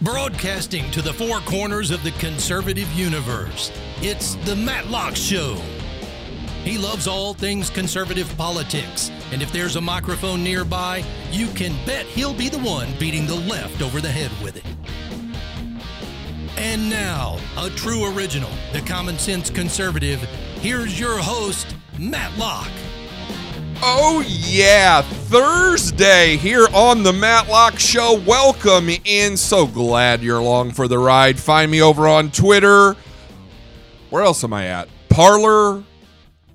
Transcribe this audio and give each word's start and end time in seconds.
Broadcasting 0.00 0.90
to 0.90 1.00
the 1.00 1.12
four 1.12 1.38
corners 1.40 1.92
of 1.92 2.02
the 2.02 2.10
conservative 2.12 2.90
universe, 2.92 3.70
it's 4.00 4.34
The 4.44 4.56
Matt 4.56 4.88
Locke 4.88 5.14
Show. 5.14 5.54
He 6.64 6.76
loves 6.76 7.06
all 7.06 7.34
things 7.34 7.70
conservative 7.70 8.32
politics, 8.36 9.10
and 9.32 9.42
if 9.42 9.52
there's 9.52 9.76
a 9.76 9.80
microphone 9.80 10.42
nearby, 10.42 11.04
you 11.30 11.46
can 11.48 11.72
bet 11.86 12.04
he'll 12.06 12.34
be 12.34 12.48
the 12.48 12.58
one 12.58 12.88
beating 12.98 13.26
the 13.26 13.34
left 13.34 13.80
over 13.80 14.00
the 14.00 14.10
head 14.10 14.30
with 14.42 14.56
it. 14.56 14.64
And 16.56 16.90
now, 16.90 17.38
a 17.56 17.70
true 17.70 18.16
original, 18.16 18.50
the 18.72 18.80
common 18.80 19.18
sense 19.18 19.50
conservative, 19.50 20.20
here's 20.60 20.98
your 20.98 21.18
host, 21.18 21.76
Matt 21.98 22.36
Locke. 22.38 22.70
Oh, 23.84 24.24
yeah. 24.28 25.02
Thursday 25.02 26.36
here 26.36 26.68
on 26.72 27.02
the 27.02 27.12
Matt 27.12 27.48
Locke 27.48 27.80
Show. 27.80 28.22
Welcome 28.24 28.88
in. 29.04 29.36
So 29.36 29.66
glad 29.66 30.22
you're 30.22 30.38
along 30.38 30.70
for 30.70 30.86
the 30.86 30.98
ride. 30.98 31.36
Find 31.36 31.68
me 31.68 31.82
over 31.82 32.06
on 32.06 32.30
Twitter. 32.30 32.94
Where 34.10 34.22
else 34.22 34.44
am 34.44 34.52
I 34.52 34.66
at? 34.68 34.88
Parler, 35.08 35.82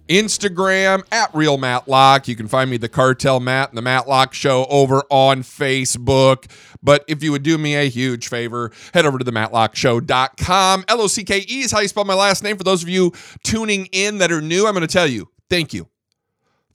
Instagram, 0.08 1.04
at 1.12 1.36
Real 1.36 1.58
Matt 1.58 1.90
Locke. 1.90 2.30
You 2.30 2.38
can 2.38 2.48
find 2.48 2.70
me, 2.70 2.78
The 2.78 2.88
Cartel 2.88 3.42
Matt, 3.42 3.70
and 3.70 3.78
The 3.78 3.82
Matt 3.82 4.08
Locke 4.08 4.34
Show 4.34 4.66
over 4.70 5.04
on 5.10 5.44
Facebook. 5.44 6.50
But 6.82 7.04
if 7.10 7.22
you 7.22 7.34
would 7.34 7.44
do 7.44 7.58
me 7.58 7.76
a 7.76 7.90
huge 7.90 8.30
favor, 8.30 8.72
head 8.94 9.06
over 9.06 9.18
to 9.18 9.26
the 9.26 9.32
matlockshow.com. 9.32 10.86
L 10.88 11.02
O 11.02 11.08
C 11.08 11.26
K 11.26 11.40
E 11.40 11.60
is 11.60 11.74
how 11.74 11.82
you 11.82 11.90
spell 11.90 12.06
my 12.06 12.14
last 12.14 12.42
name. 12.42 12.56
For 12.56 12.64
those 12.64 12.84
of 12.84 12.90
you 12.90 13.12
tuning 13.44 13.88
in 13.92 14.20
that 14.20 14.32
are 14.32 14.40
new, 14.40 14.66
I'm 14.66 14.74
going 14.74 14.88
to 14.88 14.88
tell 14.88 15.08
you 15.08 15.28
thank 15.50 15.74
you. 15.74 15.90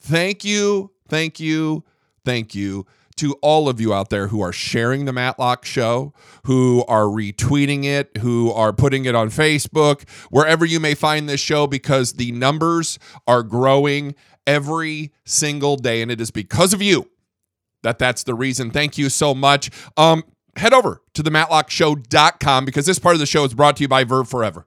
Thank 0.02 0.44
you, 0.44 0.90
thank 1.08 1.38
you, 1.38 1.84
thank 2.24 2.56
you 2.56 2.86
to 3.16 3.34
all 3.34 3.68
of 3.68 3.80
you 3.80 3.94
out 3.94 4.10
there 4.10 4.26
who 4.26 4.40
are 4.40 4.52
sharing 4.52 5.04
the 5.04 5.12
Matt 5.12 5.38
Locke 5.38 5.64
show, 5.64 6.12
who 6.44 6.84
are 6.88 7.04
retweeting 7.04 7.84
it, 7.84 8.16
who 8.16 8.50
are 8.50 8.72
putting 8.72 9.04
it 9.04 9.14
on 9.14 9.30
Facebook, 9.30 10.08
wherever 10.30 10.64
you 10.64 10.80
may 10.80 10.94
find 10.94 11.28
this 11.28 11.40
show, 11.40 11.68
because 11.68 12.14
the 12.14 12.32
numbers 12.32 12.98
are 13.28 13.44
growing 13.44 14.16
every 14.44 15.12
single 15.24 15.76
day. 15.76 16.02
And 16.02 16.10
it 16.10 16.20
is 16.20 16.32
because 16.32 16.72
of 16.72 16.82
you 16.82 17.08
that 17.82 18.00
that's 18.00 18.24
the 18.24 18.34
reason. 18.34 18.72
Thank 18.72 18.98
you 18.98 19.08
so 19.08 19.36
much. 19.36 19.70
Um, 19.96 20.24
head 20.56 20.72
over 20.72 21.00
to 21.14 21.22
the 21.22 21.30
matlockshow.com 21.30 22.64
because 22.64 22.86
this 22.86 22.98
part 22.98 23.14
of 23.14 23.20
the 23.20 23.26
show 23.26 23.44
is 23.44 23.54
brought 23.54 23.76
to 23.76 23.84
you 23.84 23.88
by 23.88 24.02
Verve 24.02 24.28
Forever. 24.28 24.66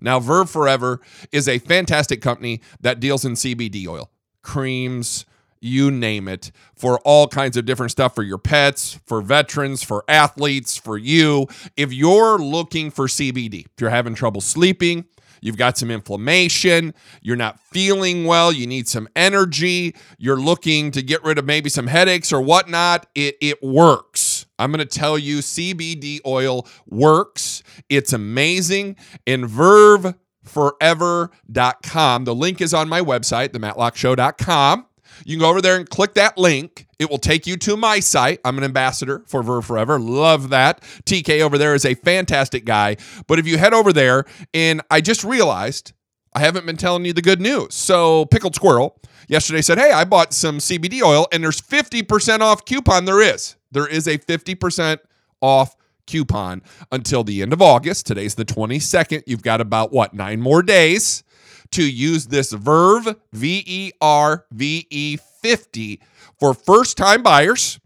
Now, 0.00 0.18
Verve 0.18 0.50
Forever 0.50 1.00
is 1.30 1.48
a 1.48 1.60
fantastic 1.60 2.20
company 2.20 2.62
that 2.80 2.98
deals 2.98 3.24
in 3.24 3.34
CBD 3.34 3.86
oil 3.86 4.10
creams, 4.46 5.26
you 5.60 5.90
name 5.90 6.28
it, 6.28 6.52
for 6.74 6.98
all 7.00 7.26
kinds 7.26 7.56
of 7.56 7.66
different 7.66 7.90
stuff 7.90 8.14
for 8.14 8.22
your 8.22 8.38
pets, 8.38 8.98
for 9.04 9.20
veterans, 9.20 9.82
for 9.82 10.04
athletes, 10.08 10.76
for 10.76 10.96
you. 10.96 11.46
If 11.76 11.92
you're 11.92 12.38
looking 12.38 12.90
for 12.90 13.06
CBD, 13.06 13.66
if 13.66 13.80
you're 13.80 13.90
having 13.90 14.14
trouble 14.14 14.40
sleeping, 14.40 15.04
you've 15.40 15.56
got 15.56 15.76
some 15.76 15.90
inflammation, 15.90 16.94
you're 17.22 17.36
not 17.36 17.58
feeling 17.58 18.24
well, 18.24 18.52
you 18.52 18.66
need 18.66 18.88
some 18.88 19.08
energy, 19.16 19.94
you're 20.18 20.40
looking 20.40 20.90
to 20.92 21.02
get 21.02 21.22
rid 21.24 21.38
of 21.38 21.44
maybe 21.44 21.68
some 21.68 21.88
headaches 21.88 22.32
or 22.32 22.40
whatnot, 22.40 23.06
it, 23.14 23.36
it 23.40 23.62
works. 23.62 24.46
I'm 24.58 24.72
going 24.72 24.86
to 24.86 24.98
tell 24.98 25.18
you 25.18 25.38
CBD 25.38 26.20
oil 26.24 26.66
works. 26.88 27.62
It's 27.90 28.12
amazing. 28.12 28.96
And 29.26 29.46
Verve 29.46 30.14
forever.com. 30.46 32.24
The 32.24 32.34
link 32.34 32.60
is 32.60 32.72
on 32.72 32.88
my 32.88 33.00
website, 33.00 33.48
thematlockshow.com. 33.50 34.86
You 35.24 35.36
can 35.36 35.40
go 35.40 35.50
over 35.50 35.62
there 35.62 35.76
and 35.76 35.88
click 35.88 36.14
that 36.14 36.36
link. 36.36 36.86
It 36.98 37.10
will 37.10 37.18
take 37.18 37.46
you 37.46 37.56
to 37.58 37.76
my 37.76 38.00
site. 38.00 38.40
I'm 38.44 38.58
an 38.58 38.64
ambassador 38.64 39.22
for 39.26 39.42
Verve 39.42 39.64
Forever. 39.64 39.98
Love 39.98 40.50
that. 40.50 40.82
TK 41.04 41.40
over 41.40 41.58
there 41.58 41.74
is 41.74 41.84
a 41.84 41.94
fantastic 41.94 42.64
guy. 42.64 42.96
But 43.26 43.38
if 43.38 43.46
you 43.46 43.58
head 43.58 43.74
over 43.74 43.92
there, 43.92 44.24
and 44.52 44.82
I 44.90 45.00
just 45.00 45.24
realized 45.24 45.92
I 46.34 46.40
haven't 46.40 46.66
been 46.66 46.76
telling 46.76 47.04
you 47.04 47.12
the 47.12 47.22
good 47.22 47.40
news. 47.40 47.74
So, 47.74 48.26
Pickled 48.26 48.54
Squirrel 48.54 49.00
yesterday 49.28 49.62
said, 49.62 49.78
Hey, 49.78 49.90
I 49.90 50.04
bought 50.04 50.34
some 50.34 50.58
CBD 50.58 51.02
oil, 51.02 51.26
and 51.32 51.42
there's 51.42 51.60
50% 51.60 52.40
off 52.40 52.64
coupon. 52.64 53.06
There 53.06 53.22
is. 53.22 53.56
There 53.72 53.86
is 53.86 54.06
a 54.06 54.18
50% 54.18 54.98
off 55.40 55.76
coupon 56.06 56.62
until 56.92 57.24
the 57.24 57.42
end 57.42 57.52
of 57.52 57.62
August. 57.62 58.06
Today's 58.06 58.34
the 58.34 58.44
22nd. 58.44 59.22
You've 59.26 59.42
got 59.42 59.60
about 59.60 59.92
what, 59.92 60.14
nine 60.14 60.40
more 60.40 60.62
days 60.62 61.24
to 61.72 61.84
use 61.84 62.26
this 62.26 62.52
Verve, 62.52 63.16
V 63.32 63.62
E 63.66 63.92
R 64.00 64.46
V 64.50 64.86
E 64.90 65.16
50 65.16 66.00
for 66.38 66.54
first 66.54 66.96
time 66.96 67.22
buyers 67.22 67.78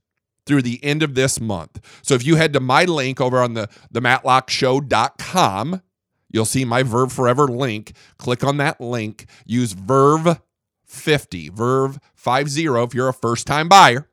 through 0.46 0.62
the 0.62 0.82
end 0.82 1.02
of 1.02 1.14
this 1.14 1.40
month. 1.40 1.80
So 2.02 2.14
if 2.14 2.24
you 2.26 2.36
head 2.36 2.52
to 2.54 2.60
my 2.60 2.84
link 2.84 3.20
over 3.20 3.40
on 3.40 3.54
the, 3.54 3.68
the 3.90 4.00
matlockshow.com, 4.00 5.82
you'll 6.30 6.44
see 6.44 6.64
my 6.64 6.82
Verve 6.82 7.12
Forever 7.12 7.46
link. 7.46 7.92
Click 8.18 8.42
on 8.44 8.56
that 8.56 8.80
link. 8.80 9.26
Use 9.46 9.72
Verve 9.72 10.40
50, 10.86 11.50
Verve 11.50 11.98
50 12.14 12.64
if 12.64 12.94
you're 12.94 13.08
a 13.08 13.14
first 13.14 13.46
time 13.46 13.68
buyer, 13.68 14.08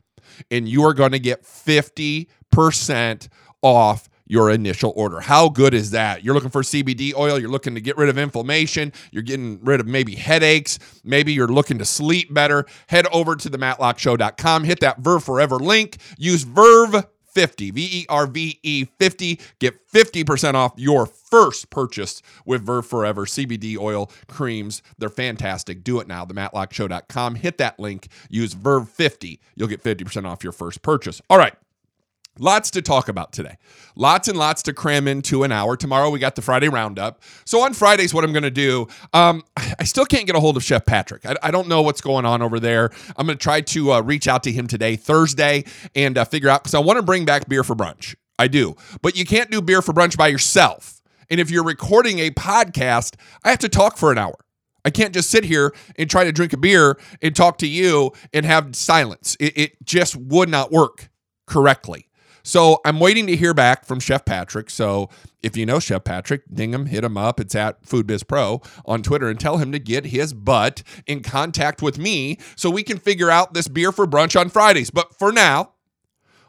and 0.52 0.70
you 0.70 0.84
are 0.84 0.94
going 0.94 1.12
to 1.12 1.20
get 1.20 1.44
50% 1.44 2.28
off 3.62 4.10
your 4.28 4.50
initial 4.50 4.94
order. 4.96 5.22
How 5.22 5.50
good 5.50 5.74
is 5.74 5.92
that? 5.92 6.24
You're 6.24 6.34
looking 6.34 6.50
for 6.50 6.62
CBD 6.62 7.14
oil, 7.16 7.40
you're 7.40 7.50
looking 7.50 7.76
to 7.76 7.82
get 7.82 7.98
rid 7.98 8.10
of 8.10 8.18
inflammation, 8.18 8.92
you're 9.12 9.24
getting 9.24 9.64
rid 9.64 9.80
of 9.80 9.88
maybe 9.88 10.16
headaches, 10.16 10.80
maybe 11.04 11.34
you're 11.34 11.48
looking 11.48 11.78
to 11.80 11.86
sleep 11.86 12.34
better. 12.34 12.66
Head 12.88 13.08
over 13.12 13.36
to 13.36 13.50
the 13.50 13.58
matlockshow.com, 13.58 14.66
hit 14.66 14.82
that 14.82 15.00
Verve 15.00 15.24
Forever 15.24 15.58
link, 15.58 15.98
use 16.18 16.44
Verve 16.44 17.06
50, 17.38 17.70
V 17.70 17.90
E 18.02 18.06
R 18.10 18.26
V 18.26 18.60
E 18.64 18.86
50. 18.98 19.40
Get 19.60 19.88
50% 19.88 20.56
off 20.56 20.74
your 20.76 21.06
first 21.06 21.70
purchase 21.70 22.24
with 22.48 22.66
Verve 22.66 22.88
Forever 22.88 23.28
CBD 23.28 23.78
oil 23.78 24.10
creams. 24.28 24.82
They're 24.98 25.10
fantastic. 25.10 25.84
Do 25.84 26.00
it 26.00 26.08
now. 26.08 26.26
The 26.26 26.34
matlockshow.com. 26.34 27.36
Hit 27.36 27.60
that 27.60 27.80
link. 27.80 28.08
Use 28.32 28.54
Verve 28.54 28.90
50. 28.90 29.40
You'll 29.56 29.68
get 29.68 29.84
50% 29.84 30.26
off 30.26 30.44
your 30.44 30.52
first 30.52 30.82
purchase. 30.82 31.22
All 31.30 31.38
right. 31.38 31.54
Lots 32.40 32.72
to 32.72 32.82
talk 32.82 33.08
about 33.08 33.32
today. 33.32 33.58
Lots 33.96 34.28
and 34.28 34.38
lots 34.38 34.62
to 34.64 34.74
cram 34.74 35.08
into 35.08 35.44
an 35.44 35.52
hour. 35.52 35.76
Tomorrow 35.76 36.10
we 36.10 36.20
got 36.20 36.36
the 36.36 36.42
Friday 36.42 36.70
roundup. 36.70 37.24
So 37.46 37.62
on 37.62 37.74
Fridays, 37.74 38.14
what 38.14 38.24
I'm 38.24 38.32
going 38.32 38.44
to 38.44 38.52
do, 38.52 38.88
um, 39.14 39.44
I 39.58 39.84
still 39.84 40.06
can't 40.06 40.28
get 40.28 40.36
a 40.36 40.40
hold 40.40 40.58
of 40.58 40.64
Chef 40.64 40.86
Patrick. 40.86 41.26
I, 41.26 41.36
I 41.42 41.52
don't 41.52 41.68
know 41.68 41.82
what's 41.82 42.02
going 42.02 42.26
on 42.26 42.42
over 42.42 42.60
there. 42.60 42.92
I'm 43.16 43.26
going 43.26 43.38
to 43.38 43.44
try 43.44 43.62
to 43.62 43.94
uh, 43.94 44.02
reach 44.02 44.28
out 44.28 44.44
to 44.44 44.52
him 44.52 44.68
today, 44.68 44.96
Thursday, 44.96 45.64
and 45.96 46.18
uh, 46.18 46.26
figure 46.26 46.50
out 46.50 46.64
because 46.64 46.76
I 46.76 46.80
want 46.80 46.98
to 46.98 47.04
bring 47.04 47.26
back 47.26 47.50
beer 47.50 47.64
for 47.64 47.76
brunch. 47.76 48.16
I 48.40 48.48
do, 48.48 48.76
but 49.02 49.18
you 49.18 49.26
can't 49.26 49.50
do 49.50 49.62
beer 49.62 49.82
for 49.82 49.94
brunch 49.94 50.16
by 50.16 50.28
yourself. 50.28 51.02
And 51.30 51.40
if 51.40 51.50
you're 51.50 51.64
recording 51.64 52.20
a 52.20 52.30
podcast, 52.30 53.16
I 53.44 53.50
have 53.50 53.60
to 53.60 53.70
talk 53.70 53.98
for 53.98 54.12
an 54.12 54.18
hour. 54.20 54.36
I 54.86 54.90
can't 54.90 55.14
just 55.14 55.30
sit 55.30 55.44
here 55.44 55.74
and 55.98 56.10
try 56.10 56.24
to 56.24 56.32
drink 56.32 56.54
a 56.54 56.58
beer 56.58 56.98
and 57.22 57.36
talk 57.36 57.58
to 57.58 57.68
you 57.68 58.12
and 58.32 58.46
have 58.46 58.76
silence. 58.76 59.36
It, 59.40 59.58
it 59.58 59.86
just 59.86 60.16
would 60.16 60.50
not 60.50 60.72
work 60.72 61.10
correctly. 61.46 62.07
So 62.48 62.80
I'm 62.86 63.02
waiting 63.02 63.28
to 63.28 63.36
hear 63.36 63.54
back 63.54 63.84
from 63.84 64.00
Chef 64.00 64.24
Patrick. 64.24 64.70
So 64.70 65.10
if 65.44 65.58
you 65.58 65.66
know 65.66 65.82
Chef 65.82 66.06
Patrick, 66.06 66.44
ding 66.50 66.74
him, 66.74 66.86
hit 66.86 67.04
him 67.04 67.18
up. 67.18 67.42
It's 67.42 67.54
at 67.56 67.86
Food 67.86 68.10
Pro 68.26 68.62
on 68.86 69.04
Twitter 69.04 69.28
and 69.28 69.38
tell 69.38 69.58
him 69.58 69.74
to 69.74 69.80
get 69.80 70.06
his 70.06 70.34
butt 70.34 70.82
in 71.06 71.24
contact 71.24 71.82
with 71.82 71.98
me 71.98 72.38
so 72.56 72.70
we 72.70 72.84
can 72.84 73.00
figure 73.00 73.30
out 73.30 73.54
this 73.54 73.68
beer 73.68 73.92
for 73.92 74.08
brunch 74.08 74.40
on 74.40 74.48
Fridays. 74.48 74.90
But 74.90 75.14
for 75.14 75.34
now, 75.34 75.74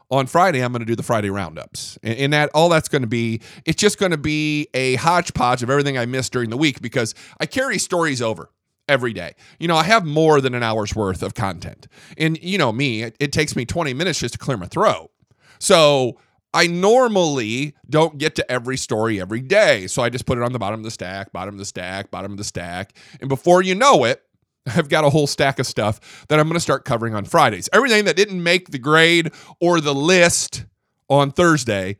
on 0.09 0.25
Friday, 0.25 0.63
I'm 0.63 0.71
going 0.71 0.79
to 0.79 0.85
do 0.85 0.95
the 0.95 1.03
Friday 1.03 1.29
roundups. 1.29 1.99
And, 2.01 2.31
that 2.31 2.49
all 2.53 2.69
that's 2.69 2.87
going 2.87 3.01
to 3.01 3.07
be, 3.07 3.41
it's 3.65 3.81
just 3.81 3.99
going 3.99 4.13
to 4.13 4.17
be 4.17 4.69
a 4.73 4.95
hodgepodge 4.95 5.63
of 5.63 5.69
everything 5.69 5.97
I 5.97 6.05
missed 6.05 6.31
during 6.31 6.49
the 6.49 6.57
week 6.57 6.81
because 6.81 7.13
I 7.41 7.45
carry 7.45 7.77
stories 7.77 8.21
over 8.21 8.49
every 8.87 9.11
day. 9.11 9.35
You 9.59 9.67
know, 9.67 9.75
I 9.75 9.83
have 9.83 10.05
more 10.05 10.39
than 10.39 10.55
an 10.55 10.63
hour's 10.63 10.95
worth 10.95 11.21
of 11.21 11.33
content. 11.33 11.89
And 12.17 12.41
you 12.41 12.57
know 12.57 12.71
me, 12.71 13.03
it, 13.03 13.17
it 13.19 13.33
takes 13.33 13.53
me 13.53 13.65
20 13.65 13.93
minutes 13.93 14.19
just 14.19 14.35
to 14.35 14.39
clear 14.39 14.55
my 14.55 14.67
throat. 14.67 15.11
So 15.59 16.17
I 16.53 16.67
normally 16.67 17.75
don't 17.89 18.17
get 18.17 18.35
to 18.35 18.51
every 18.51 18.77
story 18.77 19.21
every 19.21 19.41
day. 19.41 19.87
So 19.87 20.01
I 20.01 20.09
just 20.09 20.25
put 20.25 20.37
it 20.37 20.43
on 20.43 20.51
the 20.51 20.59
bottom 20.59 20.79
of 20.79 20.83
the 20.83 20.91
stack, 20.91 21.31
bottom 21.31 21.55
of 21.55 21.59
the 21.59 21.65
stack, 21.65 22.09
bottom 22.09 22.31
of 22.31 22.37
the 22.37 22.43
stack. 22.43 22.93
And 23.19 23.29
before 23.29 23.61
you 23.61 23.75
know 23.75 24.03
it, 24.05 24.23
I've 24.65 24.89
got 24.89 25.03
a 25.03 25.09
whole 25.09 25.27
stack 25.27 25.59
of 25.59 25.67
stuff 25.67 26.25
that 26.27 26.39
I'm 26.39 26.47
going 26.47 26.55
to 26.55 26.59
start 26.59 26.85
covering 26.85 27.15
on 27.15 27.25
Fridays. 27.25 27.69
Everything 27.71 28.05
that 28.05 28.15
didn't 28.15 28.41
make 28.41 28.71
the 28.71 28.79
grade 28.79 29.31
or 29.59 29.79
the 29.81 29.93
list 29.93 30.65
on 31.09 31.31
Thursday, 31.31 31.97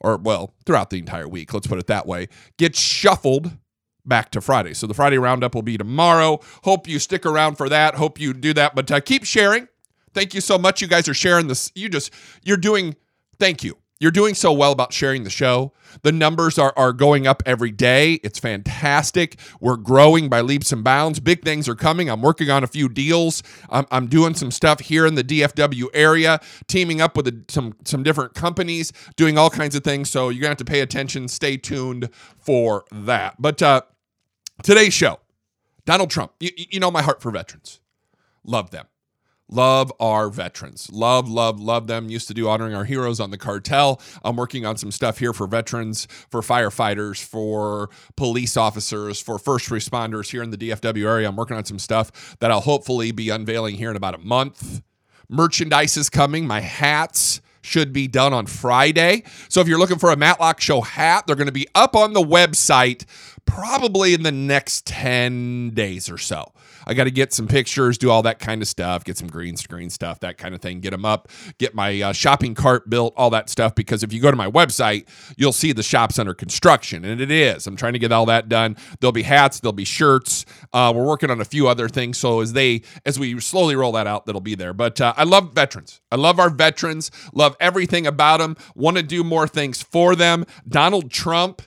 or 0.00 0.16
well, 0.16 0.54
throughout 0.64 0.90
the 0.90 0.98
entire 0.98 1.28
week, 1.28 1.52
let's 1.52 1.66
put 1.66 1.78
it 1.78 1.86
that 1.88 2.06
way, 2.06 2.28
gets 2.58 2.78
shuffled 2.78 3.56
back 4.04 4.30
to 4.30 4.40
Friday. 4.40 4.74
So 4.74 4.86
the 4.86 4.94
Friday 4.94 5.18
roundup 5.18 5.54
will 5.54 5.62
be 5.62 5.78
tomorrow. 5.78 6.40
Hope 6.64 6.88
you 6.88 6.98
stick 6.98 7.24
around 7.26 7.56
for 7.56 7.68
that. 7.68 7.94
Hope 7.94 8.20
you 8.20 8.32
do 8.32 8.52
that, 8.54 8.74
but 8.74 8.90
uh, 8.90 9.00
keep 9.00 9.24
sharing. 9.24 9.68
Thank 10.14 10.34
you 10.34 10.40
so 10.40 10.58
much. 10.58 10.80
You 10.82 10.88
guys 10.88 11.08
are 11.08 11.14
sharing 11.14 11.48
this. 11.48 11.70
You 11.74 11.88
just, 11.88 12.12
you're 12.42 12.56
doing, 12.56 12.96
thank 13.38 13.64
you. 13.64 13.76
You're 14.02 14.10
doing 14.10 14.34
so 14.34 14.52
well 14.52 14.72
about 14.72 14.92
sharing 14.92 15.22
the 15.22 15.30
show. 15.30 15.72
The 16.02 16.10
numbers 16.10 16.58
are, 16.58 16.72
are 16.76 16.92
going 16.92 17.28
up 17.28 17.40
every 17.46 17.70
day. 17.70 18.14
It's 18.24 18.40
fantastic. 18.40 19.38
We're 19.60 19.76
growing 19.76 20.28
by 20.28 20.40
leaps 20.40 20.72
and 20.72 20.82
bounds. 20.82 21.20
Big 21.20 21.44
things 21.44 21.68
are 21.68 21.76
coming. 21.76 22.10
I'm 22.10 22.20
working 22.20 22.50
on 22.50 22.64
a 22.64 22.66
few 22.66 22.88
deals. 22.88 23.44
I'm, 23.70 23.86
I'm 23.92 24.08
doing 24.08 24.34
some 24.34 24.50
stuff 24.50 24.80
here 24.80 25.06
in 25.06 25.14
the 25.14 25.22
DFW 25.22 25.86
area, 25.94 26.40
teaming 26.66 27.00
up 27.00 27.16
with 27.16 27.28
a, 27.28 27.44
some, 27.46 27.76
some 27.84 28.02
different 28.02 28.34
companies, 28.34 28.92
doing 29.14 29.38
all 29.38 29.50
kinds 29.50 29.76
of 29.76 29.84
things. 29.84 30.10
So 30.10 30.30
you're 30.30 30.40
going 30.40 30.48
to 30.48 30.48
have 30.48 30.56
to 30.56 30.64
pay 30.64 30.80
attention. 30.80 31.28
Stay 31.28 31.56
tuned 31.56 32.10
for 32.40 32.84
that. 32.90 33.36
But 33.38 33.62
uh, 33.62 33.82
today's 34.64 34.94
show, 34.94 35.20
Donald 35.84 36.10
Trump, 36.10 36.32
you, 36.40 36.50
you 36.56 36.80
know 36.80 36.90
my 36.90 37.02
heart 37.02 37.22
for 37.22 37.30
veterans. 37.30 37.78
Love 38.42 38.72
them. 38.72 38.86
Love 39.52 39.92
our 40.00 40.30
veterans. 40.30 40.88
Love, 40.90 41.28
love, 41.28 41.60
love 41.60 41.86
them. 41.86 42.08
Used 42.08 42.26
to 42.28 42.32
do 42.32 42.48
honoring 42.48 42.74
our 42.74 42.84
heroes 42.84 43.20
on 43.20 43.30
the 43.30 43.36
cartel. 43.36 44.00
I'm 44.24 44.34
working 44.34 44.64
on 44.64 44.78
some 44.78 44.90
stuff 44.90 45.18
here 45.18 45.34
for 45.34 45.46
veterans, 45.46 46.08
for 46.30 46.40
firefighters, 46.40 47.22
for 47.22 47.90
police 48.16 48.56
officers, 48.56 49.20
for 49.20 49.38
first 49.38 49.68
responders 49.68 50.30
here 50.30 50.42
in 50.42 50.52
the 50.52 50.56
DFW 50.56 51.06
area. 51.06 51.28
I'm 51.28 51.36
working 51.36 51.58
on 51.58 51.66
some 51.66 51.78
stuff 51.78 52.34
that 52.40 52.50
I'll 52.50 52.62
hopefully 52.62 53.12
be 53.12 53.28
unveiling 53.28 53.74
here 53.74 53.90
in 53.90 53.96
about 53.96 54.14
a 54.14 54.18
month. 54.18 54.80
Merchandise 55.28 55.98
is 55.98 56.08
coming. 56.08 56.46
My 56.46 56.60
hats 56.60 57.42
should 57.60 57.92
be 57.92 58.08
done 58.08 58.32
on 58.32 58.46
Friday. 58.46 59.22
So 59.50 59.60
if 59.60 59.68
you're 59.68 59.78
looking 59.78 59.98
for 59.98 60.10
a 60.10 60.16
Matt 60.16 60.40
Locke 60.40 60.62
Show 60.62 60.80
hat, 60.80 61.26
they're 61.26 61.36
going 61.36 61.46
to 61.46 61.52
be 61.52 61.68
up 61.74 61.94
on 61.94 62.14
the 62.14 62.22
website 62.22 63.04
probably 63.44 64.14
in 64.14 64.22
the 64.22 64.32
next 64.32 64.86
10 64.86 65.70
days 65.70 66.08
or 66.08 66.16
so. 66.16 66.52
I 66.86 66.94
got 66.94 67.04
to 67.04 67.10
get 67.10 67.32
some 67.32 67.48
pictures, 67.48 67.98
do 67.98 68.10
all 68.10 68.22
that 68.22 68.38
kind 68.38 68.62
of 68.62 68.68
stuff, 68.68 69.04
get 69.04 69.16
some 69.18 69.28
green 69.28 69.56
screen 69.56 69.90
stuff, 69.90 70.20
that 70.20 70.38
kind 70.38 70.54
of 70.54 70.60
thing, 70.60 70.80
get 70.80 70.90
them 70.90 71.04
up, 71.04 71.28
get 71.58 71.74
my 71.74 72.00
uh, 72.00 72.12
shopping 72.12 72.54
cart 72.54 72.88
built, 72.90 73.14
all 73.16 73.30
that 73.30 73.48
stuff. 73.48 73.74
Because 73.74 74.02
if 74.02 74.12
you 74.12 74.20
go 74.20 74.30
to 74.30 74.36
my 74.36 74.50
website, 74.50 75.08
you'll 75.36 75.52
see 75.52 75.72
the 75.72 75.82
shop's 75.82 76.18
under 76.18 76.34
construction, 76.34 77.04
and 77.04 77.20
it 77.20 77.30
is. 77.30 77.66
I'm 77.66 77.76
trying 77.76 77.92
to 77.94 77.98
get 77.98 78.12
all 78.12 78.26
that 78.26 78.48
done. 78.48 78.76
There'll 79.00 79.12
be 79.12 79.22
hats, 79.22 79.60
there'll 79.60 79.72
be 79.72 79.84
shirts. 79.84 80.44
Uh, 80.72 80.92
we're 80.94 81.06
working 81.06 81.30
on 81.30 81.40
a 81.40 81.44
few 81.44 81.68
other 81.68 81.88
things. 81.88 82.18
So 82.18 82.40
as 82.40 82.52
they, 82.52 82.82
as 83.04 83.18
we 83.18 83.38
slowly 83.40 83.76
roll 83.76 83.92
that 83.92 84.06
out, 84.06 84.26
that'll 84.26 84.40
be 84.40 84.54
there. 84.54 84.72
But 84.72 85.00
uh, 85.00 85.14
I 85.16 85.24
love 85.24 85.52
veterans. 85.52 86.00
I 86.10 86.16
love 86.16 86.38
our 86.38 86.50
veterans. 86.50 87.10
Love 87.32 87.56
everything 87.60 88.06
about 88.06 88.38
them. 88.38 88.56
Want 88.74 88.96
to 88.96 89.02
do 89.02 89.24
more 89.24 89.46
things 89.46 89.82
for 89.82 90.16
them. 90.16 90.44
Donald 90.68 91.10
Trump 91.10 91.62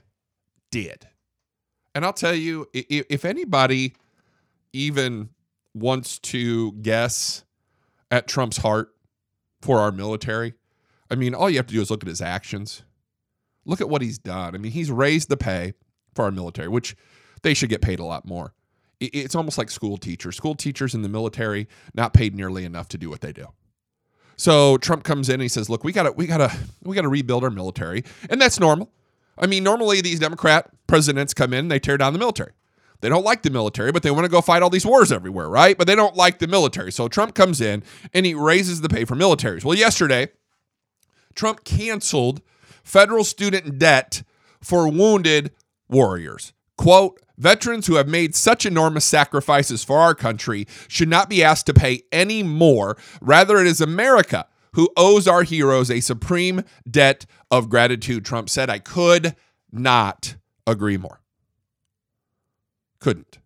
did. 0.72 1.08
And 1.94 2.04
I'll 2.04 2.14
tell 2.14 2.36
you, 2.36 2.68
if 2.74 3.24
anybody 3.24 3.94
even 4.76 5.30
wants 5.74 6.20
to 6.20 6.74
guess 6.74 7.44
at 8.12 8.28
Trump's 8.28 8.58
heart 8.58 8.90
for 9.62 9.80
our 9.80 9.92
military, 9.92 10.54
I 11.10 11.16
mean, 11.16 11.34
all 11.34 11.50
you 11.50 11.58
have 11.58 11.68
to 11.68 11.74
do 11.74 11.82
is 11.82 11.90
look 11.90 12.04
at 12.04 12.10
his 12.10 12.22
actions. 12.22 12.84
Look 13.66 13.82
at 13.82 13.90
what 13.90 14.02
he's 14.02 14.18
done. 14.18 14.54
I 14.54 14.58
mean, 14.58 14.72
he's 14.72 14.92
raised 14.92 15.30
the 15.30 15.38
pay 15.38 15.74
for 16.14 16.26
our 16.26 16.32
military, 16.32 16.68
which 16.68 16.96
they 17.42 17.54
should 17.54 17.70
get 17.70 17.82
paid 17.82 18.00
a 18.00 18.06
lot 18.06 18.28
more. 18.28 18.54
It's 19.00 19.36
almost 19.36 19.58
like 19.58 19.70
school 19.70 19.98
teachers. 19.98 20.38
School 20.38 20.56
teachers 20.56 20.94
in 20.94 21.02
the 21.02 21.10
military 21.10 21.68
not 21.94 22.14
paid 22.14 22.36
nearly 22.36 22.64
enough 22.64 22.88
to 22.90 22.98
do 22.98 23.10
what 23.10 23.22
they 23.22 23.34
do. 23.34 23.48
So 24.38 24.78
Trump 24.78 25.04
comes 25.04 25.30
in 25.30 25.36
and 25.36 25.42
he 25.42 25.48
says, 25.48 25.70
"Look, 25.70 25.84
we 25.84 25.92
got 25.92 26.04
to 26.04 26.12
we 26.12 26.28
got 26.28 26.38
to 26.38 26.56
we 26.84 26.96
got 26.96 27.02
to 27.02 27.10
rebuild 27.10 27.44
our 27.44 27.50
military." 27.50 28.04
And 28.30 28.40
that's 28.42 28.60
normal. 28.60 28.92
I 29.38 29.48
mean, 29.48 29.64
normally 29.64 30.02
these 30.02 30.20
Democrat 30.20 30.70
presidents 30.88 31.34
come 31.34 31.54
in, 31.54 31.68
they 31.68 31.80
tear 31.80 31.98
down 31.98 32.14
the 32.14 32.20
military. 32.20 32.52
They 33.06 33.10
don't 33.10 33.24
like 33.24 33.44
the 33.44 33.52
military, 33.52 33.92
but 33.92 34.02
they 34.02 34.10
want 34.10 34.26
to 34.26 34.32
go 34.32 34.42
fight 34.42 34.64
all 34.64 34.72
these 34.72 34.84
wars 34.84 35.12
everywhere, 35.12 35.48
right? 35.48 35.78
But 35.78 35.86
they 35.86 35.94
don't 35.94 36.16
like 36.16 36.40
the 36.40 36.48
military. 36.48 36.92
So 36.92 37.08
Trump 37.08 37.36
comes 37.36 37.62
in 37.62 37.84
and 38.16 38.26
he 38.26 38.34
raises 38.34 38.82
the 38.82 38.90
pay 38.90 39.06
for 39.06 39.16
militaries. 39.16 39.64
Well, 39.64 39.78
yesterday, 39.78 40.30
Trump 41.36 41.64
canceled 41.64 42.42
federal 42.84 43.24
student 43.24 43.78
debt 43.78 44.24
for 44.60 44.88
wounded 44.88 45.52
warriors. 45.88 46.52
Quote, 46.80 47.22
veterans 47.38 47.86
who 47.86 47.94
have 47.94 48.08
made 48.08 48.34
such 48.34 48.66
enormous 48.66 49.06
sacrifices 49.06 49.84
for 49.84 50.00
our 50.00 50.16
country 50.16 50.66
should 50.88 51.08
not 51.08 51.30
be 51.30 51.44
asked 51.44 51.68
to 51.68 51.76
pay 51.76 52.02
any 52.12 52.42
more. 52.42 52.98
Rather, 53.22 53.60
it 53.60 53.68
is 53.68 53.82
America 53.82 54.48
who 54.74 54.90
owes 54.98 55.28
our 55.28 55.44
heroes 55.44 55.92
a 55.92 56.00
supreme 56.00 56.64
debt 56.90 57.28
of 57.52 57.70
gratitude. 57.70 58.26
Trump 58.26 58.50
said, 58.50 58.68
I 58.68 58.80
could 58.80 59.36
not 59.72 60.38
agree 60.66 60.98
more. 60.98 61.22
Couldn't. 63.06 63.38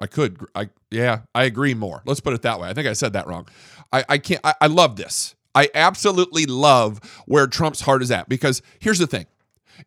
I 0.00 0.06
could. 0.06 0.46
I 0.54 0.70
yeah, 0.90 1.20
I 1.34 1.44
agree 1.44 1.74
more. 1.74 2.00
Let's 2.06 2.20
put 2.20 2.32
it 2.32 2.40
that 2.40 2.58
way. 2.58 2.70
I 2.70 2.72
think 2.72 2.88
I 2.88 2.94
said 2.94 3.12
that 3.12 3.26
wrong. 3.26 3.46
I, 3.92 4.02
I 4.08 4.16
can't 4.16 4.40
I, 4.42 4.54
I 4.62 4.66
love 4.66 4.96
this. 4.96 5.34
I 5.54 5.68
absolutely 5.74 6.46
love 6.46 7.00
where 7.26 7.46
Trump's 7.46 7.82
heart 7.82 8.00
is 8.00 8.10
at 8.10 8.30
because 8.30 8.62
here's 8.78 8.98
the 8.98 9.06
thing. 9.06 9.26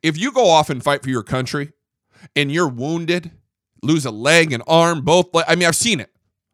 If 0.04 0.20
you 0.20 0.32
go 0.32 0.48
off 0.48 0.70
and 0.70 0.84
fight 0.84 1.02
for 1.02 1.10
your 1.10 1.24
country 1.24 1.72
and 2.36 2.52
you're 2.52 2.68
wounded, 2.68 3.32
lose 3.82 4.06
a 4.06 4.12
leg, 4.12 4.54
an 4.54 4.62
arm, 4.68 5.02
both 5.02 5.30
I 5.34 5.56
mean, 5.56 5.68
I've 5.68 5.76
seen 5.76 6.00
it. 6.00 6.12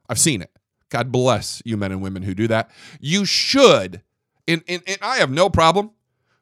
I've 0.07 0.17
seen 0.19 0.41
it. 0.41 0.51
God 0.87 1.11
bless 1.11 1.61
you 1.65 1.75
men 1.75 1.91
and 1.91 2.01
women 2.01 2.23
who 2.23 2.33
do 2.33 2.47
that. 2.47 2.71
You 3.01 3.25
should, 3.25 4.03
and, 4.47 4.63
and, 4.69 4.81
and 4.87 4.99
I 5.01 5.17
have 5.17 5.31
no 5.31 5.49
problem 5.49 5.91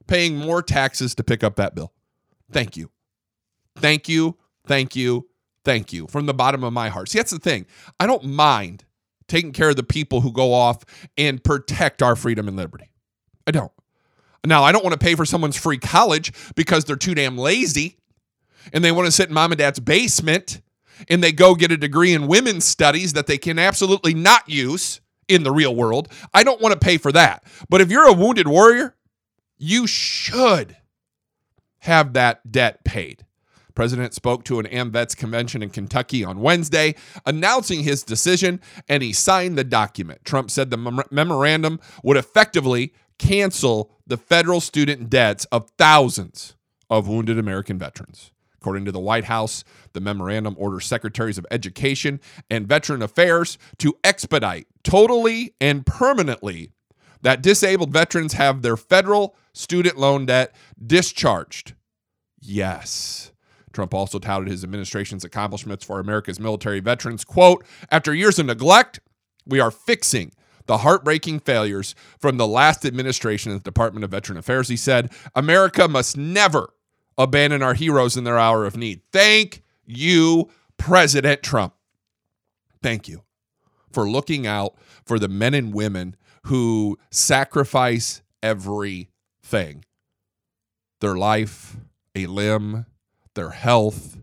paying 0.06 0.38
more 0.38 0.62
taxes 0.62 1.16
to 1.16 1.24
pick 1.24 1.44
up 1.44 1.56
that 1.56 1.74
bill. 1.74 1.94
Thank 2.52 2.78
you. 2.78 2.92
Thank 3.76 4.08
you. 4.08 4.38
Thank 4.68 4.96
you. 4.96 5.30
Thank 5.66 5.92
you 5.92 6.08
from 6.08 6.28
the 6.28 6.34
bottom 6.34 6.64
of 6.64 6.72
my 6.72 6.90
heart. 6.90 7.10
See, 7.10 7.20
that's 7.20 7.32
the 7.32 7.40
thing. 7.40 7.66
I 8.00 8.08
don't 8.08 8.24
mind 8.24 8.86
taking 9.28 9.52
care 9.52 9.70
of 9.70 9.76
the 9.76 9.84
people 9.84 10.22
who 10.22 10.32
go 10.32 10.54
off 10.54 10.84
and 11.18 11.44
protect 11.44 12.02
our 12.04 12.16
freedom 12.16 12.48
and 12.48 12.56
liberty. 12.56 12.92
I 13.48 13.52
don't. 13.52 13.72
Now, 14.46 14.64
I 14.64 14.72
don't 14.72 14.84
want 14.84 14.94
to 14.94 15.04
pay 15.04 15.16
for 15.16 15.26
someone's 15.26 15.58
free 15.58 15.80
college 15.80 16.32
because 16.56 16.86
they're 16.86 16.96
too 16.96 17.16
damn 17.16 17.38
lazy 17.38 17.98
and 18.72 18.84
they 18.84 18.92
want 18.92 19.08
to 19.08 19.12
sit 19.12 19.28
in 19.30 19.34
mom 19.34 19.52
and 19.52 19.60
dad's 19.60 19.80
basement 19.80 20.62
and 21.10 21.24
they 21.24 21.32
go 21.32 21.56
get 21.56 21.72
a 21.72 21.78
degree 21.78 22.14
in 22.14 22.28
women's 22.28 22.66
studies 22.66 23.14
that 23.14 23.28
they 23.28 23.38
can 23.38 23.58
absolutely 23.58 24.14
not 24.14 24.48
use 24.48 25.02
in 25.28 25.44
the 25.44 25.52
real 25.52 25.76
world. 25.76 26.12
I 26.34 26.44
don't 26.44 26.62
want 26.62 26.74
to 26.74 26.80
pay 26.80 26.98
for 26.98 27.12
that. 27.12 27.44
But 27.70 27.82
if 27.82 27.90
you're 27.90 28.08
a 28.08 28.14
wounded 28.14 28.48
warrior, 28.48 28.96
you 29.58 29.88
should 29.88 30.78
have 31.80 32.14
that 32.14 32.52
debt 32.52 32.84
paid. 32.84 33.25
President 33.76 34.14
spoke 34.14 34.44
to 34.46 34.60
an 34.60 34.66
AMVETS 34.68 35.16
convention 35.16 35.62
in 35.62 35.70
Kentucky 35.70 36.24
on 36.24 36.40
Wednesday, 36.40 36.96
announcing 37.26 37.84
his 37.84 38.04
decision, 38.04 38.60
and 38.88 39.04
he 39.04 39.14
signed 39.14 39.58
the 39.58 39.64
document. 39.64 40.24
Trump 40.24 40.50
said 40.50 40.72
the 40.72 40.78
mem- 40.78 41.04
memorandum 41.12 41.80
would 42.04 42.18
effectively 42.18 42.94
cancel 43.20 43.92
the 44.08 44.18
federal 44.18 44.62
student 44.62 45.10
debts 45.10 45.46
of 45.46 45.70
thousands 45.78 46.56
of 46.90 47.08
wounded 47.08 47.38
American 47.38 47.78
veterans. 47.78 48.32
According 48.56 48.86
to 48.86 48.92
the 48.92 49.00
White 49.00 49.26
House, 49.26 49.64
the 49.94 50.00
memorandum 50.00 50.56
orders 50.58 50.86
secretaries 50.86 51.38
of 51.38 51.46
education 51.52 52.20
and 52.50 52.68
veteran 52.68 53.02
affairs 53.04 53.60
to 53.78 53.96
expedite 54.04 54.68
totally 54.84 55.54
and 55.62 55.86
permanently 55.86 56.72
that 57.22 57.42
disabled 57.42 57.92
veterans 57.92 58.34
have 58.34 58.62
their 58.62 58.78
federal 58.78 59.36
student 59.54 59.98
loan 59.98 60.26
debt 60.26 60.56
discharged. 60.84 61.74
Yes. 62.40 63.32
Trump 63.76 63.94
also 63.94 64.18
touted 64.18 64.48
his 64.48 64.64
administration's 64.64 65.24
accomplishments 65.24 65.86
for 65.86 66.00
America's 66.00 66.40
military 66.40 66.80
veterans. 66.80 67.24
Quote, 67.24 67.66
after 67.92 68.14
years 68.14 68.40
of 68.40 68.48
neglect, 68.48 69.00
we 69.46 69.60
are 69.60 69.72
fixing 69.72 70.32
the 70.66 70.80
heartbreaking 70.80 71.42
failures 71.42 71.94
from 72.18 72.38
the 72.38 72.48
last 72.48 72.86
administration 72.86 73.52
of 73.52 73.60
the 73.60 73.70
Department 73.70 74.04
of 74.04 74.12
Veteran 74.12 74.38
Affairs. 74.38 74.68
He 74.68 74.78
said, 74.78 75.12
America 75.36 75.88
must 75.88 76.18
never 76.18 76.74
abandon 77.18 77.62
our 77.62 77.76
heroes 77.76 78.18
in 78.18 78.24
their 78.24 78.40
hour 78.40 78.66
of 78.66 78.76
need. 78.76 79.02
Thank 79.12 79.64
you, 79.86 80.50
President 80.78 81.44
Trump. 81.44 81.74
Thank 82.82 83.08
you 83.08 83.24
for 83.92 84.10
looking 84.10 84.48
out 84.48 84.76
for 85.06 85.20
the 85.20 85.28
men 85.28 85.54
and 85.54 85.74
women 85.74 86.16
who 86.46 86.98
sacrifice 87.12 88.22
everything 88.42 89.86
their 91.02 91.16
life, 91.16 91.78
a 92.16 92.26
limb, 92.26 92.86
their 93.36 93.52
health, 93.52 94.18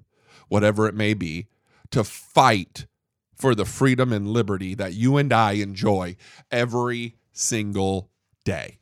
whatever 0.49 0.87
it 0.87 0.95
may 0.95 1.15
be, 1.15 1.47
to 1.91 2.05
fight 2.05 2.87
for 3.35 3.55
the 3.55 3.65
freedom 3.65 4.13
and 4.13 4.29
liberty 4.29 4.75
that 4.75 4.95
you 4.95 5.17
and 5.17 5.33
I 5.33 5.53
enjoy 5.53 6.17
every 6.51 7.17
single 7.33 8.11
day. 8.45 8.79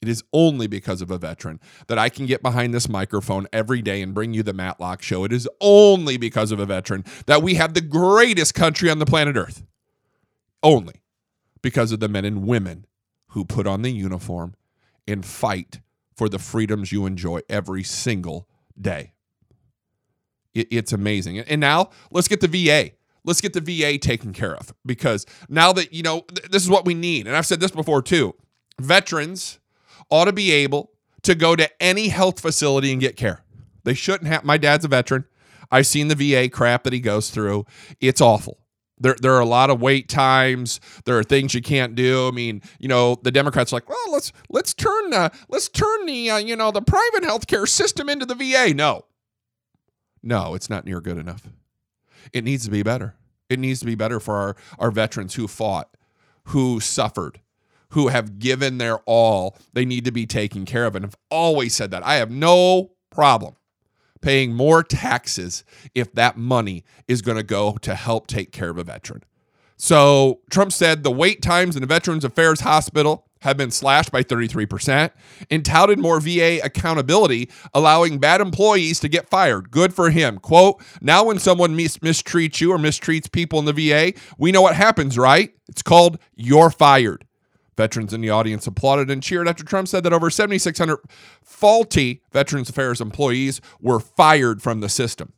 It 0.00 0.08
is 0.08 0.22
only 0.32 0.68
because 0.68 1.02
of 1.02 1.10
a 1.10 1.18
veteran 1.18 1.58
that 1.88 1.98
I 1.98 2.08
can 2.08 2.26
get 2.26 2.42
behind 2.42 2.72
this 2.72 2.88
microphone 2.88 3.48
every 3.52 3.82
day 3.82 4.00
and 4.00 4.14
bring 4.14 4.32
you 4.32 4.42
the 4.42 4.52
Matt 4.52 4.78
Locke 4.78 5.02
Show. 5.02 5.24
It 5.24 5.32
is 5.32 5.48
only 5.60 6.16
because 6.16 6.52
of 6.52 6.60
a 6.60 6.66
veteran 6.66 7.04
that 7.26 7.42
we 7.42 7.54
have 7.54 7.74
the 7.74 7.80
greatest 7.80 8.54
country 8.54 8.90
on 8.90 9.00
the 9.00 9.06
planet 9.06 9.36
Earth. 9.36 9.64
Only 10.62 11.02
because 11.62 11.90
of 11.90 12.00
the 12.00 12.08
men 12.08 12.24
and 12.24 12.46
women 12.46 12.86
who 13.28 13.44
put 13.44 13.66
on 13.66 13.82
the 13.82 13.90
uniform 13.90 14.54
and 15.06 15.24
fight 15.24 15.80
for 16.14 16.28
the 16.28 16.38
freedoms 16.38 16.92
you 16.92 17.06
enjoy 17.06 17.40
every 17.48 17.82
single 17.82 18.48
day. 18.80 19.12
It, 20.58 20.68
it's 20.70 20.92
amazing. 20.92 21.38
And 21.38 21.60
now 21.60 21.90
let's 22.10 22.28
get 22.28 22.40
the 22.40 22.48
VA. 22.48 22.92
Let's 23.24 23.40
get 23.40 23.52
the 23.52 23.60
VA 23.60 23.98
taken 23.98 24.32
care 24.32 24.54
of 24.54 24.72
because 24.86 25.26
now 25.48 25.72
that, 25.74 25.92
you 25.92 26.02
know, 26.02 26.20
th- 26.20 26.50
this 26.50 26.62
is 26.62 26.70
what 26.70 26.84
we 26.86 26.94
need. 26.94 27.26
And 27.26 27.36
I've 27.36 27.46
said 27.46 27.60
this 27.60 27.70
before 27.70 28.02
too 28.02 28.34
veterans 28.80 29.58
ought 30.10 30.26
to 30.26 30.32
be 30.32 30.52
able 30.52 30.92
to 31.22 31.34
go 31.34 31.56
to 31.56 31.68
any 31.82 32.08
health 32.08 32.40
facility 32.40 32.92
and 32.92 33.00
get 33.00 33.16
care. 33.16 33.44
They 33.84 33.94
shouldn't 33.94 34.28
have. 34.28 34.44
My 34.44 34.56
dad's 34.56 34.84
a 34.84 34.88
veteran. 34.88 35.24
I've 35.70 35.86
seen 35.86 36.08
the 36.08 36.14
VA 36.14 36.48
crap 36.48 36.84
that 36.84 36.92
he 36.92 37.00
goes 37.00 37.30
through. 37.30 37.66
It's 38.00 38.20
awful. 38.20 38.58
There, 39.00 39.16
there 39.20 39.34
are 39.34 39.40
a 39.40 39.46
lot 39.46 39.70
of 39.70 39.80
wait 39.80 40.08
times. 40.08 40.80
There 41.04 41.18
are 41.18 41.22
things 41.22 41.54
you 41.54 41.62
can't 41.62 41.94
do. 41.94 42.26
I 42.26 42.30
mean, 42.32 42.62
you 42.78 42.88
know, 42.88 43.16
the 43.22 43.30
Democrats 43.30 43.72
are 43.72 43.76
like, 43.76 43.88
well, 43.88 44.12
let's 44.12 44.32
let's 44.48 44.74
turn 44.74 45.12
uh, 45.12 45.30
let's 45.48 45.68
turn 45.68 46.06
the 46.06 46.30
uh, 46.30 46.38
you 46.38 46.56
know 46.56 46.70
the 46.70 46.82
private 46.82 47.22
healthcare 47.22 47.68
system 47.68 48.08
into 48.08 48.26
the 48.26 48.34
VA. 48.34 48.74
No, 48.74 49.04
no, 50.22 50.54
it's 50.54 50.70
not 50.70 50.84
near 50.84 51.00
good 51.00 51.18
enough. 51.18 51.48
It 52.32 52.44
needs 52.44 52.64
to 52.64 52.70
be 52.70 52.82
better. 52.82 53.14
It 53.48 53.58
needs 53.58 53.80
to 53.80 53.86
be 53.86 53.94
better 53.94 54.20
for 54.20 54.36
our 54.36 54.56
our 54.78 54.90
veterans 54.90 55.34
who 55.34 55.48
fought, 55.48 55.96
who 56.44 56.80
suffered, 56.80 57.40
who 57.90 58.08
have 58.08 58.38
given 58.38 58.78
their 58.78 58.98
all. 59.06 59.56
They 59.72 59.84
need 59.84 60.04
to 60.04 60.12
be 60.12 60.26
taken 60.26 60.64
care 60.64 60.84
of, 60.86 60.94
and 60.94 61.04
I've 61.04 61.16
always 61.30 61.74
said 61.74 61.90
that. 61.92 62.04
I 62.04 62.16
have 62.16 62.30
no 62.30 62.90
problem 63.10 63.56
paying 64.20 64.52
more 64.52 64.82
taxes 64.82 65.64
if 65.94 66.12
that 66.12 66.36
money 66.36 66.84
is 67.06 67.22
going 67.22 67.36
to 67.36 67.42
go 67.42 67.76
to 67.82 67.94
help 67.94 68.26
take 68.26 68.52
care 68.52 68.70
of 68.70 68.78
a 68.78 68.84
veteran. 68.84 69.22
So 69.76 70.40
Trump 70.50 70.72
said 70.72 71.04
the 71.04 71.10
wait 71.10 71.40
times 71.40 71.76
in 71.76 71.82
the 71.82 71.86
Veterans 71.86 72.24
Affairs 72.24 72.60
Hospital 72.60 73.27
have 73.40 73.56
been 73.56 73.70
slashed 73.70 74.12
by 74.12 74.22
33% 74.22 75.10
and 75.50 75.64
touted 75.64 75.98
more 75.98 76.20
VA 76.20 76.60
accountability, 76.62 77.50
allowing 77.74 78.18
bad 78.18 78.40
employees 78.40 79.00
to 79.00 79.08
get 79.08 79.28
fired. 79.28 79.70
Good 79.70 79.94
for 79.94 80.10
him. 80.10 80.38
Quote, 80.38 80.82
now 81.00 81.24
when 81.24 81.38
someone 81.38 81.76
mis- 81.76 81.98
mistreats 81.98 82.60
you 82.60 82.72
or 82.72 82.78
mistreats 82.78 83.30
people 83.30 83.58
in 83.58 83.64
the 83.64 83.72
VA, 83.72 84.12
we 84.38 84.52
know 84.52 84.62
what 84.62 84.74
happens, 84.74 85.18
right? 85.18 85.52
It's 85.68 85.82
called 85.82 86.18
you're 86.34 86.70
fired. 86.70 87.24
Veterans 87.76 88.12
in 88.12 88.20
the 88.20 88.30
audience 88.30 88.66
applauded 88.66 89.08
and 89.08 89.22
cheered 89.22 89.46
after 89.46 89.62
Trump 89.62 89.86
said 89.86 90.02
that 90.02 90.12
over 90.12 90.30
7,600 90.30 90.98
faulty 91.42 92.22
Veterans 92.32 92.68
Affairs 92.68 93.00
employees 93.00 93.60
were 93.80 94.00
fired 94.00 94.60
from 94.60 94.80
the 94.80 94.88
system. 94.88 95.32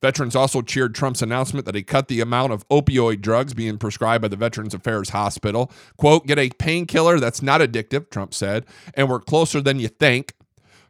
Veterans 0.00 0.36
also 0.36 0.62
cheered 0.62 0.94
Trump's 0.94 1.22
announcement 1.22 1.66
that 1.66 1.74
he 1.74 1.82
cut 1.82 2.08
the 2.08 2.20
amount 2.20 2.52
of 2.52 2.66
opioid 2.68 3.20
drugs 3.20 3.54
being 3.54 3.78
prescribed 3.78 4.22
by 4.22 4.28
the 4.28 4.36
Veterans 4.36 4.74
Affairs 4.74 5.10
Hospital. 5.10 5.70
Quote, 5.96 6.26
get 6.26 6.38
a 6.38 6.50
painkiller 6.50 7.18
that's 7.18 7.42
not 7.42 7.60
addictive, 7.60 8.10
Trump 8.10 8.34
said, 8.34 8.64
and 8.94 9.08
we're 9.08 9.20
closer 9.20 9.60
than 9.60 9.80
you 9.80 9.88
think. 9.88 10.34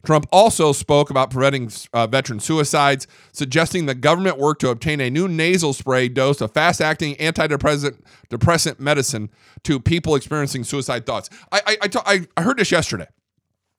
Trump 0.05 0.27
also 0.31 0.73
spoke 0.73 1.11
about 1.11 1.31
preventing 1.31 1.71
uh, 1.93 2.07
veteran 2.07 2.39
suicides, 2.41 3.07
suggesting 3.33 3.87
the 3.87 3.95
government 3.95 4.39
work 4.39 4.59
to 4.61 4.69
obtain 4.71 5.01
a 5.01 5.11
new 5.11 5.27
nasal 5.27 5.73
spray 5.73 6.09
dose 6.09 6.41
of 6.41 6.53
fast 6.53 6.81
acting 6.81 7.17
antidepressant 7.17 7.99
depressant 8.31 8.79
medicine 8.79 9.29
to 9.65 9.81
people 9.81 10.15
experiencing 10.15 10.65
suicide 10.65 11.05
thoughts. 11.05 11.29
I, 11.51 11.61
I, 11.67 11.77
I, 11.83 11.89
I, 12.07 12.27
I 12.37 12.43
heard 12.43 12.59
this 12.59 12.71
yesterday. 12.71 13.07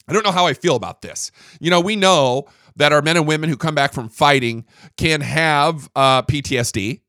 I 0.08 0.14
don't 0.14 0.26
know 0.26 0.32
how 0.32 0.48
I 0.48 0.54
feel 0.54 0.76
about 0.76 1.02
this. 1.02 1.32
You 1.60 1.70
know, 1.70 1.80
we 1.80 1.96
know 1.96 2.48
that 2.80 2.94
our 2.94 3.02
men 3.02 3.18
and 3.18 3.28
women 3.28 3.50
who 3.50 3.58
come 3.58 3.76
back 3.76 3.94
from 3.94 4.10
fighting 4.10 4.66
can 4.98 5.22
have 5.22 5.90
uh, 5.96 6.24
PTSD. 6.24 7.02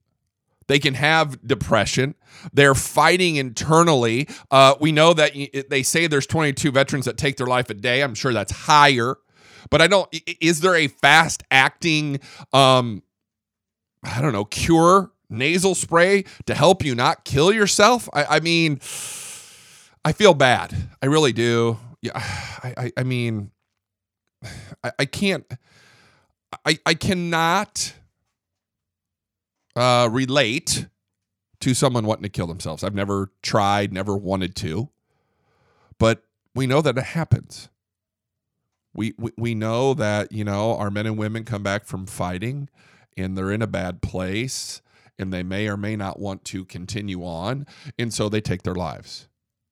They 0.67 0.79
can 0.79 0.95
have 0.95 1.45
depression. 1.47 2.15
They're 2.53 2.75
fighting 2.75 3.37
internally. 3.37 4.29
Uh, 4.51 4.75
we 4.81 4.93
know 4.93 5.15
that 5.15 5.33
they 5.69 5.83
say 5.83 6.07
there's 6.07 6.27
22 6.27 6.71
veterans 6.71 7.07
that 7.07 7.17
take 7.17 7.39
their 7.39 7.47
life 7.47 7.71
a 7.71 7.75
day. 7.75 8.03
I'm 8.03 8.15
sure 8.15 8.33
that's 8.33 8.53
higher, 8.53 9.17
but 9.71 9.81
I 9.81 9.87
don't. 9.87 10.09
Is 10.41 10.61
there 10.61 10.77
a 10.77 10.89
fast 10.89 11.43
acting, 11.51 12.21
um, 12.53 13.03
I 14.05 14.21
don't 14.21 14.33
know, 14.33 14.45
cure 14.45 15.11
nasal 15.29 15.75
spray 15.75 16.25
to 16.47 16.55
help 16.55 16.85
you 16.85 16.95
not 16.95 17.25
kill 17.25 17.53
yourself? 17.53 18.09
I, 18.13 18.37
I 18.37 18.41
mean, 18.41 18.81
I 20.05 20.13
feel 20.13 20.35
bad. 20.35 20.77
I 21.03 21.07
really 21.07 21.33
do. 21.33 21.79
Yeah, 22.01 22.13
I, 22.15 22.75
I, 22.77 22.93
I 22.99 23.03
mean, 23.03 23.51
I, 24.85 24.93
I 25.01 25.05
can't. 25.05 25.47
I, 26.67 26.79
I 26.85 26.95
cannot 26.95 27.95
uh, 29.77 30.09
relate 30.11 30.87
to 31.61 31.75
someone 31.75 32.07
wanting 32.07 32.25
to 32.25 32.29
kill 32.29 32.47
themselves. 32.47 32.83
I've 32.83 32.95
never 32.95 33.31
tried, 33.43 33.93
never 33.93 34.17
wanted 34.17 34.57
to, 34.57 34.89
but 35.99 36.25
we 36.55 36.67
know 36.67 36.83
that 36.83 36.99
it 36.99 37.05
happens. 37.05 37.69
We, 38.93 39.15
we 39.17 39.31
we 39.37 39.55
know 39.55 39.95
that 39.95 40.33
you 40.33 40.43
know 40.43 40.77
our 40.77 40.91
men 40.91 41.07
and 41.07 41.17
women 41.17 41.45
come 41.45 41.63
back 41.63 41.85
from 41.85 42.07
fighting, 42.07 42.69
and 43.17 43.39
they're 43.39 43.53
in 43.53 43.63
a 43.63 43.69
bad 43.69 44.03
place, 44.03 44.83
and 45.17 45.33
they 45.33 45.45
may 45.45 45.69
or 45.69 45.77
may 45.77 45.95
not 45.95 46.19
want 46.19 46.45
to 46.47 46.65
continue 46.65 47.25
on, 47.25 47.67
and 47.99 48.13
so 48.13 48.29
they 48.29 48.41
take 48.41 48.63
their 48.63 48.75
lives 48.75 49.29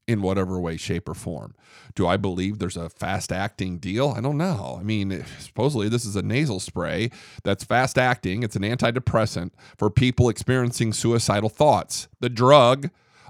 in 0.08 0.22
whatever 0.22 0.58
way, 0.58 0.78
shape, 0.78 1.08
or 1.08 1.14
form. 1.14 1.54
Do 1.94 2.06
I 2.06 2.16
believe 2.16 2.58
there's 2.58 2.78
a 2.78 2.88
fast 2.88 3.30
acting 3.30 3.78
deal? 3.78 4.14
I 4.16 4.22
don't 4.22 4.38
know. 4.38 4.78
I 4.80 4.82
mean, 4.82 5.24
supposedly 5.38 5.90
this 5.90 6.06
is 6.06 6.16
a 6.16 6.22
nasal 6.22 6.58
spray 6.58 7.10
that's 7.44 7.62
fast 7.62 7.98
acting. 7.98 8.42
It's 8.42 8.56
an 8.56 8.62
antidepressant 8.62 9.50
for 9.76 9.90
people 9.90 10.30
experiencing 10.30 10.94
suicidal 10.94 11.50
thoughts. 11.50 12.08
The 12.20 12.30
drug, 12.30 12.88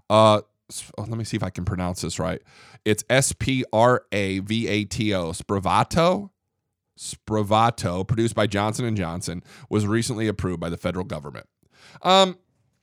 uh, 0.09 0.43
oh, 0.97 1.03
let 1.03 1.11
me 1.19 1.25
see 1.25 1.37
if 1.37 1.43
I 1.43 1.51
can 1.51 1.65
pronounce 1.65 2.01
this 2.01 2.21
right. 2.21 2.41
It's 2.85 3.03
S 3.11 3.33
P 3.33 3.65
R 3.73 4.05
A 4.13 4.39
V 4.39 4.69
A 4.69 4.85
T 4.85 5.13
O, 5.13 5.33
Spravato. 5.33 6.31
Spravato, 6.97 8.07
produced 8.07 8.35
by 8.35 8.47
Johnson 8.47 8.85
and 8.85 8.97
Johnson, 8.97 9.43
was 9.71 9.87
recently 9.87 10.27
approved 10.27 10.59
by 10.59 10.69
the 10.69 10.77
federal 10.77 11.05
government. 11.05 11.47
Um, 12.03 12.39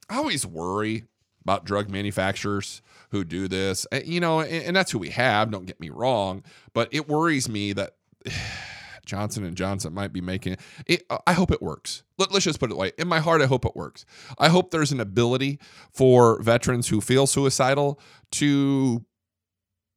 I 0.10 0.18
always 0.18 0.46
worry 0.46 1.04
about 1.46 1.64
drug 1.64 1.90
manufacturers 1.90 2.82
who 3.12 3.24
do 3.24 3.48
this. 3.48 3.86
Uh, 3.92 4.02
You 4.04 4.20
know, 4.20 4.40
and, 4.40 4.66
and 4.66 4.76
that's 4.76 4.92
who 4.92 5.00
we 5.00 5.10
have, 5.10 5.52
don't 5.52 5.66
get 5.66 5.80
me 5.80 5.90
wrong, 5.90 6.44
but 6.74 6.90
it 6.92 7.08
worries 7.08 7.48
me 7.48 7.74
that 7.74 7.96
Johnson 9.06 9.46
and 9.46 9.56
Johnson 9.56 9.94
might 9.94 10.12
be 10.12 10.22
making 10.22 10.58
it. 10.88 11.06
I 11.28 11.34
hope 11.34 11.52
it 11.52 11.62
works. 11.62 12.02
Let, 12.18 12.32
us 12.34 12.44
just 12.44 12.60
put 12.60 12.72
it 12.72 12.76
like. 12.76 12.96
In 13.00 13.08
my 13.08 13.20
heart, 13.20 13.42
I 13.42 13.46
hope 13.46 13.64
it 13.64 13.76
works. 13.76 14.04
I 14.40 14.50
hope 14.50 14.72
there's 14.72 14.92
an 14.92 15.00
ability 15.00 15.60
for 15.92 16.42
veterans 16.42 16.88
who 16.88 17.02
feel 17.02 17.28
suicidal 17.28 18.00
to 18.32 19.06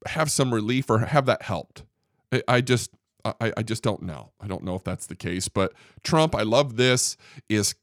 have 0.06 0.30
some 0.30 0.52
relief 0.52 0.90
or 0.90 0.98
have 0.98 1.24
that 1.24 1.40
helped. 1.42 1.84
I, 2.30 2.42
I 2.46 2.60
just 2.60 2.90
I, 3.24 3.52
I 3.56 3.62
just 3.62 3.82
don't 3.82 4.02
know. 4.02 4.32
I 4.40 4.46
don't 4.46 4.62
know 4.62 4.74
if 4.74 4.84
that's 4.84 5.06
the 5.06 5.16
case. 5.16 5.48
But 5.48 5.72
Trump, 6.02 6.34
I 6.34 6.42
love 6.42 6.76
this, 6.76 7.16
is 7.48 7.74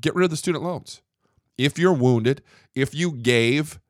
get 0.00 0.14
rid 0.14 0.24
of 0.24 0.30
the 0.30 0.36
student 0.36 0.62
loans. 0.62 1.02
If 1.58 1.78
you're 1.78 1.92
wounded, 1.92 2.42
if 2.74 2.94
you 2.94 3.12
gave 3.12 3.80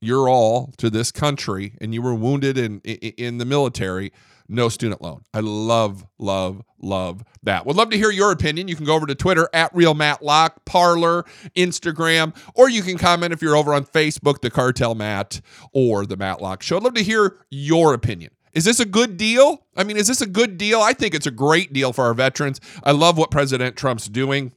your 0.00 0.28
all 0.28 0.70
to 0.76 0.90
this 0.90 1.10
country 1.10 1.74
and 1.80 1.94
you 1.94 2.02
were 2.02 2.14
wounded 2.14 2.58
in 2.58 2.80
in, 2.80 3.38
the 3.38 3.44
military, 3.44 4.12
no 4.48 4.68
student 4.68 5.00
loan. 5.00 5.22
I 5.32 5.40
love, 5.40 6.06
love, 6.18 6.62
love 6.80 7.24
that. 7.42 7.64
Would 7.64 7.76
love 7.76 7.90
to 7.90 7.96
hear 7.96 8.10
your 8.10 8.30
opinion. 8.30 8.68
You 8.68 8.76
can 8.76 8.84
go 8.84 8.94
over 8.94 9.06
to 9.06 9.14
Twitter 9.14 9.48
at 9.54 9.74
Real 9.74 9.94
Matlock, 9.94 10.64
Parler, 10.66 11.24
Instagram, 11.56 12.36
or 12.54 12.68
you 12.68 12.82
can 12.82 12.98
comment 12.98 13.32
if 13.32 13.40
you're 13.40 13.56
over 13.56 13.72
on 13.72 13.86
Facebook, 13.86 14.42
the 14.42 14.50
Cartel 14.50 14.94
Matt 14.94 15.40
or 15.72 16.04
the 16.04 16.16
Matt 16.16 16.42
Locke 16.42 16.62
Show. 16.62 16.76
I'd 16.76 16.82
love 16.82 16.94
to 16.94 17.02
hear 17.02 17.38
your 17.50 17.94
opinion. 17.94 18.32
Is 18.52 18.64
this 18.64 18.78
a 18.78 18.86
good 18.86 19.16
deal? 19.16 19.66
I 19.76 19.82
mean, 19.82 19.96
is 19.96 20.06
this 20.06 20.20
a 20.20 20.26
good 20.26 20.58
deal? 20.58 20.80
I 20.80 20.92
think 20.92 21.14
it's 21.14 21.26
a 21.26 21.32
great 21.32 21.72
deal 21.72 21.92
for 21.92 22.04
our 22.04 22.14
veterans. 22.14 22.60
I 22.84 22.92
love 22.92 23.18
what 23.18 23.30
President 23.30 23.76
Trump's 23.76 24.06
doing, 24.06 24.52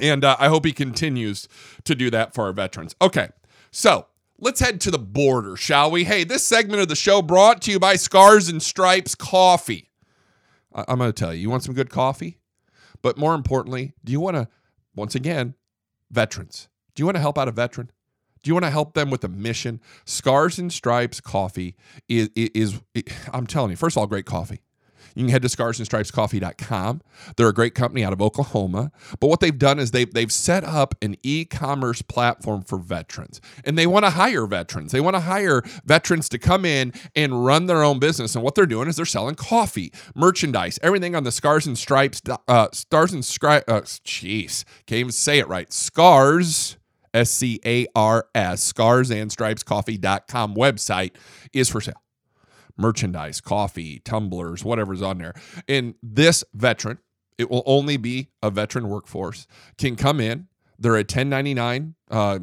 and 0.00 0.24
uh, 0.24 0.36
I 0.38 0.48
hope 0.48 0.64
he 0.64 0.72
continues 0.72 1.48
to 1.84 1.94
do 1.94 2.10
that 2.10 2.34
for 2.34 2.44
our 2.44 2.52
veterans. 2.52 2.94
Okay, 3.00 3.28
so 3.70 4.06
let's 4.38 4.60
head 4.60 4.80
to 4.82 4.90
the 4.90 4.98
border, 4.98 5.56
shall 5.56 5.90
we? 5.90 6.04
Hey, 6.04 6.24
this 6.24 6.44
segment 6.44 6.80
of 6.80 6.88
the 6.88 6.96
show 6.96 7.22
brought 7.22 7.62
to 7.62 7.70
you 7.70 7.78
by 7.78 7.96
Scars 7.96 8.48
and 8.48 8.62
Stripes 8.62 9.14
Coffee. 9.14 9.90
I- 10.74 10.84
I'm 10.88 10.98
going 10.98 11.12
to 11.12 11.18
tell 11.18 11.34
you, 11.34 11.40
you 11.40 11.50
want 11.50 11.62
some 11.62 11.74
good 11.74 11.90
coffee? 11.90 12.38
But 13.02 13.18
more 13.18 13.34
importantly, 13.34 13.94
do 14.04 14.12
you 14.12 14.20
want 14.20 14.36
to, 14.36 14.48
once 14.94 15.14
again, 15.14 15.54
veterans, 16.10 16.68
do 16.94 17.02
you 17.02 17.06
want 17.06 17.16
to 17.16 17.20
help 17.20 17.38
out 17.38 17.48
a 17.48 17.52
veteran? 17.52 17.90
Do 18.42 18.50
you 18.50 18.54
want 18.54 18.64
to 18.64 18.70
help 18.70 18.94
them 18.94 19.10
with 19.10 19.24
a 19.24 19.28
mission? 19.28 19.80
Scars 20.04 20.58
and 20.58 20.72
Stripes 20.72 21.20
Coffee 21.20 21.76
is, 22.08 22.30
is, 22.36 22.80
is 22.94 23.04
I'm 23.32 23.46
telling 23.46 23.70
you, 23.70 23.76
first 23.76 23.96
of 23.96 24.00
all, 24.00 24.06
great 24.06 24.26
coffee. 24.26 24.60
You 25.16 25.22
can 25.24 25.30
head 25.30 25.42
to 25.42 25.48
scarsandstripescoffee.com. 25.48 27.00
They're 27.36 27.48
a 27.48 27.54
great 27.54 27.74
company 27.74 28.04
out 28.04 28.12
of 28.12 28.20
Oklahoma. 28.20 28.92
But 29.18 29.28
what 29.28 29.40
they've 29.40 29.58
done 29.58 29.78
is 29.78 29.90
they've, 29.90 30.12
they've 30.12 30.30
set 30.30 30.62
up 30.62 30.94
an 31.00 31.16
e 31.22 31.46
commerce 31.46 32.02
platform 32.02 32.62
for 32.62 32.78
veterans. 32.78 33.40
And 33.64 33.78
they 33.78 33.86
want 33.86 34.04
to 34.04 34.10
hire 34.10 34.46
veterans. 34.46 34.92
They 34.92 35.00
want 35.00 35.16
to 35.16 35.20
hire 35.20 35.62
veterans 35.86 36.28
to 36.28 36.38
come 36.38 36.66
in 36.66 36.92
and 37.16 37.46
run 37.46 37.64
their 37.64 37.82
own 37.82 37.98
business. 37.98 38.34
And 38.34 38.44
what 38.44 38.54
they're 38.54 38.66
doing 38.66 38.88
is 38.88 38.96
they're 38.96 39.06
selling 39.06 39.36
coffee, 39.36 39.90
merchandise, 40.14 40.78
everything 40.82 41.16
on 41.16 41.24
the 41.24 41.32
Scars 41.32 41.66
and 41.66 41.78
Stripes, 41.78 42.20
uh, 42.46 42.68
Stars 42.72 43.14
and 43.14 43.24
Stripes, 43.24 43.64
uh, 43.68 43.80
jeez, 43.80 44.64
can't 44.86 45.00
even 45.00 45.12
say 45.12 45.38
it 45.38 45.48
right. 45.48 45.72
Scars. 45.72 46.76
S 47.14 47.30
C 47.30 47.58
A 47.64 47.86
R 47.96 48.28
S, 48.34 48.62
scars 48.62 49.10
and 49.10 49.32
stripes 49.32 49.62
coffee.com 49.62 50.54
website 50.54 51.12
is 51.54 51.70
for 51.70 51.80
sale 51.80 52.02
merchandise, 52.76 53.40
coffee, 53.40 54.00
tumblers, 54.00 54.64
whatever's 54.64 55.02
on 55.02 55.18
there. 55.18 55.34
And 55.68 55.94
this 56.02 56.44
veteran, 56.54 56.98
it 57.38 57.50
will 57.50 57.62
only 57.66 57.96
be 57.96 58.30
a 58.42 58.50
veteran 58.50 58.88
workforce, 58.88 59.46
can 59.78 59.96
come 59.96 60.20
in. 60.20 60.48
They're 60.78 60.94
a 60.94 60.98
1099 60.98 61.94
uh, 62.10 62.38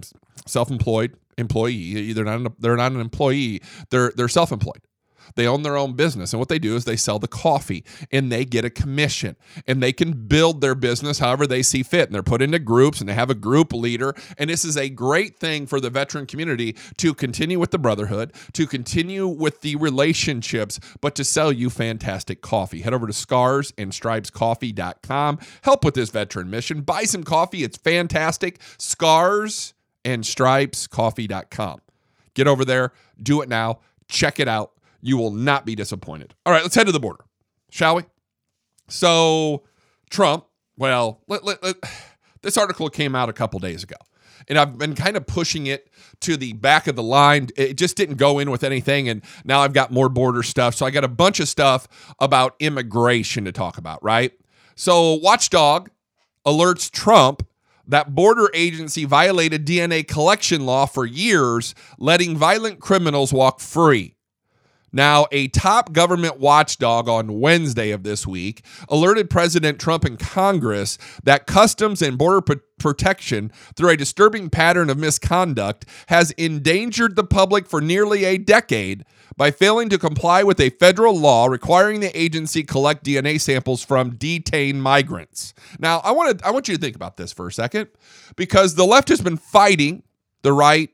self-employed 0.47 1.17
employee. 1.37 2.13
They're 2.13 2.25
not 2.25 2.39
an, 2.39 2.47
they're 2.59 2.75
not 2.75 2.91
an 2.91 2.99
employee. 2.99 3.61
They're 3.89 4.11
they're 4.15 4.27
self-employed. 4.27 4.81
They 5.35 5.47
own 5.47 5.63
their 5.63 5.77
own 5.77 5.93
business. 5.93 6.33
And 6.33 6.39
what 6.39 6.49
they 6.49 6.59
do 6.59 6.75
is 6.75 6.85
they 6.85 6.95
sell 6.95 7.17
the 7.19 7.27
coffee 7.27 7.83
and 8.11 8.31
they 8.31 8.45
get 8.45 8.65
a 8.65 8.69
commission 8.69 9.35
and 9.67 9.81
they 9.81 9.93
can 9.93 10.27
build 10.27 10.61
their 10.61 10.75
business 10.75 11.17
however 11.19 11.47
they 11.47 11.63
see 11.63 11.83
fit. 11.83 12.07
And 12.07 12.15
they're 12.15 12.23
put 12.23 12.41
into 12.41 12.59
groups 12.59 12.99
and 12.99 13.09
they 13.09 13.13
have 13.13 13.29
a 13.29 13.35
group 13.35 13.73
leader. 13.73 14.15
And 14.37 14.49
this 14.49 14.65
is 14.65 14.77
a 14.77 14.89
great 14.89 15.37
thing 15.37 15.67
for 15.67 15.79
the 15.79 15.89
veteran 15.89 16.25
community 16.25 16.75
to 16.97 17.13
continue 17.13 17.59
with 17.59 17.71
the 17.71 17.79
brotherhood, 17.79 18.33
to 18.53 18.67
continue 18.67 19.27
with 19.27 19.61
the 19.61 19.75
relationships, 19.75 20.79
but 21.01 21.15
to 21.15 21.23
sell 21.23 21.51
you 21.51 21.69
fantastic 21.69 22.41
coffee. 22.41 22.81
Head 22.81 22.93
over 22.93 23.07
to 23.07 23.13
scarsandstripescoffee.com. 23.13 25.39
Help 25.61 25.85
with 25.85 25.95
this 25.95 26.09
veteran 26.09 26.49
mission. 26.49 26.81
Buy 26.81 27.03
some 27.03 27.23
coffee. 27.23 27.63
It's 27.63 27.77
fantastic. 27.77 28.59
Scars 28.77 29.73
and 30.05 30.23
stripescoffee.com. 30.23 31.81
Get 32.33 32.47
over 32.47 32.65
there, 32.65 32.91
do 33.21 33.41
it 33.41 33.49
now, 33.49 33.79
check 34.07 34.39
it 34.39 34.47
out. 34.47 34.71
You 35.05 35.17
will 35.17 35.31
not 35.31 35.65
be 35.65 35.75
disappointed. 35.75 36.33
All 36.45 36.53
right, 36.53 36.63
let's 36.63 36.75
head 36.75 36.85
to 36.85 36.93
the 36.93 36.99
border, 36.99 37.25
shall 37.69 37.97
we? 37.97 38.03
So, 38.87 39.63
Trump, 40.09 40.45
well, 40.77 41.21
let, 41.27 41.43
let, 41.43 41.61
let, 41.61 41.75
this 42.41 42.57
article 42.57 42.89
came 42.89 43.13
out 43.13 43.27
a 43.27 43.33
couple 43.33 43.59
days 43.59 43.83
ago, 43.83 43.97
and 44.47 44.57
I've 44.57 44.77
been 44.77 44.95
kind 44.95 45.17
of 45.17 45.27
pushing 45.27 45.67
it 45.67 45.89
to 46.21 46.37
the 46.37 46.53
back 46.53 46.87
of 46.87 46.95
the 46.95 47.03
line. 47.03 47.49
It 47.57 47.75
just 47.75 47.97
didn't 47.97 48.15
go 48.15 48.39
in 48.39 48.49
with 48.49 48.63
anything, 48.63 49.09
and 49.09 49.21
now 49.43 49.59
I've 49.59 49.73
got 49.73 49.91
more 49.91 50.07
border 50.07 50.41
stuff. 50.41 50.73
So, 50.73 50.85
I 50.85 50.89
got 50.89 51.03
a 51.03 51.09
bunch 51.09 51.41
of 51.41 51.49
stuff 51.49 51.85
about 52.19 52.55
immigration 52.61 53.43
to 53.43 53.51
talk 53.51 53.77
about, 53.77 54.01
right? 54.01 54.31
So, 54.75 55.15
Watchdog 55.15 55.89
alerts 56.47 56.89
Trump 56.89 57.45
that 57.85 58.15
border 58.15 58.49
agency 58.53 59.03
violated 59.03 59.65
DNA 59.65 60.07
collection 60.07 60.65
law 60.65 60.85
for 60.85 61.05
years, 61.05 61.75
letting 61.99 62.37
violent 62.37 62.79
criminals 62.79 63.33
walk 63.33 63.59
free. 63.59 64.12
Now, 64.93 65.25
a 65.31 65.47
top 65.47 65.91
government 65.91 66.39
watchdog 66.39 67.09
on 67.09 67.39
Wednesday 67.39 67.89
of 67.89 68.03
this 68.03 68.27
week 68.27 68.63
alerted 68.87 69.29
President 69.29 69.79
Trump 69.79 70.05
and 70.05 70.19
Congress 70.19 70.99
that 71.23 71.47
Customs 71.47 72.01
and 72.01 72.17
Border 72.17 72.41
P- 72.41 72.61
Protection, 72.77 73.51
through 73.75 73.89
a 73.89 73.97
disturbing 73.97 74.49
pattern 74.49 74.89
of 74.89 74.97
misconduct, 74.97 75.85
has 76.07 76.31
endangered 76.31 77.15
the 77.15 77.23
public 77.23 77.65
for 77.65 77.81
nearly 77.81 78.25
a 78.25 78.37
decade 78.37 79.05
by 79.37 79.51
failing 79.51 79.89
to 79.89 79.97
comply 79.97 80.43
with 80.43 80.59
a 80.59 80.69
federal 80.69 81.17
law 81.17 81.47
requiring 81.47 82.01
the 82.01 82.15
agency 82.19 82.61
collect 82.61 83.05
DNA 83.05 83.41
samples 83.41 83.83
from 83.83 84.15
detained 84.15 84.83
migrants. 84.83 85.53
Now, 85.79 86.01
I 86.03 86.11
want 86.11 86.39
to 86.39 86.45
I 86.45 86.51
want 86.51 86.67
you 86.67 86.75
to 86.75 86.81
think 86.81 86.95
about 86.95 87.17
this 87.17 87.31
for 87.31 87.47
a 87.47 87.51
second 87.51 87.87
because 88.35 88.75
the 88.75 88.85
left 88.85 89.09
has 89.09 89.21
been 89.21 89.37
fighting 89.37 90.03
the 90.43 90.53
right 90.53 90.91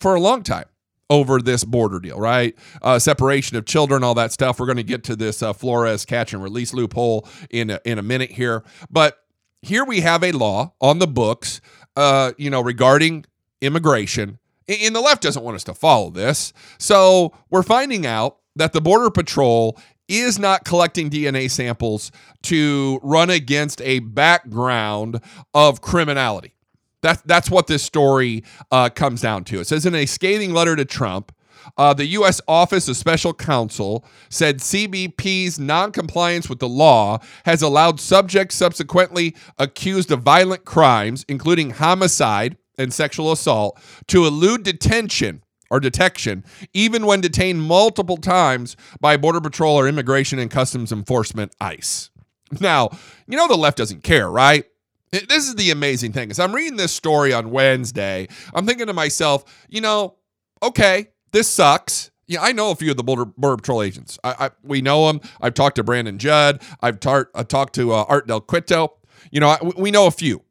for 0.00 0.14
a 0.14 0.20
long 0.20 0.42
time 0.42 0.69
over 1.10 1.42
this 1.42 1.64
border 1.64 2.00
deal, 2.00 2.18
right? 2.18 2.56
Uh, 2.80 2.98
separation 2.98 3.56
of 3.58 3.66
children, 3.66 4.02
all 4.02 4.14
that 4.14 4.32
stuff. 4.32 4.58
We're 4.58 4.66
going 4.66 4.76
to 4.76 4.82
get 4.82 5.04
to 5.04 5.16
this 5.16 5.42
uh, 5.42 5.52
Flores 5.52 6.06
catch 6.06 6.32
and 6.32 6.42
release 6.42 6.72
loophole 6.72 7.28
in 7.50 7.70
a, 7.70 7.80
in 7.84 7.98
a 7.98 8.02
minute 8.02 8.30
here, 8.30 8.64
but 8.88 9.18
here 9.62 9.84
we 9.84 10.00
have 10.00 10.24
a 10.24 10.32
law 10.32 10.72
on 10.80 11.00
the 11.00 11.06
books, 11.06 11.60
uh, 11.96 12.32
you 12.38 12.48
know, 12.48 12.62
regarding 12.62 13.26
immigration, 13.60 14.38
and 14.68 14.94
the 14.94 15.00
left 15.00 15.22
doesn't 15.22 15.42
want 15.42 15.56
us 15.56 15.64
to 15.64 15.74
follow 15.74 16.10
this. 16.10 16.52
So 16.78 17.32
we're 17.50 17.62
finding 17.62 18.06
out 18.06 18.38
that 18.56 18.72
the 18.72 18.80
Border 18.80 19.10
Patrol 19.10 19.78
is 20.08 20.38
not 20.38 20.64
collecting 20.64 21.08
DNA 21.10 21.50
samples 21.50 22.10
to 22.42 22.98
run 23.02 23.30
against 23.30 23.80
a 23.82 24.00
background 24.00 25.20
of 25.54 25.80
criminality. 25.80 26.54
That, 27.02 27.22
that's 27.24 27.50
what 27.50 27.66
this 27.66 27.82
story 27.82 28.44
uh, 28.70 28.90
comes 28.90 29.22
down 29.22 29.44
to. 29.44 29.60
It 29.60 29.66
says 29.66 29.86
in 29.86 29.94
a 29.94 30.06
scathing 30.06 30.52
letter 30.52 30.76
to 30.76 30.84
Trump, 30.84 31.32
uh, 31.76 31.94
the 31.94 32.06
U.S. 32.06 32.40
Office 32.48 32.88
of 32.88 32.96
Special 32.96 33.34
Counsel 33.34 34.04
said 34.28 34.58
CBP's 34.58 35.58
noncompliance 35.58 36.48
with 36.48 36.58
the 36.58 36.68
law 36.68 37.18
has 37.44 37.62
allowed 37.62 38.00
subjects 38.00 38.56
subsequently 38.56 39.34
accused 39.58 40.10
of 40.10 40.22
violent 40.22 40.64
crimes, 40.64 41.24
including 41.28 41.70
homicide 41.70 42.56
and 42.78 42.92
sexual 42.92 43.32
assault, 43.32 43.80
to 44.08 44.24
elude 44.24 44.62
detention 44.62 45.42
or 45.70 45.80
detection, 45.80 46.44
even 46.72 47.06
when 47.06 47.20
detained 47.20 47.62
multiple 47.62 48.16
times 48.16 48.76
by 49.00 49.16
Border 49.16 49.40
Patrol 49.40 49.76
or 49.76 49.86
Immigration 49.86 50.38
and 50.38 50.50
Customs 50.50 50.90
Enforcement 50.90 51.54
ICE. 51.60 52.10
Now, 52.58 52.90
you 53.28 53.36
know 53.36 53.46
the 53.46 53.56
left 53.56 53.78
doesn't 53.78 54.02
care, 54.02 54.28
right? 54.28 54.64
This 55.12 55.48
is 55.48 55.56
the 55.56 55.70
amazing 55.70 56.12
thing. 56.12 56.30
As 56.30 56.38
I'm 56.38 56.54
reading 56.54 56.76
this 56.76 56.92
story 56.92 57.32
on 57.32 57.50
Wednesday, 57.50 58.28
I'm 58.54 58.64
thinking 58.66 58.86
to 58.86 58.92
myself, 58.92 59.44
you 59.68 59.80
know, 59.80 60.16
okay, 60.62 61.08
this 61.32 61.48
sucks. 61.48 62.10
Yeah, 62.28 62.42
I 62.42 62.52
know 62.52 62.70
a 62.70 62.76
few 62.76 62.92
of 62.92 62.96
the 62.96 63.02
Border, 63.02 63.24
Border 63.24 63.56
Patrol 63.56 63.82
agents. 63.82 64.18
I, 64.22 64.34
I, 64.38 64.50
we 64.62 64.82
know 64.82 65.08
them. 65.08 65.20
I've 65.40 65.54
talked 65.54 65.76
to 65.76 65.82
Brandon 65.82 66.16
Judd. 66.16 66.62
I've, 66.80 67.00
tar- 67.00 67.30
I've 67.34 67.48
talked 67.48 67.74
to 67.74 67.92
uh, 67.92 68.04
Art 68.08 68.28
Del 68.28 68.40
Cueto. 68.40 68.94
You 69.32 69.40
know, 69.40 69.48
I, 69.48 69.58
we 69.76 69.90
know 69.90 70.06
a 70.06 70.12
few 70.12 70.44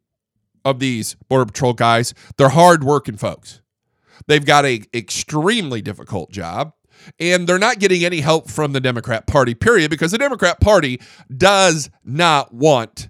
of 0.65 0.79
these 0.79 1.15
Border 1.29 1.45
Patrol 1.45 1.73
guys. 1.73 2.13
They're 2.37 2.49
hardworking 2.49 3.15
folks. 3.15 3.61
They've 4.27 4.45
got 4.45 4.65
a 4.65 4.83
extremely 4.93 5.81
difficult 5.81 6.31
job 6.31 6.73
and 7.17 7.47
they're 7.47 7.57
not 7.57 7.79
getting 7.79 8.03
any 8.03 8.19
help 8.19 8.49
from 8.49 8.73
the 8.73 8.81
Democrat 8.81 9.25
Party, 9.25 9.55
period, 9.55 9.89
because 9.89 10.11
the 10.11 10.17
Democrat 10.17 10.59
Party 10.59 10.99
does 11.35 11.89
not 12.03 12.53
want 12.53 13.09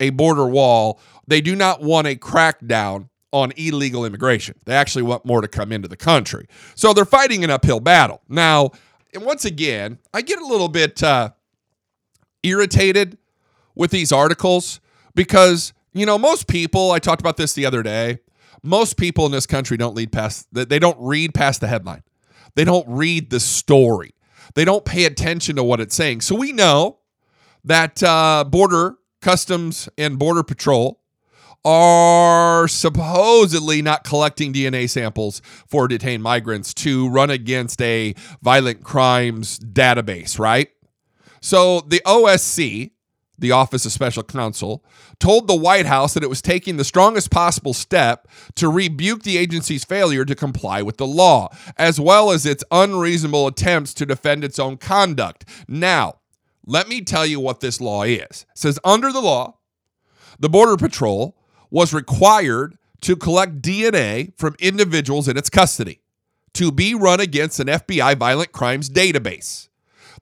a 0.00 0.10
border 0.10 0.46
wall. 0.46 1.00
They 1.26 1.40
do 1.40 1.54
not 1.54 1.82
want 1.82 2.06
a 2.06 2.16
crackdown 2.16 3.08
on 3.32 3.52
illegal 3.56 4.04
immigration. 4.04 4.54
They 4.64 4.74
actually 4.74 5.02
want 5.02 5.24
more 5.24 5.40
to 5.40 5.48
come 5.48 5.72
into 5.72 5.88
the 5.88 5.96
country. 5.96 6.46
So 6.74 6.92
they're 6.92 7.04
fighting 7.04 7.44
an 7.44 7.50
uphill 7.50 7.80
battle. 7.80 8.22
Now, 8.28 8.70
and 9.12 9.24
once 9.24 9.44
again, 9.44 9.98
I 10.14 10.22
get 10.22 10.40
a 10.40 10.46
little 10.46 10.68
bit 10.68 11.02
uh, 11.02 11.30
irritated 12.42 13.18
with 13.74 13.90
these 13.90 14.12
articles 14.12 14.80
because, 15.14 15.72
you 15.92 16.06
know, 16.06 16.18
most 16.18 16.46
people, 16.46 16.90
I 16.90 16.98
talked 16.98 17.20
about 17.20 17.36
this 17.36 17.52
the 17.52 17.66
other 17.66 17.82
day, 17.82 18.18
most 18.62 18.96
people 18.96 19.26
in 19.26 19.32
this 19.32 19.46
country 19.46 19.76
don't 19.76 19.94
lead 19.94 20.12
past, 20.12 20.48
they 20.52 20.78
don't 20.78 20.98
read 21.00 21.34
past 21.34 21.60
the 21.60 21.68
headline. 21.68 22.02
They 22.54 22.64
don't 22.64 22.86
read 22.88 23.30
the 23.30 23.40
story. 23.40 24.14
They 24.54 24.64
don't 24.64 24.84
pay 24.84 25.04
attention 25.04 25.56
to 25.56 25.62
what 25.62 25.80
it's 25.80 25.94
saying. 25.94 26.22
So 26.22 26.34
we 26.34 26.52
know 26.52 26.98
that 27.64 28.02
uh, 28.02 28.44
border 28.48 28.97
Customs 29.20 29.88
and 29.98 30.18
Border 30.18 30.42
Patrol 30.42 31.00
are 31.64 32.68
supposedly 32.68 33.82
not 33.82 34.04
collecting 34.04 34.52
DNA 34.52 34.88
samples 34.88 35.42
for 35.66 35.88
detained 35.88 36.22
migrants 36.22 36.72
to 36.72 37.08
run 37.08 37.30
against 37.30 37.82
a 37.82 38.14
violent 38.42 38.84
crimes 38.84 39.58
database, 39.58 40.38
right? 40.38 40.70
So 41.40 41.80
the 41.80 42.00
OSC, 42.06 42.92
the 43.38 43.52
Office 43.52 43.84
of 43.84 43.92
Special 43.92 44.22
Counsel, 44.22 44.84
told 45.18 45.46
the 45.46 45.54
White 45.56 45.86
House 45.86 46.14
that 46.14 46.22
it 46.22 46.28
was 46.28 46.42
taking 46.42 46.76
the 46.76 46.84
strongest 46.84 47.30
possible 47.30 47.74
step 47.74 48.28
to 48.54 48.68
rebuke 48.68 49.24
the 49.24 49.36
agency's 49.36 49.84
failure 49.84 50.24
to 50.24 50.34
comply 50.34 50.82
with 50.82 50.96
the 50.96 51.06
law, 51.06 51.48
as 51.76 52.00
well 52.00 52.30
as 52.30 52.46
its 52.46 52.64
unreasonable 52.70 53.46
attempts 53.46 53.94
to 53.94 54.06
defend 54.06 54.44
its 54.44 54.58
own 54.58 54.76
conduct. 54.76 55.44
Now, 55.66 56.17
let 56.68 56.86
me 56.86 57.00
tell 57.00 57.24
you 57.24 57.40
what 57.40 57.60
this 57.60 57.80
law 57.80 58.02
is. 58.02 58.18
It 58.20 58.46
says 58.54 58.78
under 58.84 59.10
the 59.10 59.22
law, 59.22 59.56
the 60.38 60.50
Border 60.50 60.76
Patrol 60.76 61.34
was 61.70 61.94
required 61.94 62.76
to 63.00 63.16
collect 63.16 63.62
DNA 63.62 64.32
from 64.36 64.54
individuals 64.58 65.28
in 65.28 65.38
its 65.38 65.48
custody 65.48 66.02
to 66.52 66.70
be 66.70 66.94
run 66.94 67.20
against 67.20 67.58
an 67.58 67.68
FBI 67.68 68.18
violent 68.18 68.52
crimes 68.52 68.90
database. 68.90 69.68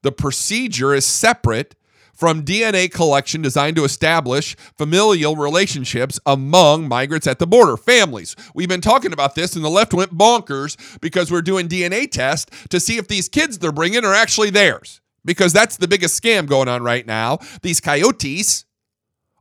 The 0.02 0.12
procedure 0.12 0.94
is 0.94 1.04
separate 1.04 1.74
from 2.14 2.44
DNA 2.44 2.92
collection 2.92 3.42
designed 3.42 3.76
to 3.76 3.84
establish 3.84 4.54
familial 4.78 5.34
relationships 5.34 6.20
among 6.24 6.86
migrants 6.86 7.26
at 7.26 7.40
the 7.40 7.46
border, 7.46 7.76
families. 7.76 8.36
We've 8.54 8.68
been 8.68 8.80
talking 8.80 9.12
about 9.12 9.34
this, 9.34 9.56
and 9.56 9.64
the 9.64 9.68
left 9.68 9.92
went 9.92 10.16
bonkers 10.16 11.00
because 11.00 11.30
we're 11.30 11.42
doing 11.42 11.68
DNA 11.68 12.08
tests 12.10 12.68
to 12.68 12.78
see 12.78 12.98
if 12.98 13.08
these 13.08 13.28
kids 13.28 13.58
they're 13.58 13.72
bringing 13.72 14.04
are 14.04 14.14
actually 14.14 14.50
theirs 14.50 15.00
because 15.26 15.52
that's 15.52 15.76
the 15.76 15.88
biggest 15.88 16.20
scam 16.22 16.46
going 16.46 16.68
on 16.68 16.82
right 16.82 17.06
now. 17.06 17.38
These 17.60 17.80
coyotes 17.80 18.64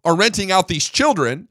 are 0.04 0.16
renting 0.16 0.52
out 0.52 0.68
these 0.68 0.90
children, 0.90 1.48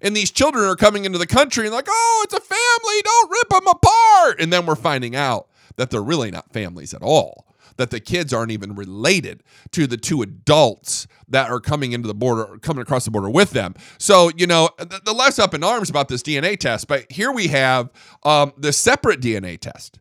and 0.00 0.16
these 0.16 0.30
children 0.30 0.64
are 0.64 0.76
coming 0.76 1.04
into 1.04 1.18
the 1.18 1.26
country 1.26 1.66
and 1.66 1.74
like, 1.74 1.88
oh, 1.88 2.20
it's 2.24 2.34
a 2.34 2.40
family, 2.40 3.02
don't 3.02 3.30
rip 3.30 3.48
them 3.48 3.66
apart. 3.66 4.40
And 4.40 4.52
then 4.52 4.66
we're 4.66 4.76
finding 4.76 5.16
out 5.16 5.48
that 5.76 5.90
they're 5.90 6.02
really 6.02 6.30
not 6.30 6.52
families 6.52 6.94
at 6.94 7.02
all. 7.02 7.46
That 7.76 7.90
the 7.90 8.00
kids 8.00 8.32
aren't 8.32 8.50
even 8.50 8.74
related 8.74 9.44
to 9.70 9.86
the 9.86 9.96
two 9.96 10.20
adults 10.20 11.06
that 11.28 11.48
are 11.48 11.60
coming 11.60 11.92
into 11.92 12.08
the 12.08 12.14
border, 12.14 12.58
coming 12.60 12.82
across 12.82 13.04
the 13.04 13.12
border 13.12 13.30
with 13.30 13.52
them. 13.52 13.74
So, 13.98 14.32
you 14.36 14.48
know, 14.48 14.70
the, 14.78 15.00
the 15.04 15.42
up 15.42 15.54
in 15.54 15.62
arms 15.62 15.88
about 15.88 16.08
this 16.08 16.22
DNA 16.22 16.58
test, 16.58 16.88
but 16.88 17.10
here 17.10 17.30
we 17.30 17.46
have 17.48 17.90
um, 18.24 18.52
the 18.56 18.72
separate 18.72 19.20
DNA 19.20 19.60
test 19.60 20.00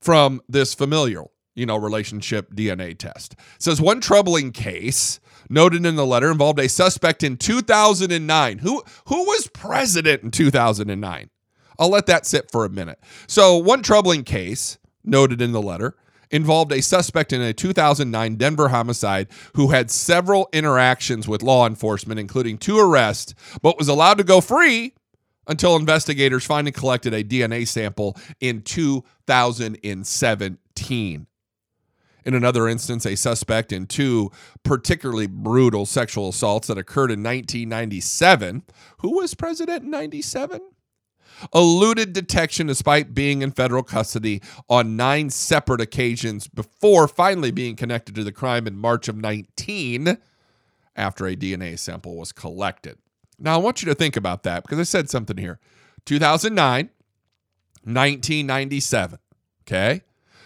from 0.00 0.40
this 0.48 0.74
familial, 0.74 1.30
you 1.54 1.66
know, 1.66 1.76
relationship 1.76 2.54
DNA 2.54 2.96
test. 2.96 3.32
It 3.32 3.62
says 3.62 3.80
one 3.80 4.00
troubling 4.00 4.52
case 4.52 5.20
noted 5.48 5.84
in 5.84 5.96
the 5.96 6.06
letter 6.06 6.30
involved 6.30 6.58
a 6.58 6.68
suspect 6.68 7.22
in 7.22 7.36
2009. 7.36 8.58
Who 8.58 8.82
who 9.06 9.24
was 9.24 9.48
president 9.48 10.22
in 10.22 10.30
2009? 10.30 11.30
I'll 11.78 11.88
let 11.88 12.06
that 12.06 12.26
sit 12.26 12.50
for 12.50 12.64
a 12.64 12.70
minute. 12.70 13.00
So, 13.26 13.56
one 13.56 13.82
troubling 13.82 14.22
case 14.22 14.78
noted 15.02 15.40
in 15.40 15.52
the 15.52 15.62
letter 15.62 15.96
involved 16.30 16.72
a 16.72 16.82
suspect 16.82 17.32
in 17.32 17.40
a 17.40 17.52
2009 17.52 18.36
Denver 18.36 18.68
homicide 18.68 19.28
who 19.54 19.68
had 19.68 19.90
several 19.90 20.48
interactions 20.52 21.26
with 21.26 21.42
law 21.42 21.66
enforcement, 21.66 22.20
including 22.20 22.58
two 22.58 22.78
arrests, 22.78 23.34
but 23.62 23.78
was 23.78 23.88
allowed 23.88 24.18
to 24.18 24.24
go 24.24 24.40
free 24.40 24.94
until 25.46 25.74
investigators 25.74 26.44
finally 26.44 26.70
collected 26.70 27.14
a 27.14 27.24
DNA 27.24 27.66
sample 27.66 28.16
in 28.40 28.60
2017. 28.62 31.26
In 32.24 32.34
another 32.34 32.68
instance, 32.68 33.06
a 33.06 33.16
suspect 33.16 33.72
in 33.72 33.86
two 33.86 34.30
particularly 34.62 35.26
brutal 35.26 35.86
sexual 35.86 36.28
assaults 36.28 36.68
that 36.68 36.78
occurred 36.78 37.10
in 37.10 37.22
1997. 37.22 38.62
Who 38.98 39.16
was 39.16 39.34
president 39.34 39.84
in 39.84 39.90
97? 39.90 40.60
eluded 41.54 42.12
detection 42.12 42.66
despite 42.66 43.14
being 43.14 43.42
in 43.42 43.50
federal 43.50 43.82
custody 43.82 44.42
on 44.68 44.96
nine 44.96 45.30
separate 45.30 45.80
occasions 45.80 46.48
before 46.48 47.08
finally 47.08 47.50
being 47.50 47.76
connected 47.76 48.14
to 48.14 48.24
the 48.24 48.32
crime 48.32 48.66
in 48.66 48.76
March 48.76 49.08
of 49.08 49.16
19 49.16 50.18
after 50.96 51.26
a 51.26 51.36
DNA 51.36 51.78
sample 51.78 52.16
was 52.16 52.32
collected. 52.32 52.98
Now, 53.38 53.54
I 53.54 53.58
want 53.58 53.80
you 53.80 53.86
to 53.86 53.94
think 53.94 54.16
about 54.16 54.42
that 54.42 54.62
because 54.62 54.78
I 54.78 54.82
said 54.82 55.08
something 55.08 55.38
here 55.38 55.58
2009, 56.04 56.90
1997. 57.84 59.18
Okay. 59.62 60.02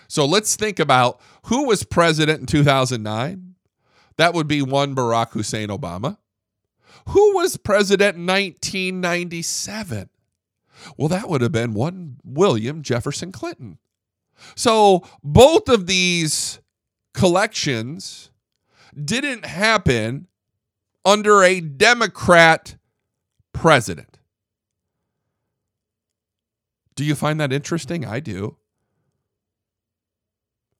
So 0.08 0.24
let's 0.24 0.56
think 0.56 0.78
about 0.78 1.20
who 1.44 1.66
was 1.66 1.84
president 1.84 2.40
in 2.40 2.46
2009. 2.46 3.54
That 4.16 4.34
would 4.34 4.46
be 4.46 4.62
one 4.62 4.94
Barack 4.94 5.32
Hussein 5.32 5.68
Obama. 5.68 6.18
Who 7.08 7.34
was 7.34 7.56
president 7.56 8.16
in 8.16 8.26
1997? 8.26 10.08
Well, 10.96 11.08
that 11.08 11.28
would 11.28 11.40
have 11.40 11.52
been 11.52 11.74
one 11.74 12.16
William 12.24 12.82
Jefferson 12.82 13.32
Clinton. 13.32 13.78
So 14.54 15.06
both 15.22 15.68
of 15.68 15.86
these 15.86 16.60
collections 17.12 18.30
didn't 18.94 19.44
happen 19.44 20.26
under 21.04 21.42
a 21.42 21.60
Democrat 21.60 22.76
president. 23.52 24.18
Do 26.94 27.04
you 27.04 27.14
find 27.14 27.40
that 27.40 27.52
interesting? 27.52 28.04
I 28.04 28.20
do. 28.20 28.56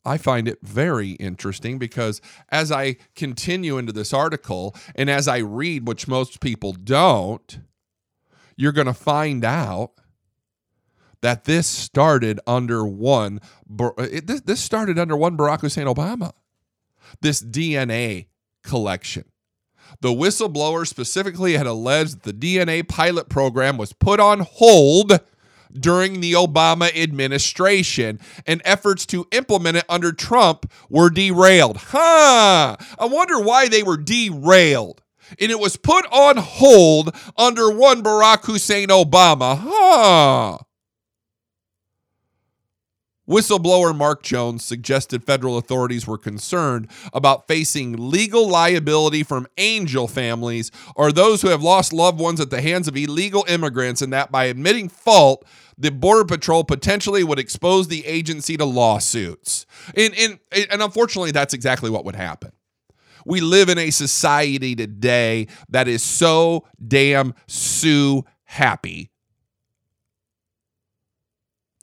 I 0.05 0.19
find 0.19 0.47
it 0.49 0.59
very 0.63 1.13
interesting 1.13 1.79
because 1.79 2.21
as 2.51 2.71
I 2.71 2.97
continue 3.15 3.79
into 3.79 3.93
this 3.93 4.13
article 4.13 4.75
and 4.95 5.09
as 5.09 5.29
I 5.29 5.39
read, 5.39 5.87
which 5.87 6.07
most 6.07 6.41
people 6.41 6.73
don't, 6.73 7.61
you're 8.57 8.73
going 8.73 8.87
to 8.87 8.95
find 8.95 9.45
out 9.45 9.93
that 11.23 11.45
this 11.45 11.67
started 11.67 12.39
under 12.47 12.85
one 12.85 13.41
uh, 13.81 13.91
this, 14.23 14.43
this 14.43 14.61
started 14.61 14.99
under 14.99 15.17
one 15.17 15.39
Barack 15.39 15.63
Hussein 15.63 15.87
Obama. 15.87 16.33
This 17.23 17.43
DNA 17.43 18.27
collection. 18.63 19.25
The 20.01 20.09
whistleblower 20.09 20.87
specifically 20.87 21.55
had 21.55 21.67
alleged 21.67 22.23
that 22.23 22.41
the 22.41 22.57
DNA 22.57 22.87
pilot 22.87 23.29
program 23.29 23.77
was 23.79 23.93
put 23.93 24.21
on 24.21 24.41
hold 24.41 25.21
during 25.79 26.21
the 26.21 26.33
Obama 26.33 26.95
administration, 26.97 28.21
and 28.47 28.63
efforts 28.65 29.07
to 29.07 29.27
implement 29.33 29.79
it 29.79 29.85
under 29.89 30.13
Trump 30.13 30.71
were 30.89 31.11
derailed. 31.11 31.77
Huh. 31.77 32.77
I 32.99 33.05
wonder 33.05 33.41
why 33.41 33.69
they 33.69 33.83
were 33.83 33.97
derailed 33.97 35.03
and 35.41 35.51
it 35.51 35.59
was 35.59 35.77
put 35.77 36.07
on 36.13 36.37
hold 36.37 37.15
under 37.37 37.71
one 37.71 38.03
Barack 38.03 38.45
Hussein 38.45 38.89
Obama. 38.89 39.59
Huh. 39.59 40.59
Whistleblower 43.29 43.97
Mark 43.97 44.23
Jones 44.23 44.63
suggested 44.65 45.25
federal 45.25 45.57
authorities 45.57 46.07
were 46.07 46.19
concerned 46.19 46.91
about 47.13 47.47
facing 47.47 48.11
legal 48.11 48.49
liability 48.49 49.23
from 49.23 49.47
angel 49.57 50.07
families 50.07 50.71
or 50.95 51.11
those 51.11 51.41
who 51.41 51.49
have 51.49 51.63
lost 51.63 51.93
loved 51.93 52.21
ones 52.21 52.39
at 52.39 52.51
the 52.51 52.61
hands 52.61 52.87
of 52.87 52.97
illegal 52.97 53.45
immigrants, 53.49 54.03
and 54.03 54.13
that 54.13 54.31
by 54.31 54.45
admitting 54.45 54.91
fault, 54.91 55.45
the 55.79 55.91
Border 55.91 56.25
Patrol 56.25 56.65
potentially 56.65 57.25
would 57.25 57.39
expose 57.39 57.89
the 57.89 58.05
agency 58.07 58.57
to 58.59 58.65
lawsuits. 58.65 59.65
And, 59.97 60.15
and, 60.15 60.39
and 60.71 60.83
unfortunately, 60.83 61.31
that's 61.31 61.55
exactly 61.55 61.91
what 61.91 62.05
would 62.05 62.17
happen. 62.17 62.53
We 63.25 63.41
live 63.41 63.71
in 63.71 63.79
a 63.79 63.91
society 63.91 64.77
today 64.77 65.49
that 65.71 65.89
is 65.89 66.03
so 66.03 66.67
damn 66.87 67.35
sue 67.47 68.25
happy 68.45 69.11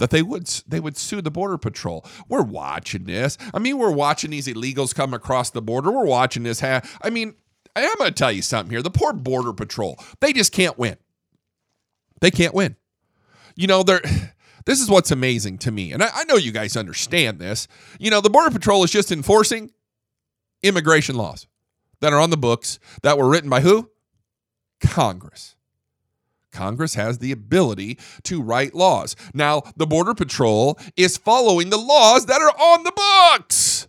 that 0.01 0.09
they 0.09 0.23
would 0.23 0.47
they 0.67 0.79
would 0.79 0.97
sue 0.97 1.21
the 1.21 1.29
border 1.29 1.59
patrol. 1.59 2.03
We're 2.27 2.41
watching 2.41 3.03
this. 3.03 3.37
I 3.53 3.59
mean, 3.59 3.77
we're 3.77 3.91
watching 3.91 4.31
these 4.31 4.47
illegals 4.47 4.95
come 4.95 5.13
across 5.13 5.51
the 5.51 5.61
border. 5.61 5.91
We're 5.91 6.05
watching 6.05 6.41
this. 6.41 6.59
Ha- 6.59 6.81
I 7.03 7.11
mean, 7.11 7.35
I'm 7.75 7.97
going 7.99 8.09
to 8.09 8.15
tell 8.15 8.31
you 8.31 8.41
something 8.41 8.71
here. 8.71 8.81
The 8.81 8.89
poor 8.89 9.13
border 9.13 9.53
patrol, 9.53 9.99
they 10.19 10.33
just 10.33 10.53
can't 10.53 10.75
win. 10.79 10.97
They 12.19 12.31
can't 12.31 12.55
win. 12.55 12.77
You 13.55 13.67
know, 13.67 13.83
they're 13.83 14.01
this 14.65 14.81
is 14.81 14.89
what's 14.89 15.11
amazing 15.11 15.59
to 15.59 15.71
me. 15.71 15.91
And 15.91 16.01
I, 16.01 16.09
I 16.11 16.23
know 16.23 16.35
you 16.35 16.51
guys 16.51 16.75
understand 16.75 17.37
this. 17.37 17.67
You 17.99 18.09
know, 18.09 18.21
the 18.21 18.31
border 18.31 18.49
patrol 18.49 18.83
is 18.83 18.89
just 18.89 19.11
enforcing 19.11 19.69
immigration 20.63 21.15
laws 21.15 21.45
that 21.99 22.11
are 22.11 22.19
on 22.19 22.31
the 22.31 22.37
books 22.37 22.79
that 23.03 23.19
were 23.19 23.29
written 23.29 23.51
by 23.51 23.61
who? 23.61 23.91
Congress. 24.79 25.55
Congress 26.51 26.95
has 26.95 27.19
the 27.19 27.31
ability 27.31 27.97
to 28.23 28.41
write 28.41 28.75
laws. 28.75 29.15
Now, 29.33 29.63
the 29.77 29.87
Border 29.87 30.13
Patrol 30.13 30.77
is 30.97 31.17
following 31.17 31.69
the 31.69 31.77
laws 31.77 32.25
that 32.27 32.41
are 32.41 32.49
on 32.49 32.83
the 32.83 32.91
books. 32.91 33.87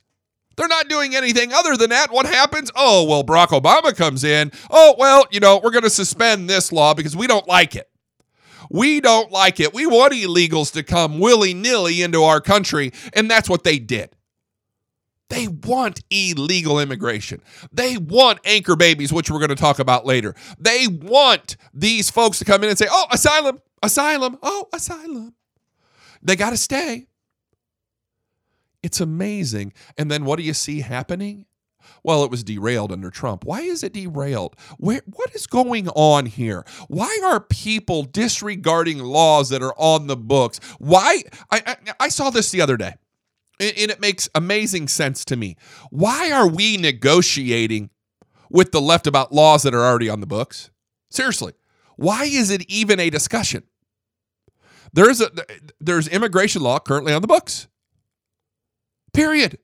They're 0.57 0.69
not 0.69 0.89
doing 0.89 1.17
anything 1.17 1.53
other 1.53 1.77
than 1.77 1.91
that. 1.91 2.13
What 2.13 2.27
happens? 2.27 2.71
Oh, 2.77 3.05
well, 3.05 3.25
Barack 3.25 3.49
Obama 3.49 3.97
comes 3.97 4.23
in. 4.23 4.53
Oh, 4.71 4.95
well, 4.99 5.27
you 5.31 5.41
know, 5.41 5.61
we're 5.63 5.71
going 5.71 5.83
to 5.83 5.91
suspend 5.91 6.49
this 6.49 6.73
law 6.73 6.95
because 6.95 7.17
we 7.17 7.27
don't 7.27 7.49
like 7.49 7.75
it. 7.75 7.89
We 8.71 9.01
don't 9.01 9.31
like 9.31 9.61
it. 9.61 9.75
We 9.75 9.87
want 9.87 10.15
illegals 10.15 10.73
to 10.75 10.83
come 10.83 11.19
willy 11.19 11.53
nilly 11.55 12.03
into 12.03 12.23
our 12.23 12.41
country. 12.41 12.93
And 13.13 13.31
that's 13.31 13.49
what 13.49 13.65
they 13.65 13.79
did. 13.79 14.15
They 15.33 15.49
want 15.49 16.05
illegal 16.11 16.79
immigration. 16.79 17.41
They 17.73 17.97
want 17.97 18.41
anchor 18.45 18.77
babies, 18.77 19.15
which 19.15 19.31
we're 19.31 19.39
going 19.39 19.49
to 19.49 19.55
talk 19.55 19.79
about 19.79 20.05
later. 20.05 20.35
They 20.59 20.87
want 20.89 21.57
these 21.73 22.11
folks 22.11 22.39
to 22.41 22.45
come 22.45 22.63
in 22.63 22.69
and 22.69 22.77
say, 22.77 22.87
oh, 22.91 23.07
asylum, 23.11 23.59
asylum, 23.83 24.37
oh, 24.43 24.69
asylum. 24.75 25.35
They 26.23 26.37
got 26.37 26.51
to 26.51 26.59
stay. 26.59 27.07
It's 28.83 29.01
amazing. 29.01 29.73
And 29.97 30.11
then 30.11 30.27
what 30.27 30.37
do 30.37 30.43
you 30.43 30.53
see 30.53 30.81
happening? 30.81 31.47
Well, 32.05 32.25
it 32.25 32.31
was 32.31 32.45
derailed 32.45 32.93
under 32.93 33.11
Trump. 33.11 33.47
Why 33.47 33.63
is 33.63 33.83
it 33.83 33.95
derailed? 33.95 34.55
Where, 34.77 35.01
what 35.07 35.35
is 35.35 35.47
going 35.47 35.89
on 35.91 36.27
here? 36.27 36.63
Why 36.89 37.21
are 37.25 37.41
people 37.41 38.03
disregarding 38.03 38.99
laws 38.99 39.49
that 39.49 39.63
are 39.63 39.75
on 39.79 40.09
the 40.09 40.17
books? 40.17 40.61
Why? 40.79 41.23
I, 41.51 41.63
I, 41.67 41.77
I 42.01 42.09
saw 42.09 42.29
this 42.29 42.51
the 42.51 42.61
other 42.61 42.77
day 42.77 42.97
and 43.61 43.91
it 43.91 44.01
makes 44.01 44.29
amazing 44.35 44.89
sense 44.89 45.25
to 45.27 45.37
me. 45.37 45.57
Why 45.91 46.31
are 46.31 46.49
we 46.49 46.77
negotiating 46.77 47.91
with 48.51 48.73
the 48.73 48.81
left 48.81 49.07
about 49.07 49.33
laws 49.33 49.63
that 49.63 49.75
are 49.75 49.85
already 49.85 50.09
on 50.09 50.21
the 50.21 50.27
books? 50.27 50.71
Seriously, 51.11 51.53
why 51.97 52.25
is 52.25 52.51
it 52.51 52.63
even 52.69 52.99
a 52.99 53.11
discussion? 53.11 53.65
There's 54.93 55.21
a 55.21 55.31
there's 55.81 56.09
immigration 56.09 56.63
law 56.63 56.79
currently 56.79 57.13
on 57.13 57.23
the 57.23 57.29
books. 57.29 57.69
Period. 59.13 59.59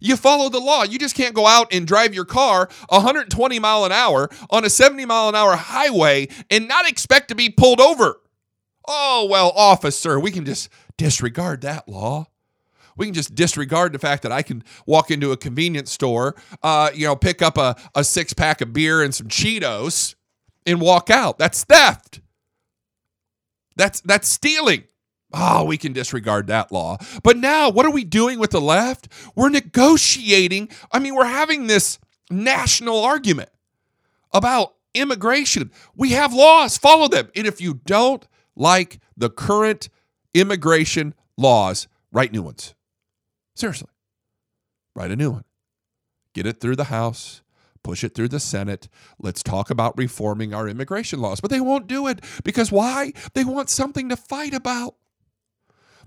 You 0.00 0.16
follow 0.16 0.48
the 0.48 0.60
law. 0.60 0.84
You 0.84 0.98
just 0.98 1.16
can't 1.16 1.34
go 1.34 1.46
out 1.46 1.72
and 1.72 1.86
drive 1.86 2.14
your 2.14 2.24
car 2.24 2.68
120 2.88 3.58
mile 3.58 3.84
an 3.84 3.92
hour 3.92 4.30
on 4.50 4.64
a 4.64 4.70
70 4.70 5.04
mile 5.06 5.28
an 5.28 5.34
hour 5.34 5.56
highway 5.56 6.28
and 6.50 6.68
not 6.68 6.88
expect 6.88 7.28
to 7.28 7.34
be 7.34 7.50
pulled 7.50 7.80
over. 7.80 8.20
Oh, 8.86 9.26
well, 9.30 9.52
officer, 9.54 10.18
we 10.18 10.30
can 10.30 10.44
just 10.44 10.68
disregard 10.96 11.60
that 11.62 11.88
law. 11.88 12.28
We 12.98 13.06
can 13.06 13.14
just 13.14 13.34
disregard 13.34 13.92
the 13.92 13.98
fact 13.98 14.22
that 14.24 14.32
I 14.32 14.42
can 14.42 14.62
walk 14.86 15.10
into 15.10 15.32
a 15.32 15.36
convenience 15.36 15.90
store, 15.90 16.36
uh, 16.62 16.90
you 16.94 17.06
know, 17.06 17.16
pick 17.16 17.40
up 17.40 17.56
a, 17.56 17.76
a 17.94 18.04
six 18.04 18.32
pack 18.34 18.60
of 18.60 18.72
beer 18.72 19.02
and 19.02 19.14
some 19.14 19.28
Cheetos 19.28 20.14
and 20.66 20.80
walk 20.80 21.08
out. 21.08 21.38
That's 21.38 21.64
theft. 21.64 22.20
That's 23.76 24.00
that's 24.02 24.28
stealing. 24.28 24.84
Oh, 25.32 25.64
we 25.64 25.76
can 25.76 25.92
disregard 25.92 26.46
that 26.46 26.72
law. 26.72 26.96
But 27.22 27.36
now, 27.36 27.70
what 27.70 27.84
are 27.86 27.92
we 27.92 28.04
doing 28.04 28.38
with 28.38 28.50
the 28.50 28.60
left? 28.60 29.08
We're 29.34 29.50
negotiating. 29.50 30.70
I 30.90 30.98
mean, 30.98 31.14
we're 31.14 31.26
having 31.26 31.66
this 31.66 31.98
national 32.30 32.98
argument 33.04 33.50
about 34.32 34.74
immigration. 34.94 35.70
We 35.94 36.10
have 36.10 36.32
laws, 36.32 36.78
follow 36.78 37.08
them. 37.08 37.30
And 37.36 37.46
if 37.46 37.60
you 37.60 37.80
don't 37.84 38.26
like 38.56 39.00
the 39.16 39.30
current 39.30 39.88
immigration 40.34 41.14
laws, 41.36 41.88
write 42.10 42.32
new 42.32 42.42
ones. 42.42 42.74
Seriously, 43.58 43.88
write 44.94 45.10
a 45.10 45.16
new 45.16 45.32
one. 45.32 45.44
Get 46.32 46.46
it 46.46 46.60
through 46.60 46.76
the 46.76 46.84
House, 46.84 47.42
push 47.82 48.04
it 48.04 48.14
through 48.14 48.28
the 48.28 48.38
Senate. 48.38 48.88
Let's 49.18 49.42
talk 49.42 49.68
about 49.68 49.98
reforming 49.98 50.54
our 50.54 50.68
immigration 50.68 51.20
laws. 51.20 51.40
But 51.40 51.50
they 51.50 51.60
won't 51.60 51.88
do 51.88 52.06
it 52.06 52.22
because 52.44 52.70
why? 52.70 53.12
They 53.34 53.42
want 53.42 53.68
something 53.68 54.10
to 54.10 54.16
fight 54.16 54.54
about. 54.54 54.94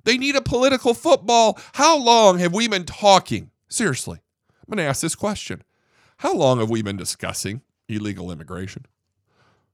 They 0.06 0.18
need 0.18 0.38
a 0.38 0.42
political 0.42 0.94
football. 0.94 1.60
How 1.74 1.98
long 1.98 2.40
have 2.40 2.54
we 2.54 2.70
been 2.70 2.86
talking? 2.86 3.52
Seriously, 3.68 4.20
I'm 4.20 4.74
going 4.74 4.78
to 4.78 4.90
ask 4.90 5.02
this 5.02 5.16
question. 5.16 5.62
How 6.20 6.34
long 6.34 6.60
have 6.60 6.70
we 6.70 6.82
been 6.82 6.96
discussing 6.96 7.64
illegal 7.90 8.32
immigration? 8.32 8.86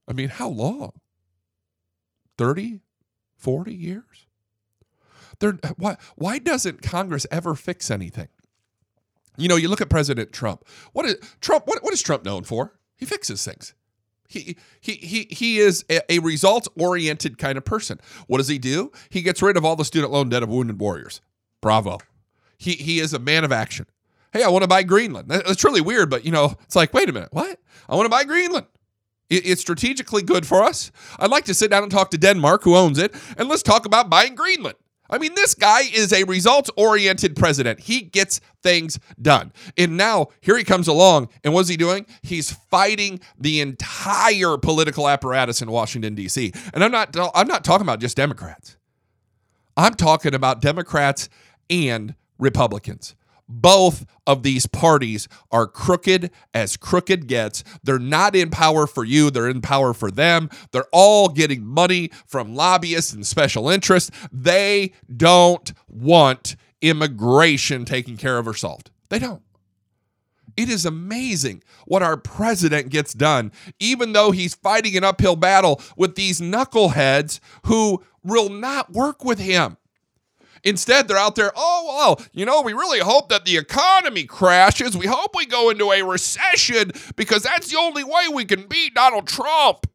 I 0.08 0.14
mean, 0.14 0.30
how 0.30 0.50
long? 0.50 0.94
30, 2.40 2.82
40 3.36 3.76
years? 3.76 4.27
There, 5.40 5.58
why, 5.78 5.98
why 6.16 6.40
doesn't 6.40 6.82
Congress 6.82 7.28
ever 7.32 7.56
fix 7.56 7.92
anything? 7.92 8.30
You 9.38 9.48
know, 9.48 9.56
you 9.56 9.70
look 9.70 9.82
at 9.82 9.90
President 9.90 10.32
Trump. 10.32 10.66
What 10.94 11.06
is 11.06 11.16
Trump? 11.42 11.68
What, 11.68 11.84
what 11.84 11.94
is 11.94 12.02
Trump 12.02 12.26
known 12.26 12.44
for? 12.44 12.74
He 12.96 13.06
fixes 13.06 13.46
things. 13.46 13.74
He 14.28 14.58
he 14.82 14.94
he 14.94 15.28
he 15.30 15.60
is 15.60 15.86
a, 15.90 16.02
a 16.12 16.20
results 16.20 16.68
oriented 16.78 17.38
kind 17.38 17.58
of 17.58 17.64
person. 17.64 18.00
What 18.26 18.40
does 18.40 18.50
he 18.50 18.58
do? 18.58 18.92
He 19.10 19.22
gets 19.22 19.42
rid 19.42 19.56
of 19.56 19.64
all 19.64 19.76
the 19.76 19.86
student 19.86 20.12
loan 20.12 20.30
debt 20.30 20.44
of 20.44 20.50
wounded 20.50 20.80
warriors. 20.80 21.22
Bravo. 21.62 22.00
He 22.58 22.74
he 22.74 23.00
is 23.00 23.14
a 23.14 23.20
man 23.20 23.46
of 23.46 23.52
action. 23.52 23.86
Hey, 24.34 24.44
I 24.44 24.50
want 24.50 24.64
to 24.64 24.68
buy 24.68 24.84
Greenland. 24.84 25.30
That's 25.30 25.64
really 25.64 25.82
weird, 25.82 26.10
but 26.10 26.26
you 26.26 26.32
know, 26.32 26.56
it's 26.64 26.76
like, 26.76 26.94
wait 26.94 27.08
a 27.08 27.14
minute, 27.14 27.30
what? 27.32 27.60
I 27.88 27.96
want 27.96 28.06
to 28.06 28.10
buy 28.10 28.26
Greenland. 28.26 28.66
It, 29.30 29.46
it's 29.46 29.62
strategically 29.62 30.24
good 30.24 30.46
for 30.46 30.62
us. 30.62 30.92
I'd 31.20 31.30
like 31.32 31.46
to 31.46 31.54
sit 31.54 31.72
down 31.72 31.84
and 31.84 31.92
talk 31.92 32.12
to 32.12 32.18
Denmark, 32.18 32.64
who 32.64 32.76
owns 32.76 32.98
it, 32.98 33.16
and 33.38 33.48
let's 33.48 33.64
talk 33.64 33.86
about 33.86 34.10
buying 34.10 34.36
Greenland. 34.36 34.76
I 35.10 35.18
mean, 35.18 35.36
this 35.36 35.54
guy 35.54 35.82
is 35.82 36.12
a 36.14 36.24
results 36.24 36.70
oriented 36.76 37.36
president. 37.36 37.82
He 37.82 38.02
gets 38.02 38.40
things 38.62 39.00
done. 39.22 39.54
And 39.78 39.98
now 39.98 40.28
here 40.42 40.58
he 40.58 40.64
comes 40.64 40.88
along. 40.88 41.30
And 41.44 41.54
what's 41.54 41.70
he 41.70 41.78
doing? 41.78 42.06
He's 42.22 42.52
fighting 42.52 43.20
the 43.40 43.62
entire 43.62 44.58
political 44.58 45.08
apparatus 45.08 45.62
in 45.62 45.72
Washington, 45.72 46.16
D.C. 46.16 46.52
And 46.74 46.84
I'm 46.84 46.92
not, 46.92 47.16
I'm 47.36 47.48
not 47.48 47.64
talking 47.64 47.86
about 47.86 48.00
just 48.00 48.18
Democrats, 48.18 48.78
I'm 49.76 49.94
talking 49.94 50.34
about 50.34 50.62
Democrats 50.62 51.30
and 51.70 52.16
Republicans. 52.40 53.16
Both 53.50 54.06
of 54.26 54.44
these 54.44 54.66
parties 54.66 55.28
are 55.52 55.68
crooked 55.68 56.32
as 56.54 56.76
crooked 56.78 57.28
gets. 57.28 57.64
They're 57.84 58.00
not 58.00 58.36
in 58.36 58.50
power 58.50 58.88
for 58.88 59.04
you, 59.04 59.30
they're 59.30 59.50
in 59.50 59.62
power 59.62 59.94
for 59.94 60.12
them. 60.12 60.50
They're 60.72 60.88
all 60.92 61.30
getting 61.30 61.66
money 61.66 62.12
from 62.26 62.56
lobbyists 62.56 63.14
and 63.14 63.26
special 63.26 63.70
interests. 63.70 64.12
They 64.32 64.94
don't 65.16 65.72
want 65.88 66.56
immigration 66.82 67.86
taken 67.86 68.18
care 68.18 68.38
of 68.38 68.48
or 68.48 68.54
solved. 68.54 68.92
They 69.10 69.20
don't. 69.20 69.42
It 70.58 70.70
is 70.70 70.86
amazing 70.86 71.64
what 71.86 72.02
our 72.02 72.18
president 72.18 72.90
gets 72.90 73.14
done, 73.14 73.52
even 73.80 74.14
though 74.14 74.32
he's 74.32 74.56
fighting 74.56 74.98
an 74.98 75.04
uphill 75.04 75.36
battle 75.36 75.80
with 75.96 76.16
these 76.16 76.42
knuckleheads 76.42 77.40
who 77.66 78.04
will 78.24 78.50
not 78.50 78.92
work 78.92 79.24
with 79.24 79.38
him. 79.38 79.78
Instead, 80.68 81.08
they're 81.08 81.18
out 81.18 81.36
there, 81.36 81.54
oh, 81.56 81.86
well, 81.88 82.28
you 82.34 82.46
know, 82.46 82.62
we 82.62 82.74
really 82.74 83.00
hope 83.00 83.30
that 83.30 83.46
the 83.46 83.56
economy 83.56 84.26
crashes. 84.26 84.98
We 84.98 85.08
hope 85.08 85.34
we 85.34 85.46
go 85.46 85.70
into 85.70 85.94
a 85.94 86.02
recession 86.04 86.92
because 87.16 87.44
that's 87.44 87.72
the 87.72 87.78
only 87.78 88.04
way 88.04 88.28
we 88.34 88.44
can 88.44 88.68
beat 88.68 88.94
Donald 88.94 89.28
Trump. 89.28 89.88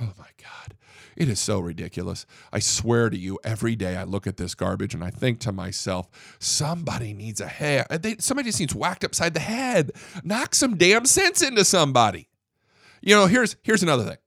Oh 0.00 0.12
my 0.16 0.30
God. 0.42 0.76
It 1.14 1.28
is 1.28 1.38
so 1.38 1.60
ridiculous. 1.60 2.24
I 2.50 2.58
swear 2.58 3.10
to 3.10 3.18
you, 3.18 3.38
every 3.44 3.76
day 3.76 3.96
I 3.96 4.04
look 4.04 4.26
at 4.26 4.38
this 4.38 4.54
garbage 4.54 4.94
and 4.94 5.04
I 5.04 5.10
think 5.10 5.40
to 5.40 5.52
myself, 5.52 6.08
somebody 6.38 7.12
needs 7.12 7.42
a. 7.42 7.84
They, 8.00 8.16
somebody 8.18 8.48
just 8.48 8.60
needs 8.60 8.74
whacked 8.74 9.04
upside 9.04 9.34
the 9.34 9.40
head. 9.40 9.92
Knock 10.24 10.54
some 10.54 10.78
damn 10.78 11.04
sense 11.04 11.42
into 11.42 11.66
somebody. 11.66 12.30
You 13.02 13.14
know, 13.14 13.26
here's 13.26 13.56
here's 13.62 13.82
another 13.82 14.04
thing. 14.04 14.18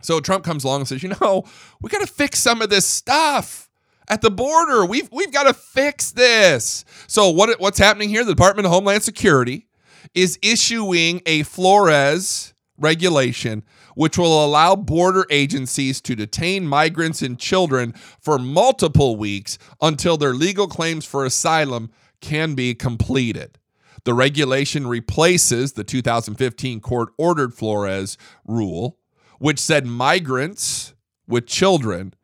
So 0.00 0.20
Trump 0.20 0.44
comes 0.44 0.64
along 0.64 0.80
and 0.80 0.88
says, 0.88 1.02
you 1.02 1.14
know, 1.20 1.44
we 1.82 1.90
got 1.90 2.00
to 2.00 2.06
fix 2.06 2.38
some 2.38 2.62
of 2.62 2.70
this 2.70 2.86
stuff 2.86 3.68
at 4.08 4.20
the 4.20 4.30
border. 4.30 4.84
We've 4.84 5.08
we've 5.12 5.32
got 5.32 5.44
to 5.44 5.54
fix 5.54 6.10
this. 6.10 6.84
So 7.06 7.30
what 7.30 7.58
what's 7.60 7.78
happening 7.78 8.08
here? 8.08 8.24
The 8.24 8.34
Department 8.34 8.66
of 8.66 8.72
Homeland 8.72 9.02
Security 9.02 9.66
is 10.14 10.38
issuing 10.42 11.22
a 11.26 11.42
Flores 11.42 12.54
regulation 12.76 13.62
which 13.94 14.18
will 14.18 14.44
allow 14.44 14.74
border 14.76 15.24
agencies 15.30 16.00
to 16.02 16.16
detain 16.16 16.66
migrants 16.66 17.22
and 17.22 17.38
children 17.38 17.92
for 18.20 18.38
multiple 18.38 19.16
weeks 19.16 19.58
until 19.80 20.16
their 20.16 20.34
legal 20.34 20.66
claims 20.66 21.04
for 21.04 21.24
asylum 21.24 21.90
can 22.20 22.54
be 22.54 22.74
completed. 22.74 23.58
The 24.04 24.14
regulation 24.14 24.86
replaces 24.86 25.72
the 25.72 25.84
2015 25.84 26.80
court 26.80 27.10
ordered 27.16 27.54
Flores 27.54 28.18
rule, 28.44 28.98
which 29.38 29.58
said 29.58 29.86
migrants 29.86 30.94
with 31.26 31.46
children 31.46 32.14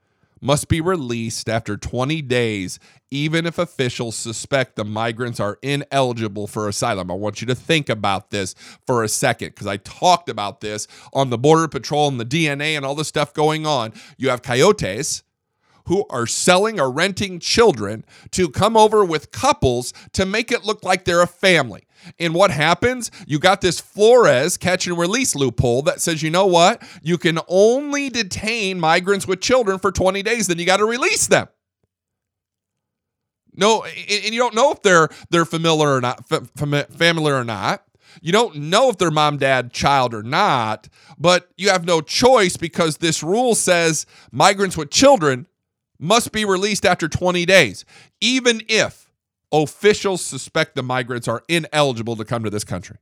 must 0.41 0.69
be 0.69 0.81
released 0.81 1.49
after 1.49 1.77
20 1.77 2.23
days, 2.23 2.79
even 3.11 3.47
if 3.47 3.59
officials 3.59 4.17
suspect 4.17 4.77
the 4.77 4.85
migrants 4.85 5.41
are 5.41 5.59
ineligible 5.63 6.47
for 6.47 6.69
asylum. 6.69 7.11
I 7.11 7.15
want 7.15 7.41
you 7.41 7.47
to 7.49 7.55
think 7.55 7.89
about 7.89 8.31
this 8.31 8.55
for 8.87 9.03
a 9.03 9.09
second 9.09 9.49
because 9.49 9.67
I 9.67 9.77
talked 9.79 10.29
about 10.29 10.61
this 10.61 10.87
on 11.13 11.31
the 11.31 11.39
Border 11.39 11.69
Patrol 11.69 12.09
and 12.09 12.21
the 12.21 12.25
DNA 12.25 12.77
and 12.77 12.85
all 12.85 12.95
the 12.95 13.05
stuff 13.05 13.35
going 13.35 13.67
on. 13.67 13.93
You 14.17 14.31
have 14.31 14.43
coyotes 14.43 15.23
who 15.87 16.05
are 16.11 16.27
selling 16.27 16.81
or 16.81 16.91
renting 16.91 17.39
children 17.39 18.05
to 18.33 18.49
come 18.49 18.77
over 18.77 19.05
with 19.05 19.33
couples 19.33 19.93
to 20.13 20.27
make 20.27 20.53
it 20.53 20.65
look 20.65 20.85
like 20.85 21.05
they're 21.05 21.23
a 21.23 21.27
family. 21.27 21.87
And 22.19 22.35
what 22.35 22.51
happens? 22.51 23.11
You 23.27 23.39
got 23.39 23.61
this 23.61 23.81
Flores 23.81 24.57
catch 24.57 24.87
and 24.87 24.97
release 24.97 25.35
loophole 25.35 25.83
that 25.83 26.01
says, 26.01 26.23
you 26.23 26.31
know 26.31 26.47
what? 26.47 26.83
You 27.03 27.19
can 27.19 27.39
only 27.49 28.09
detain 28.09 28.81
migrants 28.81 29.27
with 29.27 29.41
children 29.41 29.79
for 29.79 29.93
20 29.93 30.23
days, 30.23 30.47
then 30.47 30.59
you 30.59 30.67
got 30.67 30.79
to 30.79 30.87
release 30.87 31.27
them. 31.27 31.49
No, 33.55 33.85
and 33.85 34.33
you 34.33 34.39
don't 34.39 34.55
know 34.55 34.71
if 34.71 34.81
they're 34.83 35.09
they're 35.31 35.45
familiar 35.45 35.97
or 35.97 36.01
not, 36.01 36.27
familiar 36.29 37.35
or 37.35 37.45
not. 37.45 37.85
You 38.23 38.33
don't 38.33 38.57
know 38.57 38.89
if 38.89 38.99
they're 38.99 39.11
mom, 39.11 39.39
dad, 39.39 39.73
child 39.73 40.15
or 40.15 40.23
not, 40.23 40.89
but 41.19 41.49
you 41.57 41.71
have 41.71 41.85
no 41.85 42.01
choice 42.01 42.57
because 42.57 42.99
this 42.99 43.23
rule 43.23 43.55
says 43.55 44.07
migrants 44.33 44.77
with 44.77 44.91
children 44.91 45.47
must 46.01 46.33
be 46.33 46.45
released 46.45 46.85
after 46.85 47.09
20 47.09 47.45
days, 47.47 47.85
even 48.21 48.63
if 48.69 49.13
officials 49.53 50.25
suspect 50.25 50.75
the 50.75 50.83
migrants 50.83 51.29
are 51.29 51.43
ineligible 51.49 52.17
to 52.17 52.25
come 52.25 52.43
to 52.45 52.51
this 52.51 52.65
country. 52.65 52.97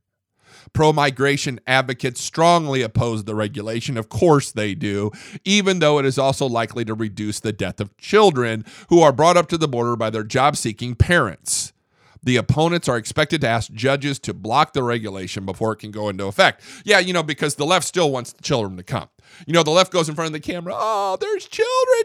Pro 0.73 0.93
migration 0.93 1.59
advocates 1.65 2.21
strongly 2.21 2.81
oppose 2.81 3.23
the 3.23 3.33
regulation. 3.33 3.97
Of 3.97 4.09
course, 4.09 4.51
they 4.51 4.75
do, 4.75 5.11
even 5.45 5.79
though 5.79 5.99
it 5.99 6.05
is 6.05 6.19
also 6.19 6.45
likely 6.45 6.85
to 6.85 6.93
reduce 6.93 7.39
the 7.39 7.53
death 7.53 7.79
of 7.79 7.95
children 7.97 8.65
who 8.89 9.01
are 9.01 9.13
brought 9.13 9.37
up 9.37 9.47
to 9.49 9.57
the 9.57 9.67
border 9.67 9.95
by 9.95 10.09
their 10.09 10.23
job 10.23 10.57
seeking 10.57 10.95
parents. 10.95 11.73
The 12.21 12.35
opponents 12.35 12.89
are 12.89 12.97
expected 12.97 13.41
to 13.41 13.47
ask 13.47 13.71
judges 13.71 14.19
to 14.19 14.33
block 14.33 14.73
the 14.73 14.83
regulation 14.83 15.45
before 15.45 15.71
it 15.71 15.77
can 15.77 15.91
go 15.91 16.09
into 16.09 16.25
effect. 16.25 16.61
Yeah, 16.83 16.99
you 16.99 17.13
know, 17.13 17.23
because 17.23 17.55
the 17.55 17.65
left 17.65 17.87
still 17.87 18.11
wants 18.11 18.33
the 18.33 18.43
children 18.43 18.75
to 18.75 18.83
come. 18.83 19.07
You 19.47 19.53
know, 19.53 19.63
the 19.63 19.71
left 19.71 19.93
goes 19.93 20.09
in 20.09 20.15
front 20.15 20.27
of 20.27 20.33
the 20.33 20.39
camera. 20.41 20.73
Oh, 20.75 21.17
there's 21.19 21.47
children 21.47 22.03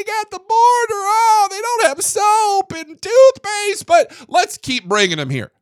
at 0.00 0.30
the 0.30 0.38
border. 0.38 0.48
Oh, 0.50 1.48
they 1.50 1.60
don't 1.60 1.88
have 1.88 2.02
soap 2.02 2.72
and 2.72 3.00
toothpaste, 3.00 3.86
but 3.86 4.12
let's 4.28 4.58
keep 4.58 4.88
bringing 4.88 5.18
them 5.18 5.30
here. 5.30 5.52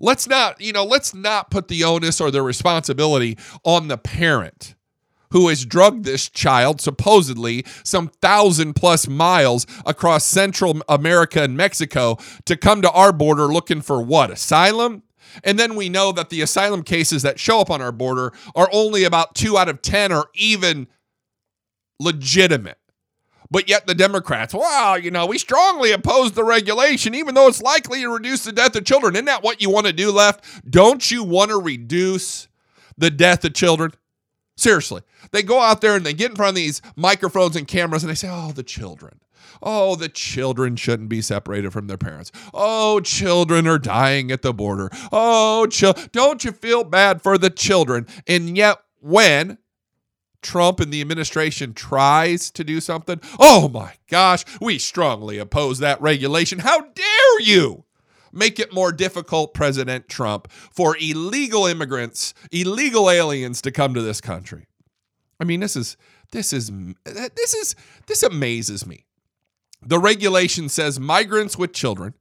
Let's 0.00 0.26
not, 0.26 0.60
you 0.60 0.72
know, 0.72 0.84
let's 0.84 1.14
not 1.14 1.50
put 1.50 1.68
the 1.68 1.84
onus 1.84 2.20
or 2.20 2.30
the 2.30 2.42
responsibility 2.42 3.38
on 3.64 3.88
the 3.88 3.98
parent 3.98 4.74
who 5.34 5.48
has 5.48 5.64
drugged 5.64 6.04
this 6.04 6.28
child 6.28 6.80
supposedly 6.80 7.64
some 7.82 8.08
thousand 8.22 8.74
plus 8.74 9.08
miles 9.08 9.66
across 9.84 10.24
Central 10.24 10.80
America 10.88 11.42
and 11.42 11.56
Mexico 11.56 12.16
to 12.44 12.56
come 12.56 12.80
to 12.82 12.90
our 12.92 13.12
border 13.12 13.46
looking 13.46 13.80
for 13.80 14.00
what? 14.00 14.30
Asylum? 14.30 15.02
And 15.42 15.58
then 15.58 15.74
we 15.74 15.88
know 15.88 16.12
that 16.12 16.30
the 16.30 16.40
asylum 16.40 16.84
cases 16.84 17.22
that 17.22 17.40
show 17.40 17.60
up 17.60 17.68
on 17.68 17.82
our 17.82 17.90
border 17.90 18.32
are 18.54 18.68
only 18.72 19.02
about 19.02 19.34
two 19.34 19.58
out 19.58 19.68
of 19.68 19.82
10 19.82 20.12
or 20.12 20.26
even 20.34 20.86
legitimate. 21.98 22.78
But 23.50 23.68
yet 23.68 23.86
the 23.86 23.94
Democrats, 23.94 24.54
well, 24.54 24.98
you 24.98 25.10
know, 25.10 25.26
we 25.26 25.38
strongly 25.38 25.92
oppose 25.92 26.32
the 26.32 26.44
regulation, 26.44 27.14
even 27.14 27.34
though 27.34 27.46
it's 27.46 27.62
likely 27.62 28.00
to 28.00 28.08
reduce 28.08 28.44
the 28.44 28.52
death 28.52 28.74
of 28.74 28.84
children. 28.84 29.14
Isn't 29.14 29.26
that 29.26 29.42
what 29.42 29.60
you 29.60 29.70
want 29.70 29.86
to 29.86 29.92
do, 29.92 30.10
left? 30.10 30.44
Don't 30.68 31.10
you 31.10 31.22
want 31.22 31.50
to 31.50 31.60
reduce 31.60 32.48
the 32.96 33.10
death 33.10 33.44
of 33.44 33.54
children? 33.54 33.92
Seriously. 34.56 35.02
They 35.32 35.42
go 35.42 35.60
out 35.60 35.80
there 35.80 35.96
and 35.96 36.06
they 36.06 36.14
get 36.14 36.30
in 36.30 36.36
front 36.36 36.50
of 36.50 36.54
these 36.56 36.80
microphones 36.96 37.56
and 37.56 37.66
cameras 37.68 38.02
and 38.02 38.10
they 38.10 38.14
say, 38.14 38.28
oh, 38.30 38.52
the 38.52 38.62
children. 38.62 39.20
Oh, 39.62 39.94
the 39.94 40.08
children 40.08 40.76
shouldn't 40.76 41.08
be 41.08 41.22
separated 41.22 41.72
from 41.72 41.86
their 41.86 41.96
parents. 41.96 42.30
Oh, 42.52 43.00
children 43.00 43.66
are 43.66 43.78
dying 43.78 44.30
at 44.30 44.42
the 44.42 44.52
border. 44.52 44.90
Oh, 45.10 45.66
don't 46.12 46.44
you 46.44 46.52
feel 46.52 46.84
bad 46.84 47.22
for 47.22 47.38
the 47.38 47.50
children? 47.50 48.06
And 48.26 48.56
yet, 48.56 48.78
when 49.00 49.58
Trump 50.44 50.78
and 50.78 50.92
the 50.92 51.00
administration 51.00 51.74
tries 51.74 52.50
to 52.52 52.62
do 52.62 52.80
something, 52.80 53.20
oh 53.40 53.68
my 53.68 53.94
gosh, 54.08 54.44
we 54.60 54.78
strongly 54.78 55.38
oppose 55.38 55.80
that 55.80 56.00
regulation. 56.00 56.60
How 56.60 56.82
dare 56.82 57.40
you? 57.40 57.84
Make 58.32 58.60
it 58.60 58.72
more 58.72 58.92
difficult, 58.92 59.54
President 59.54 60.08
Trump, 60.08 60.50
for 60.50 60.96
illegal 60.96 61.66
immigrants, 61.66 62.34
illegal 62.52 63.10
aliens 63.10 63.62
to 63.62 63.72
come 63.72 63.94
to 63.94 64.02
this 64.02 64.20
country. 64.20 64.66
I 65.40 65.44
mean, 65.44 65.60
this 65.60 65.76
is 65.76 65.96
this 66.32 66.52
is 66.52 66.70
this 67.04 67.54
is 67.54 67.76
this 68.06 68.22
amazes 68.22 68.86
me. 68.86 69.06
The 69.82 69.98
regulation 69.98 70.68
says 70.68 70.98
migrants 70.98 71.56
with 71.56 71.72
children 71.72 72.14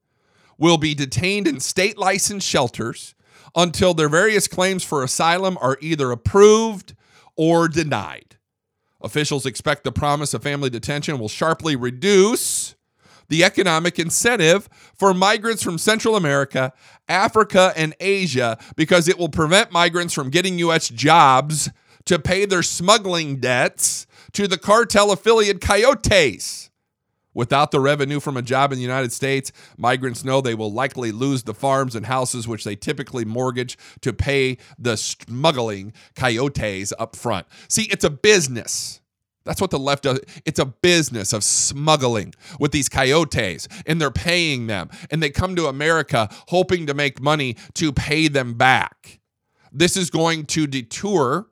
will 0.57 0.77
be 0.77 0.93
detained 0.93 1.47
in 1.47 1.59
state 1.59 1.97
licensed 1.97 2.47
shelters 2.47 3.15
until 3.55 3.93
their 3.93 4.09
various 4.09 4.47
claims 4.47 4.83
for 4.83 5.03
asylum 5.03 5.57
are 5.61 5.77
either 5.81 6.11
approved 6.11 6.95
or 7.35 7.67
denied. 7.67 8.37
Officials 9.01 9.45
expect 9.45 9.83
the 9.83 9.91
promise 9.91 10.33
of 10.33 10.43
family 10.43 10.69
detention 10.69 11.19
will 11.19 11.29
sharply 11.29 11.75
reduce 11.75 12.75
the 13.29 13.43
economic 13.43 13.99
incentive 13.99 14.69
for 14.95 15.13
migrants 15.13 15.63
from 15.63 15.77
Central 15.77 16.15
America, 16.15 16.71
Africa, 17.07 17.73
and 17.75 17.95
Asia 17.99 18.57
because 18.75 19.07
it 19.07 19.17
will 19.17 19.29
prevent 19.29 19.71
migrants 19.71 20.13
from 20.13 20.29
getting 20.29 20.59
U.S. 20.59 20.87
jobs 20.89 21.69
to 22.05 22.19
pay 22.19 22.45
their 22.45 22.63
smuggling 22.63 23.39
debts 23.39 24.07
to 24.33 24.47
the 24.47 24.57
cartel 24.57 25.11
affiliate 25.11 25.61
coyotes. 25.61 26.69
Without 27.33 27.71
the 27.71 27.79
revenue 27.79 28.19
from 28.19 28.37
a 28.37 28.41
job 28.41 28.71
in 28.71 28.77
the 28.77 28.83
United 28.83 29.11
States, 29.11 29.51
migrants 29.77 30.23
know 30.23 30.41
they 30.41 30.55
will 30.55 30.71
likely 30.71 31.11
lose 31.11 31.43
the 31.43 31.53
farms 31.53 31.95
and 31.95 32.05
houses 32.05 32.47
which 32.47 32.63
they 32.63 32.75
typically 32.75 33.25
mortgage 33.25 33.77
to 34.01 34.13
pay 34.13 34.57
the 34.77 34.95
smuggling 34.95 35.93
coyotes 36.15 36.93
up 36.99 37.15
front. 37.15 37.47
See, 37.67 37.87
it's 37.91 38.03
a 38.03 38.09
business. 38.09 39.01
That's 39.45 39.59
what 39.59 39.71
the 39.71 39.79
left 39.79 40.03
does. 40.03 40.21
It's 40.45 40.59
a 40.59 40.65
business 40.65 41.33
of 41.33 41.43
smuggling 41.43 42.33
with 42.59 42.71
these 42.71 42.87
coyotes, 42.87 43.67
and 43.85 43.99
they're 43.99 44.11
paying 44.11 44.67
them. 44.67 44.89
And 45.11 45.21
they 45.21 45.29
come 45.29 45.55
to 45.57 45.67
America 45.67 46.29
hoping 46.47 46.87
to 46.87 46.93
make 46.93 47.21
money 47.21 47.57
to 47.73 47.91
pay 47.91 48.29
them 48.29 48.53
back. 48.53 49.19
This 49.71 49.97
is 49.97 50.09
going 50.09 50.45
to 50.45 50.67
deter 50.67 51.45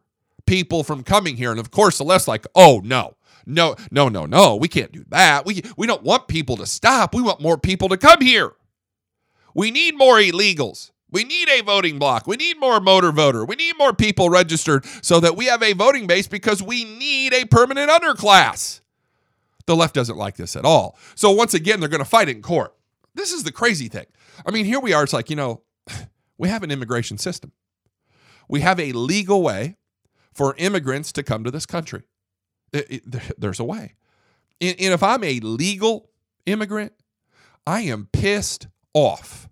people 0.46 0.84
from 0.84 1.04
coming 1.04 1.36
here. 1.36 1.52
And 1.52 1.60
of 1.60 1.72
course, 1.72 1.98
the 1.98 2.04
left's 2.04 2.28
like, 2.28 2.46
oh, 2.56 2.82
no. 2.84 3.15
No, 3.45 3.75
no, 3.91 4.10
no, 4.10 4.25
no. 4.25 4.56
We 4.56 4.67
can't 4.67 4.91
do 4.91 5.06
that. 5.10 5.45
We, 5.45 5.63
we 5.77 5.88
don't 5.88 6.04
want 6.04 6.27
people 6.27 6.58
to 6.58 6.65
stop. 6.65 7.13
We 7.13 7.21
want 7.21 7.41
more 7.41 7.58
people 7.58 7.89
to 7.89 7.97
come 7.97 8.21
here. 8.21 8.54
We 9.54 9.71
need 9.71 9.97
more 9.97 10.15
illegals. 10.17 10.91
We 11.12 11.25
need 11.25 11.49
a 11.49 11.62
voting 11.62 11.99
block. 11.99 12.25
We 12.25 12.38
need 12.38 12.58
more 12.60 12.80
motor 12.80 13.12
voter. 13.12 13.43
We 13.43 13.56
need 13.56 13.77
more 13.77 13.93
people 13.93 14.30
registered 14.30 14.86
so 15.01 15.19
that 15.19 15.36
we 15.36 15.45
have 15.45 15.62
a 15.62 15.73
voting 15.73 16.08
base 16.08 16.27
because 16.27 16.63
we 16.63 16.86
need 16.86 17.34
a 17.34 17.45
permanent 17.45 17.91
underclass. 17.91 18.80
The 19.65 19.75
left 19.75 19.93
doesn't 19.93 20.17
like 20.17 20.38
this 20.38 20.56
at 20.56 20.65
all. 20.65 20.97
So 21.15 21.32
once 21.32 21.54
again, 21.54 21.80
they're 21.80 21.89
going 21.89 21.99
to 21.99 22.06
fight 22.06 22.30
it 22.30 22.38
in 22.38 22.41
court. 22.41 22.73
This 23.13 23.34
is 23.34 23.43
the 23.43 23.51
crazy 23.51 23.89
thing. 23.89 24.06
I 24.45 24.51
mean, 24.51 24.65
here 24.65 24.80
we 24.80 24.93
are. 24.93 25.04
It's 25.04 25.13
like, 25.13 25.30
you 25.30 25.36
know, 25.36 25.63
we 26.38 26.47
have 26.47 26.63
an 26.63 26.71
immigration 26.71 27.17
system. 27.17 27.51
We 28.47 28.62
have 28.62 28.80
a 28.80 28.93
legal 28.93 29.41
way 29.43 29.75
for 30.34 30.56
immigrants 30.58 31.12
to 31.13 31.23
come 31.23 31.43
to 31.43 31.51
this 31.51 31.65
country. 31.65 32.04
It, 32.73 32.88
it, 32.89 33.39
there's 33.39 33.60
a 33.60 33.63
way. 33.63 33.95
And, 34.60 34.75
and 34.79 34.93
if 34.93 35.03
I'm 35.03 35.23
a 35.23 35.39
legal 35.39 36.10
immigrant, 36.45 36.93
I 37.65 37.81
am 37.81 38.07
pissed 38.12 38.67
off 38.93 39.49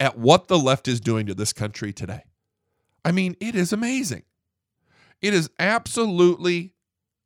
at 0.00 0.18
what 0.18 0.48
the 0.48 0.58
left 0.58 0.88
is 0.88 1.00
doing 1.00 1.26
to 1.26 1.34
this 1.34 1.52
country 1.52 1.92
today. 1.92 2.24
I 3.04 3.12
mean, 3.12 3.36
it 3.40 3.54
is 3.54 3.72
amazing. 3.72 4.22
It 5.20 5.34
is 5.34 5.50
absolutely 5.58 6.74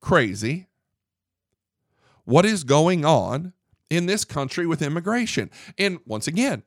crazy 0.01 0.67
what 2.25 2.47
is 2.47 2.65
going 2.65 3.05
on 3.05 3.53
in 3.91 4.07
this 4.07 4.25
country 4.25 4.67
with 4.67 4.81
immigration. 4.81 5.51
And 5.77 5.99
once 6.07 6.27
again, 6.27 6.63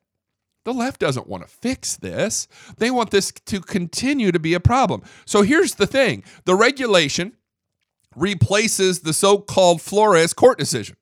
the 0.64 0.74
left 0.74 1.00
doesn't 1.00 1.28
want 1.28 1.44
to 1.44 1.50
fix 1.50 1.96
this. 1.96 2.48
They 2.78 2.92
want 2.92 3.12
this 3.12 3.32
to 3.32 3.62
continue 3.62 4.32
to 4.32 4.40
be 4.40 4.54
a 4.54 4.60
problem. 4.60 5.04
So 5.26 5.42
here's 5.42 5.76
the 5.76 5.88
thing 5.88 6.24
the 6.46 6.56
regulation 6.56 7.34
replaces 8.16 9.02
the 9.02 9.14
so 9.14 9.38
called 9.38 9.82
Flores 9.82 10.34
court 10.34 10.58
decision 10.58 10.96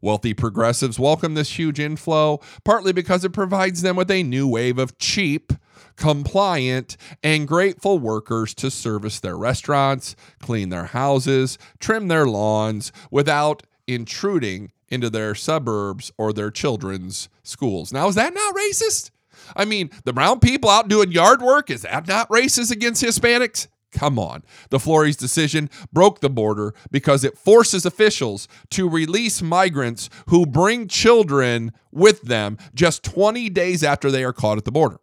Wealthy 0.00 0.34
progressives 0.34 0.98
welcome 0.98 1.34
this 1.34 1.58
huge 1.58 1.80
inflow, 1.80 2.40
partly 2.64 2.92
because 2.92 3.24
it 3.24 3.32
provides 3.32 3.82
them 3.82 3.96
with 3.96 4.10
a 4.10 4.22
new 4.22 4.46
wave 4.46 4.78
of 4.78 4.98
cheap, 4.98 5.52
compliant, 5.98 6.96
and 7.22 7.46
grateful 7.46 7.98
workers 7.98 8.54
to 8.54 8.70
service 8.70 9.20
their 9.20 9.36
restaurants, 9.36 10.16
clean 10.40 10.70
their 10.70 10.86
houses, 10.86 11.58
trim 11.80 12.08
their 12.08 12.24
lawns 12.24 12.92
without 13.10 13.64
intruding 13.86 14.72
into 14.88 15.10
their 15.10 15.34
suburbs 15.34 16.10
or 16.16 16.32
their 16.32 16.50
children's 16.50 17.28
schools. 17.42 17.92
Now, 17.92 18.08
is 18.08 18.14
that 18.14 18.32
not 18.32 18.54
racist? 18.54 19.10
I 19.56 19.64
mean, 19.64 19.90
the 20.04 20.12
brown 20.12 20.40
people 20.40 20.70
out 20.70 20.88
doing 20.88 21.12
yard 21.12 21.42
work, 21.42 21.70
is 21.70 21.82
that 21.82 22.06
not 22.06 22.28
racist 22.28 22.70
against 22.70 23.02
Hispanics? 23.02 23.66
Come 23.90 24.18
on. 24.18 24.44
The 24.68 24.78
Flores 24.78 25.16
decision 25.16 25.70
broke 25.92 26.20
the 26.20 26.28
border 26.28 26.74
because 26.90 27.24
it 27.24 27.38
forces 27.38 27.86
officials 27.86 28.46
to 28.70 28.88
release 28.88 29.40
migrants 29.40 30.10
who 30.26 30.44
bring 30.44 30.88
children 30.88 31.72
with 31.90 32.22
them 32.22 32.58
just 32.74 33.02
20 33.02 33.48
days 33.48 33.82
after 33.82 34.10
they 34.10 34.24
are 34.24 34.34
caught 34.34 34.58
at 34.58 34.66
the 34.66 34.72
border. 34.72 34.98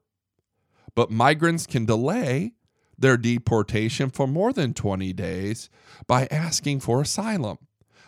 But 0.96 1.12
migrants 1.12 1.68
can 1.68 1.86
delay 1.86 2.54
their 2.98 3.18
deportation 3.18 4.10
for 4.10 4.28
more 4.28 4.54
than 4.54 4.74
20 4.74 5.12
days 5.14 5.70
by 6.08 6.28
asking 6.32 6.80
for 6.80 7.02
asylum. 7.02 7.58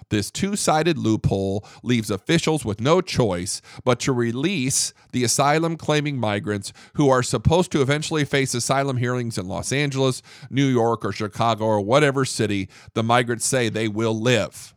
This 0.09 0.31
two 0.31 0.55
sided 0.55 0.97
loophole 0.97 1.65
leaves 1.83 2.09
officials 2.09 2.63
with 2.63 2.79
no 2.79 3.01
choice 3.01 3.61
but 3.83 3.99
to 4.01 4.13
release 4.13 4.93
the 5.11 5.25
asylum 5.25 5.75
claiming 5.75 6.17
migrants 6.17 6.71
who 6.93 7.09
are 7.09 7.21
supposed 7.21 7.73
to 7.73 7.81
eventually 7.81 8.23
face 8.23 8.53
asylum 8.53 8.97
hearings 8.97 9.37
in 9.37 9.49
Los 9.49 9.73
Angeles, 9.73 10.21
New 10.49 10.65
York, 10.65 11.03
or 11.03 11.11
Chicago, 11.11 11.65
or 11.65 11.81
whatever 11.81 12.23
city 12.23 12.69
the 12.93 13.03
migrants 13.03 13.45
say 13.45 13.67
they 13.67 13.89
will 13.89 14.17
live. 14.17 14.73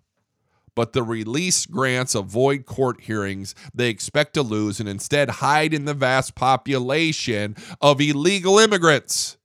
But 0.81 0.95
the 0.95 1.03
release 1.03 1.67
grants 1.67 2.15
avoid 2.15 2.65
court 2.65 3.03
hearings 3.03 3.55
they 3.75 3.91
expect 3.91 4.33
to 4.33 4.43
lose 4.43 4.81
and 4.81 4.89
instead 4.89 5.29
hide 5.29 5.75
in 5.75 5.85
the 5.85 5.93
vast 5.93 6.35
population 6.35 7.55
of 7.83 8.01
illegal 8.01 8.59
immigrants. 8.59 9.37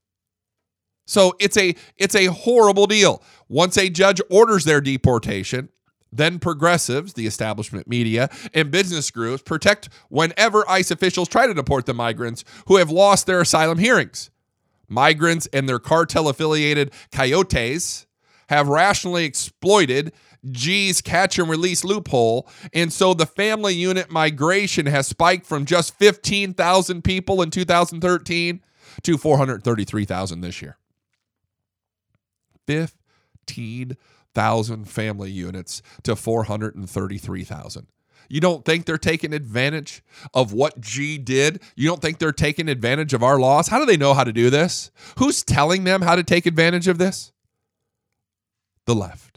So 1.06 1.36
it's 1.42 1.58
a 1.58 1.76
it's 1.98 2.16
a 2.16 2.28
horrible 2.28 2.88
deal. 2.88 3.22
Once 3.50 3.78
a 3.78 3.90
judge 3.90 4.22
orders 4.30 4.64
their 4.64 4.80
deportation, 4.80 5.68
then 6.10 6.40
progressives, 6.40 7.16
the 7.16 7.28
establishment 7.28 7.86
media, 7.86 8.30
and 8.54 8.72
business 8.72 9.12
groups 9.12 9.44
protect 9.44 9.90
whenever 10.08 10.64
ICE 10.70 10.90
officials 10.90 11.28
try 11.28 11.48
to 11.48 11.54
deport 11.54 11.86
the 11.86 11.94
migrants 11.94 12.46
who 12.68 12.78
have 12.78 12.90
lost 12.90 13.26
their 13.26 13.42
asylum 13.42 13.80
hearings. 13.80 14.30
Migrants 14.88 15.50
and 15.52 15.68
their 15.68 15.80
cartel 15.80 16.30
affiliated 16.30 16.94
coyotes 17.12 18.06
have 18.48 18.70
rationally 18.70 19.26
exploited 19.26 20.14
Gee's 20.52 21.02
catch 21.02 21.40
and 21.40 21.50
release 21.50 21.84
loophole. 21.84 22.48
And 22.74 22.94
so 22.94 23.14
the 23.14 23.26
family 23.26 23.74
unit 23.74 24.12
migration 24.12 24.86
has 24.86 25.08
spiked 25.08 25.46
from 25.46 25.66
just 25.66 25.98
15,000 25.98 27.04
people 27.04 27.42
in 27.42 27.52
2013 27.52 28.62
to 29.04 29.18
433,000 29.18 30.42
this 30.42 30.62
year. 30.62 30.78
15,000 32.68 34.90
family 34.90 35.32
units 35.32 35.82
to 36.04 36.16
433,000. 36.16 37.88
You 38.28 38.42
don't 38.42 38.66
think 38.66 38.86
they're 38.86 38.98
taking 38.98 39.34
advantage 39.34 40.04
of 40.34 40.52
what 40.52 40.82
Gee 40.82 41.20
did? 41.20 41.62
You 41.76 41.88
don't 41.88 42.02
think 42.02 42.18
they're 42.18 42.32
taking 42.32 42.70
advantage 42.70 43.14
of 43.14 43.22
our 43.22 43.40
laws? 43.40 43.68
How 43.68 43.78
do 43.80 43.86
they 43.86 43.98
know 43.98 44.16
how 44.16 44.24
to 44.24 44.34
do 44.34 44.50
this? 44.50 44.90
Who's 45.20 45.44
telling 45.44 45.84
them 45.84 46.02
how 46.02 46.16
to 46.16 46.24
take 46.24 46.48
advantage 46.48 46.88
of 46.88 46.98
this? 46.98 47.32
The 48.86 48.96
left. 48.96 49.35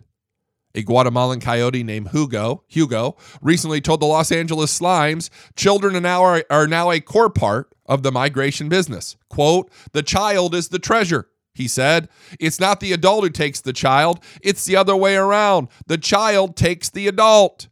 A 0.75 0.83
Guatemalan 0.83 1.41
coyote 1.41 1.83
named 1.83 2.09
Hugo, 2.09 2.63
Hugo, 2.69 3.17
recently 3.41 3.81
told 3.81 4.01
the 4.01 4.07
Los 4.07 4.31
Angeles 4.31 4.79
Slimes 4.79 5.31
children 5.57 5.97
are 5.97 6.01
now, 6.01 6.23
are, 6.23 6.45
are 6.51 6.67
now 6.67 6.91
a 6.91 7.01
core 7.01 7.31
part 7.31 7.73
of 7.87 8.03
the 8.03 8.13
migration 8.13 8.69
business. 8.69 9.17
Quote, 9.29 9.71
the 9.93 10.03
child 10.03 10.55
is 10.55 10.69
the 10.69 10.79
treasure, 10.79 11.29
he 11.55 11.67
said. 11.67 12.09
It's 12.39 12.61
not 12.61 12.81
the 12.81 12.93
adult 12.93 13.25
who 13.25 13.31
takes 13.31 13.61
the 13.61 13.73
child, 13.73 14.23
it's 14.43 14.65
the 14.67 14.77
other 14.77 14.95
way 14.95 15.17
around. 15.17 15.69
The 15.87 15.99
child 15.99 16.55
takes 16.55 16.91
the 16.91 17.09
adult. 17.09 17.69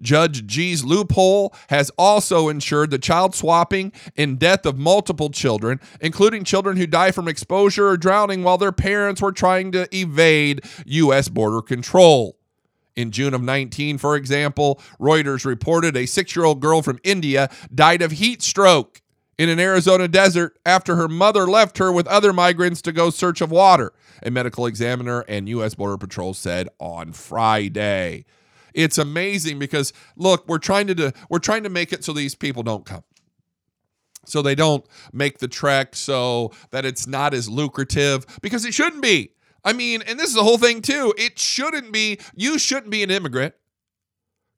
Judge 0.00 0.46
Gee's 0.46 0.84
loophole 0.84 1.54
has 1.68 1.90
also 1.98 2.48
ensured 2.48 2.90
the 2.90 2.98
child 2.98 3.34
swapping 3.34 3.92
and 4.16 4.38
death 4.38 4.64
of 4.66 4.78
multiple 4.78 5.30
children, 5.30 5.80
including 6.00 6.44
children 6.44 6.76
who 6.76 6.86
die 6.86 7.10
from 7.10 7.28
exposure 7.28 7.88
or 7.88 7.96
drowning 7.96 8.42
while 8.42 8.58
their 8.58 8.72
parents 8.72 9.20
were 9.20 9.32
trying 9.32 9.72
to 9.72 9.88
evade 9.96 10.62
U.S. 10.86 11.28
border 11.28 11.62
control. 11.62 12.36
In 12.96 13.12
June 13.12 13.32
of 13.32 13.42
19, 13.42 13.98
for 13.98 14.16
example, 14.16 14.80
Reuters 14.98 15.44
reported 15.44 15.96
a 15.96 16.06
six 16.06 16.34
year 16.34 16.44
old 16.44 16.60
girl 16.60 16.82
from 16.82 16.98
India 17.04 17.48
died 17.72 18.02
of 18.02 18.12
heat 18.12 18.42
stroke 18.42 19.02
in 19.38 19.48
an 19.48 19.60
Arizona 19.60 20.08
desert 20.08 20.58
after 20.66 20.96
her 20.96 21.06
mother 21.06 21.46
left 21.46 21.78
her 21.78 21.92
with 21.92 22.08
other 22.08 22.32
migrants 22.32 22.82
to 22.82 22.92
go 22.92 23.08
search 23.08 23.40
of 23.40 23.52
water, 23.52 23.92
a 24.24 24.32
medical 24.32 24.66
examiner 24.66 25.20
and 25.28 25.48
U.S. 25.48 25.76
Border 25.76 25.96
Patrol 25.96 26.34
said 26.34 26.68
on 26.80 27.12
Friday. 27.12 28.24
It's 28.74 28.98
amazing 28.98 29.58
because 29.58 29.92
look, 30.16 30.46
we're 30.48 30.58
trying 30.58 30.86
to 30.88 30.94
do, 30.94 31.12
we're 31.28 31.38
trying 31.38 31.62
to 31.64 31.68
make 31.68 31.92
it 31.92 32.04
so 32.04 32.12
these 32.12 32.34
people 32.34 32.62
don't 32.62 32.84
come. 32.84 33.04
So 34.26 34.42
they 34.42 34.54
don't 34.54 34.84
make 35.12 35.38
the 35.38 35.48
trek 35.48 35.96
so 35.96 36.52
that 36.70 36.84
it's 36.84 37.06
not 37.06 37.32
as 37.32 37.48
lucrative 37.48 38.26
because 38.42 38.64
it 38.64 38.74
shouldn't 38.74 39.02
be. 39.02 39.32
I 39.64 39.72
mean, 39.72 40.02
and 40.02 40.18
this 40.18 40.28
is 40.28 40.34
the 40.34 40.44
whole 40.44 40.58
thing 40.58 40.82
too. 40.82 41.14
It 41.16 41.38
shouldn't 41.38 41.92
be 41.92 42.18
you 42.34 42.58
shouldn't 42.58 42.90
be 42.90 43.02
an 43.02 43.10
immigrant. 43.10 43.54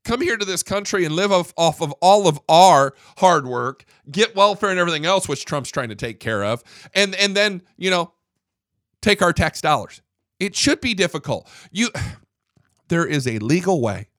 Come 0.03 0.21
here 0.21 0.35
to 0.35 0.45
this 0.45 0.63
country 0.63 1.05
and 1.05 1.15
live 1.15 1.31
off, 1.31 1.53
off 1.57 1.79
of 1.79 1.91
all 2.01 2.27
of 2.27 2.39
our 2.49 2.95
hard 3.17 3.45
work, 3.45 3.85
get 4.09 4.35
welfare 4.35 4.71
and 4.71 4.79
everything 4.79 5.05
else 5.05 5.27
which 5.27 5.45
Trump's 5.45 5.69
trying 5.69 5.89
to 5.89 5.95
take 5.95 6.19
care 6.19 6.43
of, 6.43 6.63
and 6.95 7.13
and 7.15 7.35
then, 7.35 7.61
you 7.77 7.91
know, 7.91 8.13
take 9.01 9.21
our 9.21 9.31
tax 9.31 9.61
dollars. 9.61 10.01
It 10.39 10.55
should 10.55 10.81
be 10.81 10.95
difficult. 10.95 11.47
You 11.71 11.89
there 12.91 13.05
is 13.05 13.25
a 13.25 13.39
legal 13.39 13.79
way 13.79 14.09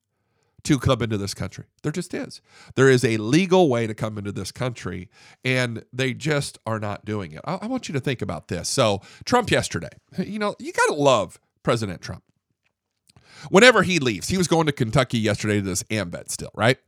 to 0.64 0.78
come 0.78 1.02
into 1.02 1.18
this 1.18 1.34
country. 1.34 1.66
There 1.82 1.92
just 1.92 2.14
is. 2.14 2.40
There 2.74 2.88
is 2.88 3.04
a 3.04 3.18
legal 3.18 3.68
way 3.68 3.86
to 3.86 3.92
come 3.92 4.16
into 4.16 4.32
this 4.32 4.50
country, 4.50 5.10
and 5.44 5.84
they 5.92 6.14
just 6.14 6.58
are 6.64 6.80
not 6.80 7.04
doing 7.04 7.32
it. 7.32 7.42
I, 7.44 7.58
I 7.62 7.66
want 7.66 7.88
you 7.88 7.92
to 7.92 8.00
think 8.00 8.22
about 8.22 8.48
this. 8.48 8.70
So, 8.70 9.02
Trump 9.26 9.50
yesterday, 9.50 9.90
you 10.16 10.38
know, 10.38 10.56
you 10.58 10.72
got 10.72 10.86
to 10.86 10.94
love 10.94 11.38
President 11.62 12.00
Trump. 12.00 12.22
Whenever 13.50 13.82
he 13.82 13.98
leaves, 13.98 14.28
he 14.28 14.38
was 14.38 14.48
going 14.48 14.64
to 14.66 14.72
Kentucky 14.72 15.18
yesterday 15.18 15.56
to 15.56 15.62
this 15.62 15.82
AMVET 15.84 16.30
still, 16.30 16.52
right? 16.54 16.78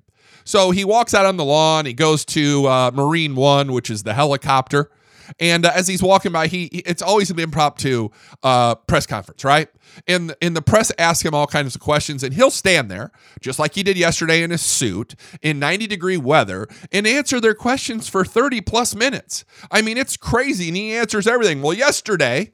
So 0.45 0.70
he 0.70 0.87
walks 0.87 1.12
out 1.12 1.26
on 1.26 1.37
the 1.37 1.45
lawn. 1.45 1.85
He 1.85 1.93
goes 1.93 2.24
to 2.26 2.66
uh, 2.66 2.91
Marine 2.95 3.35
One, 3.35 3.72
which 3.72 3.91
is 3.91 4.05
the 4.05 4.14
helicopter. 4.14 4.91
And 5.39 5.64
uh, 5.64 5.72
as 5.75 5.89
he's 5.89 6.03
walking 6.03 6.33
by, 6.33 6.47
he 6.47 6.64
it's 6.66 7.03
always 7.03 7.31
an 7.31 7.39
impromptu 7.39 8.11
uh, 8.43 8.75
press 8.75 9.07
conference, 9.07 9.45
right? 9.45 9.68
And 10.07 10.35
and 10.41 10.57
the 10.57 10.62
press 10.62 10.93
ask 10.99 11.25
him 11.25 11.35
all 11.35 11.47
kinds 11.47 11.75
of 11.75 11.81
questions, 11.81 12.22
and 12.22 12.35
he'll 12.35 12.51
stand 12.51 12.91
there 12.91 13.11
just 13.41 13.59
like 13.59 13.75
he 13.75 13.83
did 13.83 13.97
yesterday 13.97 14.43
in 14.43 14.51
his 14.51 14.62
suit 14.62 15.14
in 15.43 15.59
90 15.59 15.87
degree 15.87 16.16
weather 16.16 16.68
and 16.93 17.07
answer 17.07 17.41
their 17.41 17.55
questions 17.55 18.09
for 18.09 18.25
30 18.25 18.61
plus 18.62 18.95
minutes. 18.95 19.45
I 19.70 19.83
mean, 19.83 19.97
it's 19.97 20.16
crazy, 20.16 20.68
and 20.68 20.77
he 20.77 20.93
answers 20.93 21.27
everything. 21.27 21.62
Well, 21.62 21.75
yesterday 21.75 22.53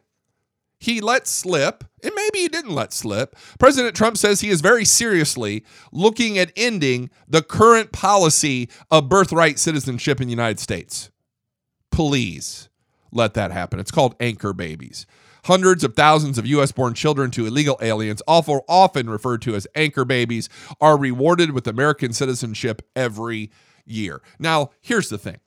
he 0.80 1.02
let 1.02 1.28
slip, 1.28 1.84
and 2.02 2.12
maybe 2.16 2.38
he 2.38 2.48
didn't 2.48 2.74
let 2.74 2.94
slip. 2.94 3.36
President 3.58 3.94
Trump 3.94 4.16
says 4.16 4.40
he 4.40 4.48
is 4.48 4.62
very 4.62 4.86
seriously 4.86 5.62
looking 5.92 6.38
at 6.38 6.52
ending 6.56 7.10
the 7.28 7.42
current 7.42 7.92
policy 7.92 8.70
of 8.90 9.08
birthright 9.08 9.58
citizenship 9.58 10.20
in 10.22 10.26
the 10.26 10.32
United 10.32 10.58
States. 10.58 11.10
Please 11.90 12.68
let 13.12 13.34
that 13.34 13.50
happen. 13.50 13.80
It's 13.80 13.90
called 13.90 14.14
anchor 14.20 14.52
babies. 14.52 15.06
Hundreds 15.44 15.84
of 15.84 15.94
thousands 15.94 16.36
of 16.38 16.46
U.S. 16.46 16.70
born 16.70 16.94
children 16.94 17.30
to 17.32 17.46
illegal 17.46 17.78
aliens, 17.80 18.22
often 18.26 19.08
referred 19.08 19.42
to 19.42 19.54
as 19.54 19.66
anchor 19.74 20.04
babies, 20.04 20.48
are 20.80 20.98
rewarded 20.98 21.52
with 21.52 21.66
American 21.66 22.12
citizenship 22.12 22.82
every 22.94 23.50
year. 23.86 24.20
Now, 24.38 24.70
here's 24.80 25.08
the 25.08 25.18
thing 25.18 25.38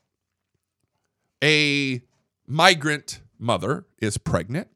a 1.43 2.01
migrant 2.47 3.21
mother 3.37 3.85
is 3.99 4.17
pregnant 4.17 4.69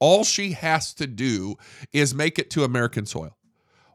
all 0.00 0.24
she 0.24 0.52
has 0.52 0.94
to 0.94 1.06
do 1.06 1.56
is 1.92 2.14
make 2.14 2.38
it 2.38 2.50
to 2.50 2.64
American 2.64 3.06
soil. 3.06 3.36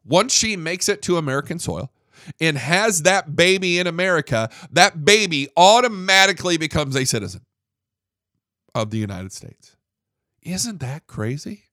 Once 0.06 0.34
she 0.34 0.58
makes 0.58 0.90
it 0.90 1.02
to 1.04 1.18
American 1.18 1.60
soil 1.60 1.92
and 2.40 2.58
has 2.58 3.04
that 3.04 3.36
baby 3.36 3.80
in 3.80 3.88
America, 3.88 4.50
that 4.72 5.06
baby 5.06 5.50
automatically 5.58 6.58
becomes 6.58 6.96
a 6.96 7.06
citizen 7.06 7.42
of 8.76 8.90
the 8.90 8.98
United 8.98 9.32
States. 9.32 9.76
Isn't 10.42 10.80
that 10.80 11.08
crazy? 11.08 11.64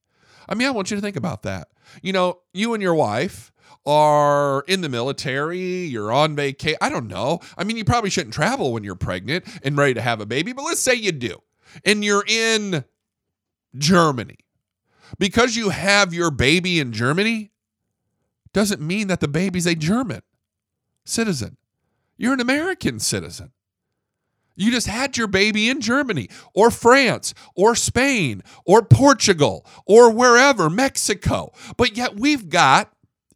I 0.47 0.55
mean, 0.55 0.67
I 0.67 0.71
want 0.71 0.91
you 0.91 0.97
to 0.97 1.01
think 1.01 1.15
about 1.15 1.43
that. 1.43 1.69
You 2.01 2.13
know, 2.13 2.39
you 2.53 2.73
and 2.73 2.81
your 2.81 2.95
wife 2.95 3.51
are 3.85 4.63
in 4.67 4.81
the 4.81 4.89
military, 4.89 5.85
you're 5.85 6.11
on 6.11 6.35
vacation. 6.35 6.77
I 6.81 6.89
don't 6.89 7.07
know. 7.07 7.39
I 7.57 7.63
mean, 7.63 7.77
you 7.77 7.85
probably 7.85 8.09
shouldn't 8.09 8.33
travel 8.33 8.73
when 8.73 8.83
you're 8.83 8.95
pregnant 8.95 9.45
and 9.63 9.77
ready 9.77 9.93
to 9.95 10.01
have 10.01 10.21
a 10.21 10.25
baby, 10.25 10.53
but 10.53 10.63
let's 10.63 10.79
say 10.79 10.93
you 10.93 11.11
do. 11.11 11.41
And 11.85 12.03
you're 12.03 12.25
in 12.27 12.83
Germany. 13.75 14.37
Because 15.17 15.55
you 15.55 15.69
have 15.69 16.13
your 16.13 16.31
baby 16.31 16.79
in 16.79 16.93
Germany 16.93 17.51
doesn't 18.53 18.81
mean 18.81 19.07
that 19.07 19.19
the 19.19 19.27
baby's 19.27 19.65
a 19.65 19.75
German 19.75 20.21
citizen. 21.05 21.57
You're 22.17 22.33
an 22.33 22.39
American 22.39 22.99
citizen. 22.99 23.51
You 24.55 24.69
just 24.69 24.87
had 24.87 25.17
your 25.17 25.27
baby 25.27 25.69
in 25.69 25.81
Germany 25.81 26.29
or 26.53 26.69
France 26.69 27.33
or 27.55 27.75
Spain 27.75 28.43
or 28.65 28.83
Portugal 28.83 29.65
or 29.85 30.11
wherever, 30.11 30.69
Mexico. 30.69 31.51
But 31.77 31.97
yet 31.97 32.19
we've 32.19 32.49
got 32.49 32.93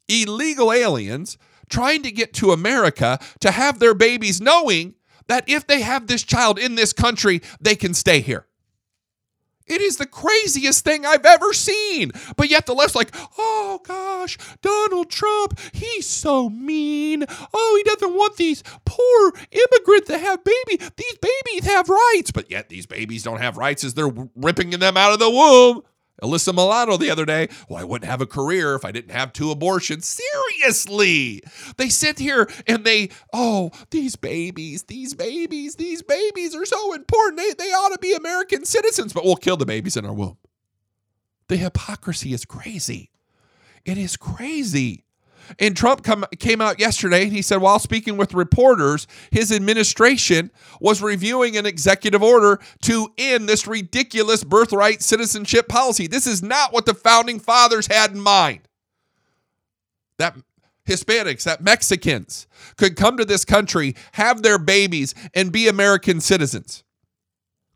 illegal 0.07 0.71
aliens 0.71 1.37
trying 1.69 2.03
to 2.03 2.11
get 2.11 2.33
to 2.35 2.51
America 2.51 3.19
to 3.39 3.51
have 3.51 3.79
their 3.79 3.95
babies, 3.95 4.39
knowing 4.39 4.93
that 5.27 5.49
if 5.49 5.65
they 5.65 5.81
have 5.81 6.07
this 6.07 6.21
child 6.21 6.59
in 6.59 6.75
this 6.75 6.93
country, 6.93 7.41
they 7.59 7.75
can 7.75 7.93
stay 7.93 8.19
here. 8.21 8.45
It 9.67 9.81
is 9.81 9.97
the 9.97 10.05
craziest 10.05 10.83
thing 10.83 11.05
I've 11.05 11.25
ever 11.25 11.53
seen. 11.53 12.11
But 12.37 12.49
yet 12.49 12.65
the 12.65 12.73
left's 12.73 12.95
like, 12.95 13.15
oh 13.37 13.81
gosh, 13.83 14.37
Donald 14.61 15.09
Trump, 15.09 15.59
he's 15.73 16.07
so 16.07 16.49
mean. 16.49 17.25
Oh, 17.53 17.75
he 17.83 17.83
doesn't 17.83 18.15
want 18.15 18.37
these 18.37 18.63
poor 18.85 19.33
immigrants 19.51 20.07
to 20.07 20.17
have 20.17 20.43
babies. 20.43 20.91
These 20.95 21.17
babies 21.17 21.65
have 21.65 21.89
rights. 21.89 22.31
But 22.31 22.51
yet 22.51 22.69
these 22.69 22.85
babies 22.85 23.23
don't 23.23 23.41
have 23.41 23.57
rights 23.57 23.83
as 23.83 23.95
they're 23.95 24.13
ripping 24.35 24.69
them 24.71 24.97
out 24.97 25.13
of 25.13 25.19
the 25.19 25.29
womb. 25.29 25.81
Alyssa 26.21 26.53
Milano 26.53 26.97
the 26.97 27.09
other 27.09 27.25
day, 27.25 27.49
well, 27.67 27.79
I 27.79 27.83
wouldn't 27.83 28.09
have 28.09 28.21
a 28.21 28.25
career 28.25 28.75
if 28.75 28.85
I 28.85 28.91
didn't 28.91 29.11
have 29.11 29.33
two 29.33 29.51
abortions. 29.51 30.05
Seriously. 30.07 31.41
They 31.77 31.89
sit 31.89 32.19
here 32.19 32.49
and 32.67 32.85
they, 32.85 33.09
oh, 33.33 33.71
these 33.91 34.15
babies, 34.15 34.83
these 34.83 35.13
babies, 35.13 35.75
these 35.75 36.01
babies 36.01 36.55
are 36.55 36.65
so 36.65 36.93
important. 36.93 37.37
They, 37.37 37.53
they 37.53 37.71
ought 37.71 37.93
to 37.93 37.99
be 37.99 38.13
American 38.13 38.65
citizens, 38.65 39.13
but 39.13 39.25
we'll 39.25 39.35
kill 39.35 39.57
the 39.57 39.65
babies 39.65 39.97
in 39.97 40.05
our 40.05 40.13
womb. 40.13 40.37
The 41.47 41.57
hypocrisy 41.57 42.33
is 42.33 42.45
crazy. 42.45 43.11
It 43.83 43.97
is 43.97 44.17
crazy. 44.17 45.04
And 45.59 45.75
Trump 45.75 46.03
come, 46.03 46.25
came 46.39 46.61
out 46.61 46.79
yesterday 46.79 47.23
and 47.23 47.31
he 47.31 47.41
said, 47.41 47.57
while 47.57 47.79
speaking 47.79 48.17
with 48.17 48.33
reporters, 48.33 49.07
his 49.31 49.51
administration 49.51 50.51
was 50.79 51.01
reviewing 51.01 51.57
an 51.57 51.65
executive 51.65 52.23
order 52.23 52.59
to 52.83 53.11
end 53.17 53.47
this 53.47 53.67
ridiculous 53.67 54.43
birthright 54.43 55.01
citizenship 55.01 55.67
policy. 55.67 56.07
This 56.07 56.27
is 56.27 56.43
not 56.43 56.73
what 56.73 56.85
the 56.85 56.93
founding 56.93 57.39
fathers 57.39 57.87
had 57.87 58.11
in 58.11 58.19
mind. 58.19 58.61
That 60.17 60.35
Hispanics, 60.87 61.43
that 61.43 61.61
Mexicans 61.61 62.47
could 62.77 62.95
come 62.95 63.17
to 63.17 63.25
this 63.25 63.43
country, 63.43 63.95
have 64.13 64.43
their 64.43 64.59
babies, 64.59 65.15
and 65.33 65.51
be 65.51 65.67
American 65.67 66.21
citizens. 66.21 66.83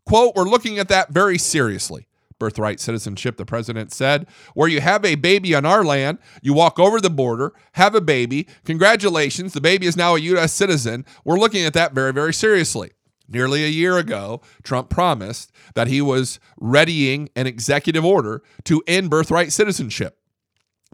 Quote, 0.06 0.34
we're 0.36 0.44
looking 0.44 0.78
at 0.78 0.88
that 0.88 1.10
very 1.10 1.38
seriously. 1.38 2.06
Birthright 2.40 2.80
citizenship, 2.80 3.36
the 3.36 3.46
president 3.46 3.92
said. 3.92 4.26
Where 4.54 4.68
you 4.68 4.80
have 4.80 5.04
a 5.04 5.14
baby 5.14 5.54
on 5.54 5.64
our 5.64 5.84
land, 5.84 6.18
you 6.42 6.52
walk 6.52 6.80
over 6.80 7.00
the 7.00 7.08
border, 7.10 7.52
have 7.74 7.94
a 7.94 8.00
baby. 8.00 8.48
Congratulations, 8.64 9.52
the 9.52 9.60
baby 9.60 9.86
is 9.86 9.96
now 9.96 10.16
a 10.16 10.20
U.S. 10.20 10.52
citizen. 10.52 11.06
We're 11.24 11.38
looking 11.38 11.64
at 11.64 11.74
that 11.74 11.92
very, 11.92 12.12
very 12.12 12.34
seriously. 12.34 12.90
Nearly 13.28 13.64
a 13.64 13.68
year 13.68 13.96
ago, 13.96 14.40
Trump 14.64 14.90
promised 14.90 15.52
that 15.74 15.86
he 15.86 16.02
was 16.02 16.40
readying 16.58 17.28
an 17.36 17.46
executive 17.46 18.04
order 18.04 18.42
to 18.64 18.82
end 18.88 19.08
birthright 19.08 19.52
citizenship. 19.52 20.18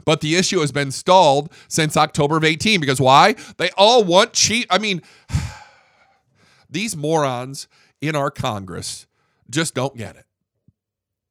But 0.05 0.21
the 0.21 0.37
issue 0.37 0.61
has 0.61 0.71
been 0.71 0.91
stalled 0.91 1.51
since 1.69 1.97
October 1.97 2.37
of 2.37 2.45
18 2.45 2.79
because 2.79 3.01
why? 3.01 3.37
They 3.57 3.71
all 3.79 4.05
want 4.05 4.35
cheap. 4.35 4.67
I 4.69 4.77
mean, 4.77 5.01
these 6.71 6.95
morons 6.95 7.69
in 8.03 8.15
our 8.15 8.31
Congress 8.31 9.07
just 9.49 9.75
don't 9.75 9.97
get 9.97 10.17
it. 10.17 10.26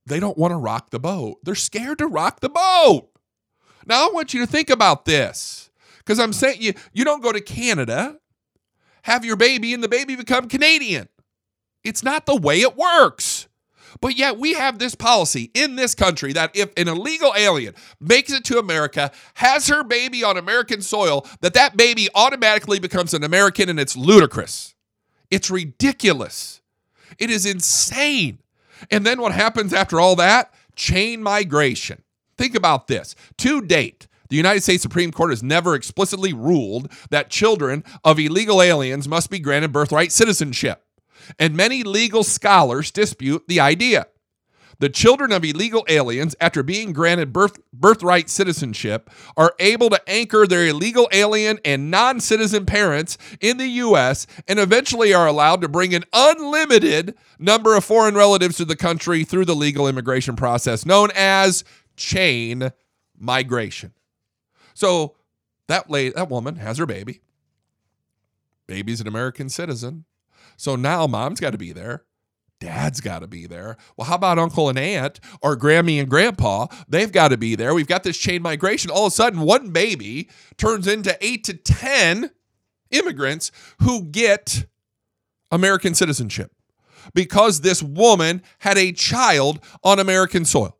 They 0.05 0.19
don't 0.19 0.37
want 0.37 0.51
to 0.51 0.57
rock 0.57 0.91
the 0.91 0.99
boat. 0.99 1.39
They're 1.43 1.55
scared 1.55 1.97
to 1.99 2.07
rock 2.07 2.39
the 2.39 2.49
boat. 2.49 3.09
Now 3.85 4.07
I 4.07 4.11
want 4.11 4.33
you 4.33 4.41
to 4.41 4.51
think 4.51 4.69
about 4.69 5.05
this 5.05 5.69
because 5.99 6.19
I'm 6.19 6.33
saying 6.33 6.61
you 6.61 6.73
you 6.93 7.05
don't 7.05 7.23
go 7.23 7.31
to 7.31 7.41
Canada, 7.41 8.19
have 9.03 9.25
your 9.25 9.35
baby, 9.35 9.73
and 9.73 9.83
the 9.83 9.89
baby 9.89 10.15
become 10.15 10.47
Canadian. 10.47 11.07
It's 11.83 12.03
not 12.03 12.25
the 12.25 12.35
way 12.35 12.61
it 12.61 12.75
works. 12.75 13.47
But 14.01 14.17
yet 14.17 14.37
we 14.37 14.53
have 14.53 14.77
this 14.79 14.95
policy 14.95 15.51
in 15.53 15.75
this 15.75 15.95
country 15.95 16.33
that 16.33 16.51
if 16.53 16.71
an 16.77 16.87
illegal 16.87 17.33
alien 17.37 17.75
makes 17.99 18.31
it 18.31 18.43
to 18.45 18.59
America, 18.59 19.11
has 19.35 19.67
her 19.67 19.83
baby 19.83 20.23
on 20.23 20.37
American 20.37 20.81
soil, 20.81 21.25
that 21.41 21.53
that 21.53 21.77
baby 21.77 22.09
automatically 22.13 22.79
becomes 22.79 23.13
an 23.13 23.23
American 23.23 23.69
and 23.69 23.79
it's 23.79 23.95
ludicrous. 23.95 24.75
It's 25.31 25.49
ridiculous. 25.49 26.61
It 27.17 27.29
is 27.29 27.45
insane. 27.45 28.39
And 28.91 29.05
then 29.05 29.21
what 29.21 29.31
happens 29.31 29.73
after 29.73 29.99
all 29.99 30.15
that? 30.17 30.53
Chain 30.75 31.23
migration. 31.23 32.03
Think 32.37 32.55
about 32.55 32.87
this. 32.87 33.15
To 33.39 33.61
date, 33.61 34.07
the 34.29 34.35
United 34.35 34.61
States 34.61 34.83
Supreme 34.83 35.11
Court 35.11 35.29
has 35.29 35.43
never 35.43 35.75
explicitly 35.75 36.33
ruled 36.33 36.91
that 37.09 37.29
children 37.29 37.83
of 38.03 38.19
illegal 38.19 38.61
aliens 38.61 39.07
must 39.07 39.29
be 39.29 39.39
granted 39.39 39.71
birthright 39.71 40.11
citizenship 40.11 40.85
and 41.39 41.55
many 41.55 41.83
legal 41.83 42.23
scholars 42.23 42.91
dispute 42.91 43.43
the 43.47 43.59
idea. 43.59 44.07
The 44.79 44.89
children 44.89 45.31
of 45.31 45.43
illegal 45.43 45.85
aliens, 45.87 46.35
after 46.39 46.63
being 46.63 46.93
granted 46.93 47.31
birth, 47.31 47.59
birthright 47.71 48.29
citizenship, 48.29 49.09
are 49.37 49.53
able 49.59 49.89
to 49.89 50.09
anchor 50.09 50.45
their 50.45 50.67
illegal 50.67 51.07
alien 51.11 51.59
and 51.63 51.89
non 51.89 52.19
citizen 52.19 52.65
parents 52.65 53.17
in 53.39 53.57
the 53.57 53.67
U.S. 53.67 54.27
and 54.47 54.59
eventually 54.59 55.13
are 55.13 55.27
allowed 55.27 55.61
to 55.61 55.67
bring 55.67 55.93
an 55.93 56.03
unlimited 56.13 57.15
number 57.39 57.75
of 57.75 57.85
foreign 57.85 58.15
relatives 58.15 58.57
to 58.57 58.65
the 58.65 58.75
country 58.75 59.23
through 59.23 59.45
the 59.45 59.55
legal 59.55 59.87
immigration 59.87 60.35
process 60.35 60.85
known 60.85 61.09
as 61.15 61.63
chain 61.95 62.71
migration. 63.17 63.93
So 64.73 65.15
that 65.67 65.89
lady, 65.89 66.13
that 66.15 66.29
woman 66.29 66.57
has 66.57 66.77
her 66.77 66.85
baby. 66.85 67.21
Baby's 68.67 69.01
an 69.01 69.07
American 69.07 69.49
citizen. 69.49 70.05
So 70.57 70.75
now 70.75 71.07
mom's 71.07 71.39
got 71.39 71.51
to 71.51 71.57
be 71.57 71.71
there. 71.71 72.03
Dad's 72.59 73.01
got 73.01 73.19
to 73.19 73.27
be 73.27 73.47
there. 73.47 73.77
Well, 73.97 74.07
how 74.07 74.15
about 74.15 74.39
uncle 74.39 74.69
and 74.69 74.79
aunt 74.79 75.19
or 75.41 75.57
Grammy 75.57 75.99
and 75.99 76.09
grandpa? 76.09 76.67
They've 76.87 77.11
got 77.11 77.29
to 77.29 77.37
be 77.37 77.55
there. 77.55 77.73
We've 77.73 77.87
got 77.87 78.03
this 78.03 78.17
chain 78.17 78.41
migration. 78.41 78.91
All 78.91 79.07
of 79.07 79.13
a 79.13 79.15
sudden, 79.15 79.41
one 79.41 79.71
baby 79.71 80.29
turns 80.57 80.87
into 80.87 81.17
eight 81.21 81.43
to 81.45 81.53
10 81.53 82.31
immigrants 82.91 83.51
who 83.81 84.03
get 84.03 84.65
American 85.51 85.93
citizenship 85.93 86.51
because 87.13 87.61
this 87.61 87.83
woman 87.83 88.41
had 88.59 88.77
a 88.77 88.91
child 88.91 89.59
on 89.83 89.99
American 89.99 90.45
soil. 90.45 90.77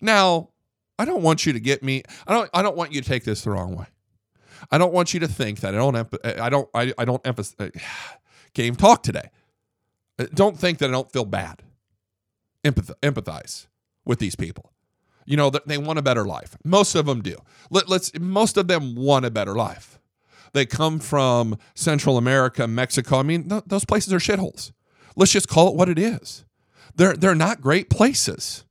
Now, 0.00 0.50
I 0.98 1.04
don't 1.04 1.22
want 1.22 1.46
you 1.46 1.52
to 1.52 1.60
get 1.60 1.82
me, 1.82 2.02
I 2.26 2.34
don't, 2.34 2.50
I 2.52 2.62
don't 2.62 2.76
want 2.76 2.92
you 2.92 3.00
to 3.00 3.08
take 3.08 3.24
this 3.24 3.42
the 3.42 3.50
wrong 3.50 3.74
way. 3.74 3.86
I 4.70 4.78
don't 4.78 4.92
want 4.92 5.12
you 5.12 5.20
to 5.20 5.28
think 5.28 5.60
that 5.60 5.74
I 5.74 5.78
don't, 5.78 5.96
I 6.24 6.48
don't, 6.48 6.68
I, 6.74 6.92
I 6.98 7.04
don't 7.04 7.26
emphasize 7.26 7.70
Game 8.54 8.76
talk 8.76 9.02
today. 9.02 9.30
Don't 10.34 10.58
think 10.58 10.78
that 10.78 10.90
I 10.90 10.92
don't 10.92 11.10
feel 11.10 11.24
bad. 11.24 11.62
Empath- 12.64 12.94
empathize 13.02 13.66
with 14.04 14.18
these 14.18 14.36
people. 14.36 14.72
You 15.26 15.36
know, 15.36 15.50
that 15.50 15.66
they 15.66 15.78
want 15.78 15.98
a 15.98 16.02
better 16.02 16.24
life. 16.24 16.56
Most 16.64 16.94
of 16.94 17.06
them 17.06 17.22
do. 17.22 17.36
Let, 17.70 17.88
let's. 17.88 18.12
Most 18.18 18.56
of 18.56 18.68
them 18.68 18.94
want 18.94 19.24
a 19.24 19.30
better 19.30 19.54
life. 19.54 19.98
They 20.52 20.66
come 20.66 21.00
from 21.00 21.58
Central 21.74 22.16
America, 22.16 22.68
Mexico. 22.68 23.18
I 23.18 23.22
mean, 23.22 23.48
th- 23.48 23.64
those 23.66 23.84
places 23.84 24.12
are 24.12 24.18
shitholes. 24.18 24.72
Let's 25.16 25.32
just 25.32 25.48
call 25.48 25.68
it 25.68 25.74
what 25.74 25.88
it 25.88 25.98
is. 25.98 26.44
They're 26.94 27.14
they're 27.16 27.34
not 27.34 27.60
great 27.60 27.90
places. 27.90 28.64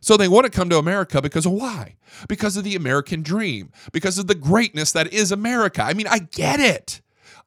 So 0.00 0.16
they 0.16 0.28
want 0.28 0.44
to 0.44 0.50
come 0.50 0.68
to 0.70 0.78
America 0.78 1.20
because 1.20 1.46
of 1.46 1.52
why? 1.52 1.96
Because 2.28 2.56
of 2.56 2.64
the 2.64 2.76
American 2.76 3.22
dream, 3.22 3.72
because 3.92 4.18
of 4.18 4.28
the 4.28 4.34
greatness 4.34 4.92
that 4.92 5.12
is 5.12 5.32
America. 5.32 5.82
I 5.82 5.94
mean, 5.94 6.06
I 6.06 6.20
get 6.20 6.60
it. 6.60 7.00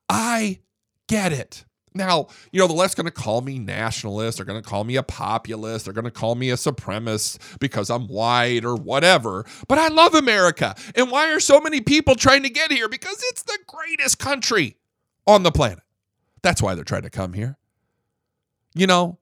I 0.09 0.59
get 1.07 1.31
it. 1.31 1.63
Now, 1.93 2.27
you 2.51 2.59
know, 2.59 2.67
the 2.67 2.73
left's 2.73 2.95
going 2.95 3.05
to 3.05 3.11
call 3.11 3.41
me 3.41 3.57
nationalist. 3.57 4.37
They're 4.37 4.45
going 4.45 4.61
to 4.61 4.67
call 4.67 4.83
me 4.83 4.95
a 4.95 5.03
populist. 5.03 5.85
They're 5.85 5.93
going 5.93 6.05
to 6.05 6.11
call 6.11 6.35
me 6.35 6.51
a 6.51 6.55
supremacist 6.55 7.59
because 7.59 7.89
I'm 7.89 8.07
white 8.07 8.63
or 8.63 8.75
whatever. 8.75 9.45
But 9.67 9.79
I 9.79 9.87
love 9.87 10.13
America. 10.13 10.75
And 10.95 11.09
why 11.09 11.31
are 11.33 11.39
so 11.39 11.59
many 11.59 11.81
people 11.81 12.15
trying 12.15 12.43
to 12.43 12.49
get 12.49 12.71
here? 12.71 12.89
Because 12.89 13.23
it's 13.29 13.43
the 13.43 13.57
greatest 13.65 14.19
country 14.19 14.77
on 15.25 15.43
the 15.43 15.51
planet. 15.51 15.83
That's 16.41 16.61
why 16.61 16.75
they're 16.75 16.83
trying 16.83 17.03
to 17.03 17.09
come 17.09 17.33
here. 17.33 17.57
You 18.75 18.87
know, 18.87 19.17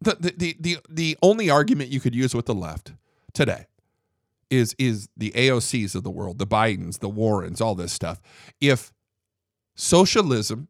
the 0.00 0.16
the 0.18 0.34
the 0.36 0.56
the, 0.60 0.78
the 0.88 1.18
only 1.22 1.50
argument 1.50 1.90
you 1.90 2.00
could 2.00 2.14
use 2.14 2.34
with 2.34 2.46
the 2.46 2.54
left 2.54 2.92
today 3.32 3.66
is 4.50 4.74
is 4.78 5.08
the 5.16 5.30
AOCs 5.32 5.94
of 5.94 6.02
the 6.02 6.10
world, 6.10 6.38
the 6.38 6.46
Bidens, 6.46 6.98
the 6.98 7.08
Warrens, 7.08 7.60
all 7.60 7.74
this 7.74 7.92
stuff. 7.92 8.20
If 8.60 8.92
socialism 9.74 10.68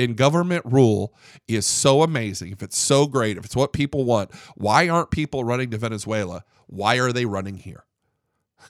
in 0.00 0.14
government 0.14 0.64
rule 0.64 1.14
is 1.46 1.66
so 1.66 2.02
amazing, 2.02 2.52
if 2.52 2.62
it's 2.62 2.78
so 2.78 3.06
great, 3.06 3.36
if 3.36 3.44
it's 3.44 3.56
what 3.56 3.72
people 3.72 4.04
want, 4.04 4.34
why 4.56 4.88
aren't 4.88 5.10
people 5.10 5.44
running 5.44 5.70
to 5.70 5.78
Venezuela? 5.78 6.42
Why 6.66 6.96
are 6.96 7.12
they 7.12 7.26
running 7.26 7.56
here? 7.56 7.84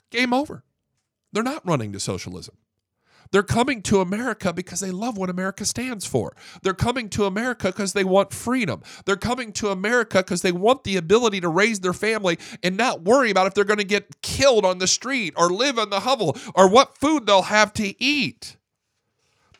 Game 0.09 0.33
over. 0.33 0.63
They're 1.31 1.41
not 1.43 1.65
running 1.65 1.93
to 1.93 1.99
socialism. 1.99 2.55
They're 3.31 3.43
coming 3.43 3.81
to 3.83 4.01
America 4.01 4.51
because 4.51 4.81
they 4.81 4.91
love 4.91 5.17
what 5.17 5.29
America 5.29 5.63
stands 5.63 6.05
for. 6.05 6.35
They're 6.63 6.73
coming 6.73 7.07
to 7.11 7.23
America 7.23 7.67
because 7.67 7.93
they 7.93 8.03
want 8.03 8.33
freedom. 8.33 8.81
They're 9.05 9.15
coming 9.15 9.53
to 9.53 9.69
America 9.69 10.17
because 10.17 10.41
they 10.41 10.51
want 10.51 10.83
the 10.83 10.97
ability 10.97 11.39
to 11.39 11.47
raise 11.47 11.79
their 11.79 11.93
family 11.93 12.39
and 12.61 12.75
not 12.75 13.03
worry 13.03 13.31
about 13.31 13.47
if 13.47 13.53
they're 13.53 13.63
going 13.63 13.77
to 13.77 13.85
get 13.85 14.21
killed 14.21 14.65
on 14.65 14.79
the 14.79 14.87
street 14.87 15.33
or 15.37 15.49
live 15.49 15.77
in 15.77 15.89
the 15.89 16.01
hovel 16.01 16.37
or 16.55 16.69
what 16.69 16.97
food 16.97 17.25
they'll 17.25 17.43
have 17.43 17.71
to 17.73 18.03
eat. 18.03 18.57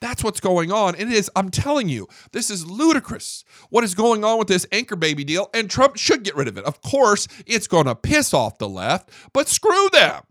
That's 0.01 0.23
what's 0.23 0.39
going 0.39 0.71
on. 0.71 0.95
And 0.95 1.11
it 1.11 1.15
is, 1.15 1.29
I'm 1.35 1.51
telling 1.51 1.87
you, 1.87 2.07
this 2.31 2.49
is 2.49 2.65
ludicrous. 2.69 3.45
What 3.69 3.83
is 3.83 3.93
going 3.93 4.25
on 4.25 4.39
with 4.39 4.47
this 4.47 4.65
anchor 4.71 4.95
baby 4.95 5.23
deal? 5.23 5.49
And 5.53 5.69
Trump 5.69 5.95
should 5.95 6.23
get 6.23 6.35
rid 6.35 6.47
of 6.47 6.57
it. 6.57 6.65
Of 6.65 6.81
course, 6.81 7.27
it's 7.45 7.67
going 7.67 7.85
to 7.85 7.95
piss 7.95 8.33
off 8.33 8.57
the 8.57 8.67
left, 8.67 9.11
but 9.31 9.47
screw 9.47 9.89
them. 9.93 10.23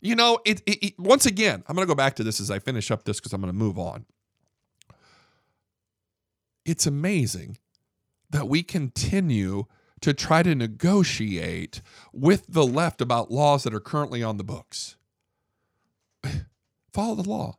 You 0.00 0.14
know, 0.14 0.38
it, 0.44 0.62
it, 0.66 0.86
it 0.86 0.94
once 0.98 1.26
again, 1.26 1.64
I'm 1.66 1.74
going 1.74 1.86
to 1.86 1.90
go 1.90 1.96
back 1.96 2.14
to 2.16 2.24
this 2.24 2.40
as 2.40 2.50
I 2.50 2.60
finish 2.60 2.90
up 2.90 3.04
this 3.04 3.18
because 3.18 3.32
I'm 3.32 3.40
going 3.40 3.52
to 3.52 3.58
move 3.58 3.78
on. 3.78 4.06
It's 6.64 6.86
amazing 6.86 7.58
that 8.30 8.48
we 8.48 8.62
continue 8.62 9.64
to 10.00 10.14
try 10.14 10.42
to 10.42 10.54
negotiate 10.54 11.82
with 12.12 12.46
the 12.48 12.64
left 12.64 13.00
about 13.00 13.30
laws 13.30 13.64
that 13.64 13.74
are 13.74 13.80
currently 13.80 14.22
on 14.22 14.36
the 14.36 14.44
books. 14.44 14.96
Follow 16.92 17.14
the 17.16 17.28
law. 17.28 17.58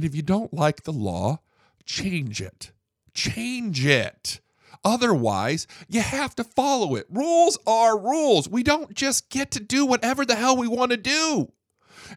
And 0.00 0.06
if 0.06 0.14
you 0.14 0.22
don't 0.22 0.54
like 0.54 0.84
the 0.84 0.94
law, 0.94 1.40
change 1.84 2.40
it. 2.40 2.72
Change 3.12 3.84
it. 3.84 4.40
Otherwise, 4.82 5.66
you 5.90 6.00
have 6.00 6.34
to 6.36 6.42
follow 6.42 6.94
it. 6.94 7.04
Rules 7.10 7.58
are 7.66 8.00
rules. 8.00 8.48
We 8.48 8.62
don't 8.62 8.94
just 8.94 9.28
get 9.28 9.50
to 9.50 9.60
do 9.60 9.84
whatever 9.84 10.24
the 10.24 10.36
hell 10.36 10.56
we 10.56 10.66
want 10.66 10.92
to 10.92 10.96
do. 10.96 11.52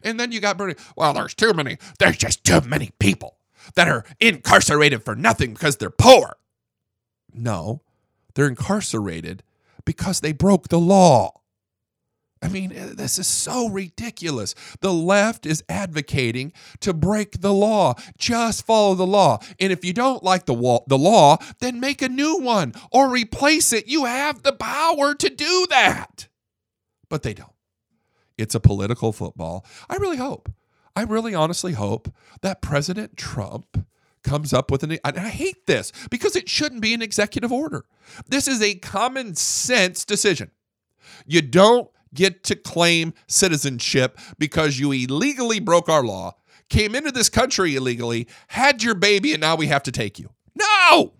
And 0.02 0.18
then 0.18 0.32
you 0.32 0.40
got 0.40 0.56
Bernie, 0.56 0.76
well, 0.96 1.12
there's 1.12 1.34
too 1.34 1.52
many, 1.52 1.76
there's 1.98 2.16
just 2.16 2.42
too 2.42 2.62
many 2.62 2.92
people 2.98 3.36
that 3.74 3.86
are 3.86 4.06
incarcerated 4.18 5.02
for 5.02 5.14
nothing 5.14 5.52
because 5.52 5.76
they're 5.76 5.90
poor. 5.90 6.36
No, 7.34 7.82
they're 8.34 8.48
incarcerated 8.48 9.42
because 9.84 10.20
they 10.20 10.32
broke 10.32 10.68
the 10.68 10.80
law. 10.80 11.42
I 12.44 12.48
mean, 12.48 12.76
uh, 12.76 12.90
this 12.94 13.18
is 13.18 13.26
so 13.26 13.70
ridiculous. 13.70 14.54
The 14.80 14.92
left 14.92 15.46
is 15.46 15.64
advocating 15.66 16.52
to 16.80 16.92
break 16.92 17.40
the 17.40 17.54
law. 17.54 17.94
Just 18.18 18.66
follow 18.66 18.94
the 18.94 19.06
law. 19.06 19.38
And 19.58 19.72
if 19.72 19.82
you 19.82 19.94
don't 19.94 20.22
like 20.22 20.44
the, 20.44 20.52
wall, 20.52 20.84
the 20.86 20.98
law, 20.98 21.38
then 21.60 21.80
make 21.80 22.02
a 22.02 22.08
new 22.08 22.38
one 22.38 22.74
or 22.92 23.08
replace 23.08 23.72
it. 23.72 23.88
You 23.88 24.04
have 24.04 24.42
the 24.42 24.52
power 24.52 25.14
to 25.14 25.30
do 25.30 25.66
that. 25.70 26.28
But 27.08 27.22
they 27.22 27.32
don't. 27.32 27.50
It's 28.36 28.54
a 28.54 28.60
political 28.60 29.12
football. 29.12 29.64
I 29.88 29.96
really 29.96 30.18
hope, 30.18 30.52
I 30.94 31.02
really 31.04 31.34
honestly 31.34 31.72
hope 31.72 32.12
that 32.42 32.60
President 32.60 33.16
Trump 33.16 33.86
comes 34.22 34.52
up 34.52 34.70
with 34.70 34.82
an 34.82 34.98
I 35.02 35.18
hate 35.28 35.66
this 35.66 35.92
because 36.10 36.36
it 36.36 36.48
shouldn't 36.48 36.82
be 36.82 36.92
an 36.92 37.02
executive 37.02 37.52
order. 37.52 37.84
This 38.28 38.48
is 38.48 38.60
a 38.60 38.74
common 38.74 39.34
sense 39.34 40.04
decision. 40.04 40.50
You 41.26 41.42
don't 41.42 41.88
get 42.14 42.42
to 42.44 42.56
claim 42.56 43.14
citizenship 43.26 44.18
because 44.38 44.78
you 44.78 44.92
illegally 44.92 45.60
broke 45.60 45.88
our 45.88 46.04
law, 46.04 46.36
came 46.68 46.94
into 46.94 47.10
this 47.10 47.28
country 47.28 47.76
illegally, 47.76 48.26
had 48.48 48.82
your 48.82 48.94
baby, 48.94 49.32
and 49.32 49.40
now 49.40 49.56
we 49.56 49.66
have 49.66 49.82
to 49.84 49.92
take 49.92 50.18
you. 50.18 50.30
No! 50.54 51.14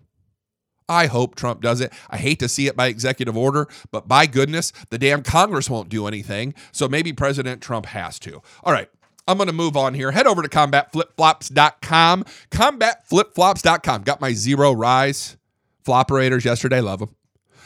I 0.87 1.07
hope 1.07 1.35
Trump 1.35 1.61
does 1.61 1.81
it. 1.81 1.91
I 2.09 2.17
hate 2.17 2.39
to 2.39 2.49
see 2.49 2.67
it 2.67 2.75
by 2.75 2.87
executive 2.87 3.35
order, 3.35 3.67
but 3.91 4.07
by 4.07 4.27
goodness, 4.27 4.71
the 4.89 4.99
damn 4.99 5.23
Congress 5.23 5.69
won't 5.69 5.89
do 5.89 6.07
anything. 6.07 6.53
So 6.71 6.87
maybe 6.87 7.11
President 7.11 7.61
Trump 7.61 7.87
has 7.87 8.19
to. 8.19 8.41
All 8.63 8.73
right. 8.73 8.89
I'm 9.27 9.37
going 9.37 9.47
to 9.47 9.53
move 9.53 9.75
on 9.75 9.95
here. 9.95 10.11
Head 10.11 10.27
over 10.27 10.43
to 10.43 10.47
combatflipflops.com. 10.47 12.25
Combatflipflops.com. 12.51 14.03
Got 14.03 14.21
my 14.21 14.33
zero 14.33 14.71
rise 14.71 15.37
floperators 15.83 16.45
yesterday. 16.45 16.79
Love 16.79 16.99
them. 16.99 17.15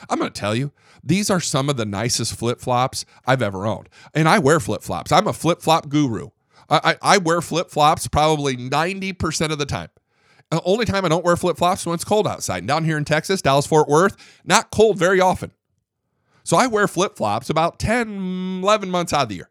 I'm 0.10 0.20
going 0.20 0.32
to 0.32 0.40
tell 0.40 0.56
you, 0.56 0.72
these 1.04 1.30
are 1.30 1.40
some 1.40 1.70
of 1.70 1.78
the 1.78 1.86
nicest 1.86 2.36
flip 2.36 2.60
flops 2.60 3.06
I've 3.26 3.42
ever 3.42 3.66
owned. 3.66 3.90
And 4.14 4.28
I 4.28 4.40
wear 4.40 4.60
flip 4.60 4.82
flops. 4.82 5.12
I'm 5.12 5.28
a 5.28 5.34
flip 5.34 5.62
flop 5.62 5.90
guru. 5.90 6.30
I, 6.70 6.96
I, 7.02 7.16
I 7.16 7.18
wear 7.18 7.42
flip 7.42 7.70
flops 7.70 8.08
probably 8.08 8.56
90% 8.58 9.52
of 9.52 9.58
the 9.58 9.66
time. 9.66 9.90
The 10.52 10.62
only 10.64 10.86
time 10.86 11.06
I 11.06 11.10
don't 11.10 11.24
wear 11.24 11.38
flip 11.38 11.58
flops 11.58 11.86
when 11.86 11.94
it's 11.94 12.04
cold 12.04 12.28
outside. 12.28 12.60
And 12.60 12.68
down 12.68 12.84
here 12.84 12.98
in 12.98 13.06
Texas, 13.06 13.42
Dallas, 13.42 13.68
Fort 13.68 13.88
Worth, 13.88 14.18
not 14.44 14.72
cold 14.72 14.98
very 14.98 15.22
often. 15.22 15.52
So 16.44 16.58
I 16.58 16.66
wear 16.66 16.88
flip 16.88 17.16
flops 17.16 17.50
about 17.50 17.78
10, 17.78 18.62
11 18.64 18.90
months 18.90 19.14
out 19.14 19.24
of 19.24 19.30
the 19.30 19.36
year. 19.36 19.50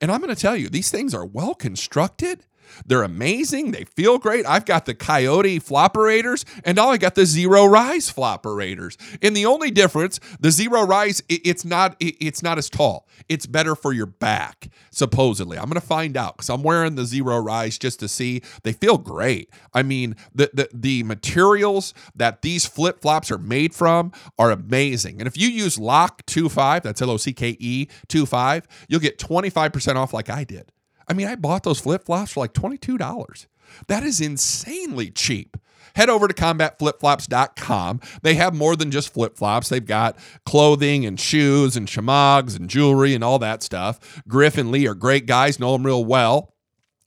And 0.00 0.10
I'm 0.10 0.20
going 0.20 0.34
to 0.34 0.40
tell 0.40 0.56
you, 0.56 0.68
these 0.68 0.90
things 0.90 1.14
are 1.14 1.24
well 1.24 1.54
constructed. 1.54 2.46
They're 2.86 3.02
amazing. 3.02 3.72
They 3.72 3.84
feel 3.84 4.18
great. 4.18 4.46
I've 4.46 4.64
got 4.64 4.86
the 4.86 4.94
Coyote 4.94 5.60
floperators 5.60 6.44
and 6.64 6.76
now 6.76 6.88
I 6.90 6.96
got 6.96 7.14
the 7.14 7.26
Zero 7.26 7.64
Rise 7.66 8.12
floperators. 8.12 8.96
And 9.22 9.36
the 9.36 9.46
only 9.46 9.70
difference, 9.70 10.20
the 10.40 10.50
Zero 10.50 10.82
Rise, 10.84 11.22
it's 11.28 11.64
not 11.64 11.96
it's 12.00 12.42
not 12.42 12.58
as 12.58 12.70
tall. 12.70 13.08
It's 13.28 13.46
better 13.46 13.74
for 13.74 13.92
your 13.92 14.06
back, 14.06 14.68
supposedly. 14.90 15.58
I'm 15.58 15.68
gonna 15.68 15.80
find 15.80 16.16
out 16.16 16.36
because 16.36 16.50
I'm 16.50 16.62
wearing 16.62 16.94
the 16.94 17.04
Zero 17.04 17.38
Rise 17.38 17.78
just 17.78 18.00
to 18.00 18.08
see. 18.08 18.42
They 18.62 18.72
feel 18.72 18.98
great. 18.98 19.50
I 19.74 19.82
mean, 19.82 20.16
the 20.34 20.50
the, 20.52 20.68
the 20.72 21.02
materials 21.04 21.94
that 22.14 22.42
these 22.42 22.66
flip 22.66 23.00
flops 23.00 23.30
are 23.30 23.38
made 23.38 23.74
from 23.74 24.12
are 24.38 24.50
amazing. 24.50 25.20
And 25.20 25.26
if 25.26 25.36
you 25.36 25.48
use 25.48 25.78
Lock 25.78 26.26
25, 26.26 26.82
that's 26.82 27.02
L 27.02 27.10
O 27.10 27.16
C 27.16 27.32
K 27.32 27.56
E 27.58 27.86
25, 28.08 28.66
you'll 28.88 29.00
get 29.00 29.18
25% 29.18 29.96
off 29.96 30.12
like 30.12 30.30
I 30.30 30.44
did. 30.44 30.72
I 31.10 31.12
mean, 31.12 31.26
I 31.26 31.34
bought 31.34 31.64
those 31.64 31.80
flip 31.80 32.04
flops 32.04 32.32
for 32.32 32.40
like 32.40 32.54
$22. 32.54 33.46
That 33.88 34.04
is 34.04 34.20
insanely 34.20 35.10
cheap. 35.10 35.56
Head 35.96 36.08
over 36.08 36.28
to 36.28 36.34
combatflipflops.com. 36.34 38.00
They 38.22 38.34
have 38.34 38.54
more 38.54 38.76
than 38.76 38.92
just 38.92 39.12
flip 39.12 39.36
flops. 39.36 39.68
They've 39.68 39.84
got 39.84 40.16
clothing 40.46 41.04
and 41.04 41.18
shoes 41.18 41.76
and 41.76 41.88
shemaghs 41.88 42.56
and 42.56 42.70
jewelry 42.70 43.14
and 43.16 43.24
all 43.24 43.40
that 43.40 43.64
stuff. 43.64 44.22
Griff 44.28 44.56
and 44.56 44.70
Lee 44.70 44.86
are 44.86 44.94
great 44.94 45.26
guys, 45.26 45.58
know 45.58 45.72
them 45.72 45.84
real 45.84 46.04
well. 46.04 46.54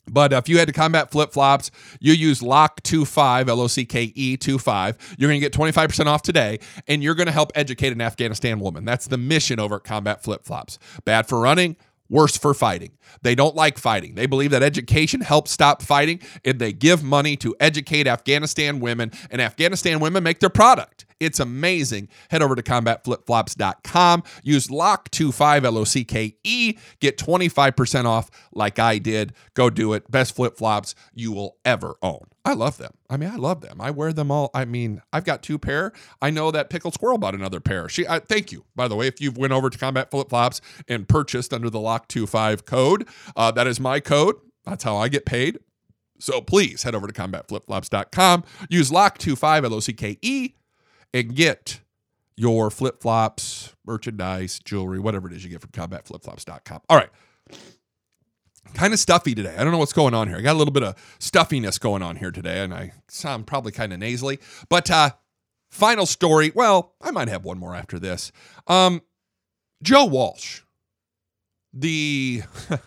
But 0.06 0.34
if 0.34 0.50
you 0.50 0.58
had 0.60 0.68
to 0.68 0.74
combat 0.74 1.12
flip 1.12 1.32
flops, 1.32 1.72
you 2.02 2.12
use 2.12 2.42
LOCK25, 2.42 3.48
L 3.48 3.62
O 3.62 3.68
C 3.68 3.86
K 3.86 4.12
E 4.14 4.36
25. 4.36 5.16
You're 5.18 5.30
going 5.30 5.40
to 5.40 5.50
get 5.50 5.54
25% 5.54 6.08
off 6.08 6.22
today, 6.22 6.60
and 6.90 7.02
you're 7.02 7.16
going 7.16 7.28
to 7.28 7.32
help 7.32 7.54
educate 7.56 7.94
an 7.94 8.02
Afghanistan 8.02 8.60
woman. 8.60 8.84
That's 8.84 9.08
the 9.08 9.18
mission 9.18 9.62
over 9.62 9.78
at 9.78 9.86
Combat 9.86 10.22
Flip 10.22 10.44
Flops. 10.44 10.78
Bad 11.06 11.28
for 11.28 11.40
running, 11.40 11.78
worse 12.10 12.38
for 12.38 12.54
fighting. 12.54 12.98
They 13.22 13.36
don't 13.36 13.56
like 13.56 13.78
fighting. 13.78 14.16
They 14.16 14.26
believe 14.26 14.52
that 14.52 14.64
education 14.64 15.22
helps 15.22 15.52
stop 15.52 15.82
fighting, 15.82 16.20
and 16.44 16.60
they 16.60 16.74
give 16.74 17.04
money 17.04 17.36
to 17.38 17.56
educate 17.60 18.08
Afghanistan 18.08 18.80
women, 18.80 19.12
and 19.32 19.42
Afghanistan 19.42 20.00
women 20.00 20.24
make 20.24 20.40
their 20.40 20.50
product. 20.50 21.06
It's 21.20 21.40
amazing. 21.40 22.10
Head 22.30 22.42
over 22.42 22.56
to 22.56 22.64
combatflipflops.com. 22.64 24.24
Use 24.44 24.68
LOCK25, 24.68 25.66
L 25.66 25.78
O 25.78 25.84
C 25.84 26.04
K 26.04 26.36
E. 26.44 26.78
Get 27.00 27.18
25% 27.18 28.06
off 28.06 28.30
like 28.52 28.80
I 28.80 28.98
did. 28.98 29.34
Go 29.54 29.70
do 29.70 29.94
it. 29.94 30.10
Best 30.10 30.36
flip 30.36 30.58
flops 30.58 30.96
you 31.14 31.32
will 31.32 31.58
ever 31.66 31.96
own. 32.02 32.26
I 32.46 32.54
love 32.54 32.78
them. 32.78 32.92
I 33.10 33.16
mean, 33.16 33.30
I 33.30 33.38
love 33.38 33.62
them. 33.62 33.80
I 33.80 33.92
wear 33.92 34.12
them 34.12 34.30
all. 34.30 34.50
I 34.54 34.66
mean, 34.66 35.02
I've 35.14 35.24
got 35.24 35.44
two 35.44 35.58
pair. 35.58 35.94
I 36.22 36.30
know 36.30 36.52
that 36.52 36.70
Pickled 36.70 36.94
Squirrel 36.94 37.18
bought 37.18 37.36
another 37.36 37.62
pair. 37.62 37.88
She, 37.88 38.06
I, 38.06 38.20
thank 38.20 38.52
you, 38.52 38.66
by 38.76 38.88
the 38.90 38.96
way, 38.96 39.08
if 39.08 39.22
you've 39.22 39.38
went 39.38 39.54
over 39.54 39.70
to 39.70 39.78
Combat 39.78 40.12
Flip 40.12 40.30
Flops 40.30 40.60
and 40.88 41.08
purchased 41.08 41.54
under 41.54 41.70
the 41.70 41.80
LOCK25 41.80 42.66
code. 42.66 43.08
Uh, 43.36 43.52
that 43.52 43.68
is 43.68 43.80
my 43.80 44.00
code. 44.02 44.36
That's 44.66 44.84
how 44.84 44.98
I 44.98 45.08
get 45.08 45.26
paid. 45.26 45.60
So 46.20 46.42
please 46.42 46.84
head 46.84 46.96
over 46.96 47.08
to 47.08 47.14
combatflipflops.com. 47.14 48.44
Use 48.70 48.92
LOCK25, 48.92 49.66
L 49.66 49.74
O 49.74 49.80
C 49.80 49.94
K 49.94 50.18
E 50.22 50.54
and 51.14 51.36
get 51.36 51.80
your 52.36 52.72
flip 52.72 53.02
flops, 53.02 53.76
merchandise, 53.86 54.60
jewelry, 54.60 55.00
whatever 55.00 55.28
it 55.28 55.34
is 55.34 55.44
you 55.44 55.50
get 55.50 55.62
from 55.62 55.72
combatflipflops.com. 55.72 56.82
All 56.90 56.98
right. 56.98 57.10
Kind 58.74 58.94
of 58.94 59.00
stuffy 59.00 59.36
today. 59.36 59.56
I 59.56 59.64
don't 59.64 59.72
know 59.72 59.78
what's 59.78 59.94
going 59.94 60.14
on 60.14 60.28
here. 60.28 60.38
I 60.38 60.42
got 60.42 60.54
a 60.54 60.58
little 60.58 60.74
bit 60.74 60.84
of 60.84 60.96
stuffiness 61.20 61.78
going 61.78 62.02
on 62.02 62.16
here 62.16 62.32
today, 62.32 62.64
and 62.64 62.74
I 62.74 62.94
sound 63.08 63.46
probably 63.46 63.72
kind 63.72 63.94
of 63.94 64.00
nasally. 64.00 64.40
But 64.70 64.90
uh 64.90 65.12
final 65.70 66.06
story. 66.06 66.52
Well, 66.56 66.96
I 67.02 67.12
might 67.12 67.28
have 67.28 67.46
one 67.46 67.60
more 67.60 67.76
after 67.76 68.00
this. 68.00 68.32
Um 68.68 69.02
Joe 69.84 70.06
Walsh. 70.06 70.62
The 71.72 72.44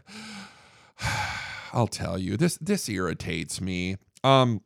I'll 1.72 1.86
tell 1.86 2.18
you, 2.18 2.36
this 2.36 2.56
this 2.56 2.88
irritates 2.88 3.60
me. 3.60 3.96
Um 4.24 4.62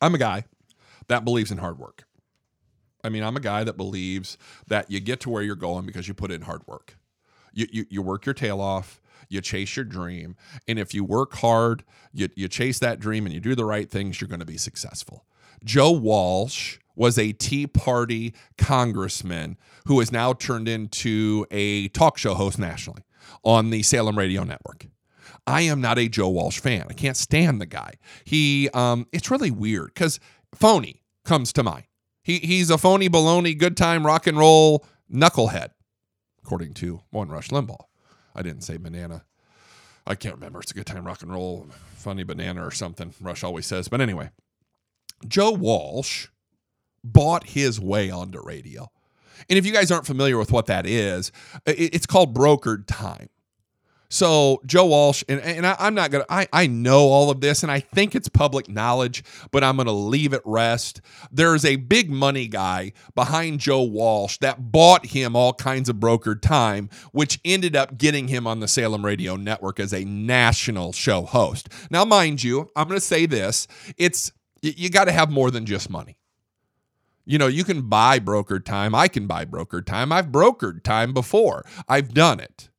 I'm 0.00 0.14
a 0.14 0.18
guy 0.18 0.44
that 1.08 1.24
believes 1.24 1.52
in 1.52 1.58
hard 1.58 1.78
work. 1.78 2.04
I 3.02 3.08
mean, 3.08 3.22
I'm 3.22 3.36
a 3.36 3.40
guy 3.40 3.64
that 3.64 3.76
believes 3.76 4.38
that 4.68 4.90
you 4.90 5.00
get 5.00 5.20
to 5.20 5.30
where 5.30 5.42
you're 5.42 5.56
going 5.56 5.86
because 5.86 6.08
you 6.08 6.14
put 6.14 6.30
in 6.30 6.42
hard 6.42 6.66
work. 6.66 6.96
You, 7.52 7.66
you, 7.72 7.86
you 7.90 8.02
work 8.02 8.26
your 8.26 8.34
tail 8.34 8.60
off, 8.60 9.00
you 9.28 9.40
chase 9.40 9.76
your 9.76 9.84
dream. 9.84 10.36
And 10.68 10.78
if 10.78 10.94
you 10.94 11.04
work 11.04 11.34
hard, 11.36 11.84
you, 12.12 12.28
you 12.34 12.48
chase 12.48 12.78
that 12.80 13.00
dream 13.00 13.26
and 13.26 13.34
you 13.34 13.40
do 13.40 13.54
the 13.54 13.64
right 13.64 13.90
things, 13.90 14.20
you're 14.20 14.28
going 14.28 14.40
to 14.40 14.46
be 14.46 14.58
successful. 14.58 15.24
Joe 15.64 15.92
Walsh 15.92 16.78
was 16.94 17.18
a 17.18 17.32
Tea 17.32 17.66
Party 17.66 18.34
congressman 18.58 19.56
who 19.86 19.98
has 20.00 20.12
now 20.12 20.32
turned 20.32 20.68
into 20.68 21.46
a 21.50 21.88
talk 21.88 22.18
show 22.18 22.34
host 22.34 22.58
nationally 22.58 23.02
on 23.44 23.70
the 23.70 23.82
Salem 23.82 24.18
Radio 24.18 24.44
Network. 24.44 24.86
I 25.46 25.62
am 25.62 25.80
not 25.80 25.98
a 25.98 26.08
Joe 26.08 26.28
Walsh 26.28 26.60
fan. 26.60 26.86
I 26.88 26.92
can't 26.92 27.16
stand 27.16 27.60
the 27.60 27.66
guy. 27.66 27.94
He, 28.24 28.68
um, 28.74 29.06
it's 29.12 29.30
really 29.30 29.50
weird 29.50 29.94
because 29.94 30.20
phony 30.54 31.02
comes 31.24 31.52
to 31.54 31.62
mind. 31.62 31.84
He, 32.22 32.38
he's 32.38 32.70
a 32.70 32.78
phony 32.78 33.08
baloney, 33.08 33.56
good 33.56 33.76
time 33.76 34.06
rock 34.06 34.26
and 34.26 34.38
roll 34.38 34.84
knucklehead, 35.12 35.70
according 36.42 36.74
to 36.74 37.00
one 37.10 37.28
Rush 37.28 37.48
Limbaugh. 37.48 37.84
I 38.34 38.42
didn't 38.42 38.62
say 38.62 38.76
banana. 38.76 39.24
I 40.06 40.14
can't 40.14 40.34
remember. 40.34 40.60
It's 40.60 40.70
a 40.70 40.74
good 40.74 40.86
time 40.86 41.06
rock 41.06 41.22
and 41.22 41.32
roll, 41.32 41.66
funny 41.94 42.22
banana 42.22 42.66
or 42.66 42.70
something. 42.70 43.14
Rush 43.20 43.44
always 43.44 43.66
says. 43.66 43.88
But 43.88 44.00
anyway, 44.00 44.30
Joe 45.26 45.52
Walsh 45.52 46.28
bought 47.04 47.48
his 47.48 47.80
way 47.80 48.10
onto 48.10 48.40
radio. 48.42 48.90
And 49.48 49.58
if 49.58 49.64
you 49.64 49.72
guys 49.72 49.90
aren't 49.90 50.06
familiar 50.06 50.36
with 50.36 50.52
what 50.52 50.66
that 50.66 50.86
is, 50.86 51.32
it's 51.66 52.06
called 52.06 52.34
brokered 52.34 52.84
time. 52.86 53.28
So 54.10 54.60
Joe 54.66 54.86
Walsh, 54.86 55.22
and, 55.28 55.40
and 55.40 55.64
I, 55.64 55.76
am 55.78 55.94
not 55.94 56.10
gonna 56.10 56.26
I, 56.28 56.48
I 56.52 56.66
know 56.66 57.00
all 57.08 57.30
of 57.30 57.40
this 57.40 57.62
and 57.62 57.70
I 57.70 57.78
think 57.78 58.14
it's 58.14 58.28
public 58.28 58.68
knowledge, 58.68 59.22
but 59.52 59.62
I'm 59.62 59.76
gonna 59.76 59.92
leave 59.92 60.32
it 60.32 60.42
rest. 60.44 61.00
There's 61.30 61.64
a 61.64 61.76
big 61.76 62.10
money 62.10 62.48
guy 62.48 62.92
behind 63.14 63.60
Joe 63.60 63.82
Walsh 63.82 64.36
that 64.38 64.72
bought 64.72 65.06
him 65.06 65.36
all 65.36 65.52
kinds 65.54 65.88
of 65.88 65.96
brokered 65.96 66.42
time, 66.42 66.90
which 67.12 67.40
ended 67.44 67.76
up 67.76 67.98
getting 67.98 68.26
him 68.28 68.48
on 68.48 68.58
the 68.58 68.68
Salem 68.68 69.04
Radio 69.04 69.36
Network 69.36 69.78
as 69.78 69.94
a 69.94 70.04
national 70.04 70.92
show 70.92 71.22
host. 71.22 71.68
Now, 71.88 72.04
mind 72.04 72.42
you, 72.42 72.68
I'm 72.74 72.88
gonna 72.88 73.00
say 73.00 73.26
this: 73.26 73.68
it's 73.96 74.32
you 74.60 74.90
got 74.90 75.04
to 75.04 75.12
have 75.12 75.30
more 75.30 75.50
than 75.50 75.66
just 75.66 75.88
money. 75.88 76.18
You 77.24 77.38
know, 77.38 77.46
you 77.46 77.62
can 77.62 77.82
buy 77.82 78.18
brokered 78.18 78.64
time. 78.64 78.94
I 78.94 79.06
can 79.06 79.26
buy 79.28 79.44
brokered 79.44 79.86
time. 79.86 80.10
I've 80.10 80.28
brokered 80.28 80.82
time 80.82 81.14
before. 81.14 81.64
I've 81.88 82.12
done 82.12 82.40
it. 82.40 82.69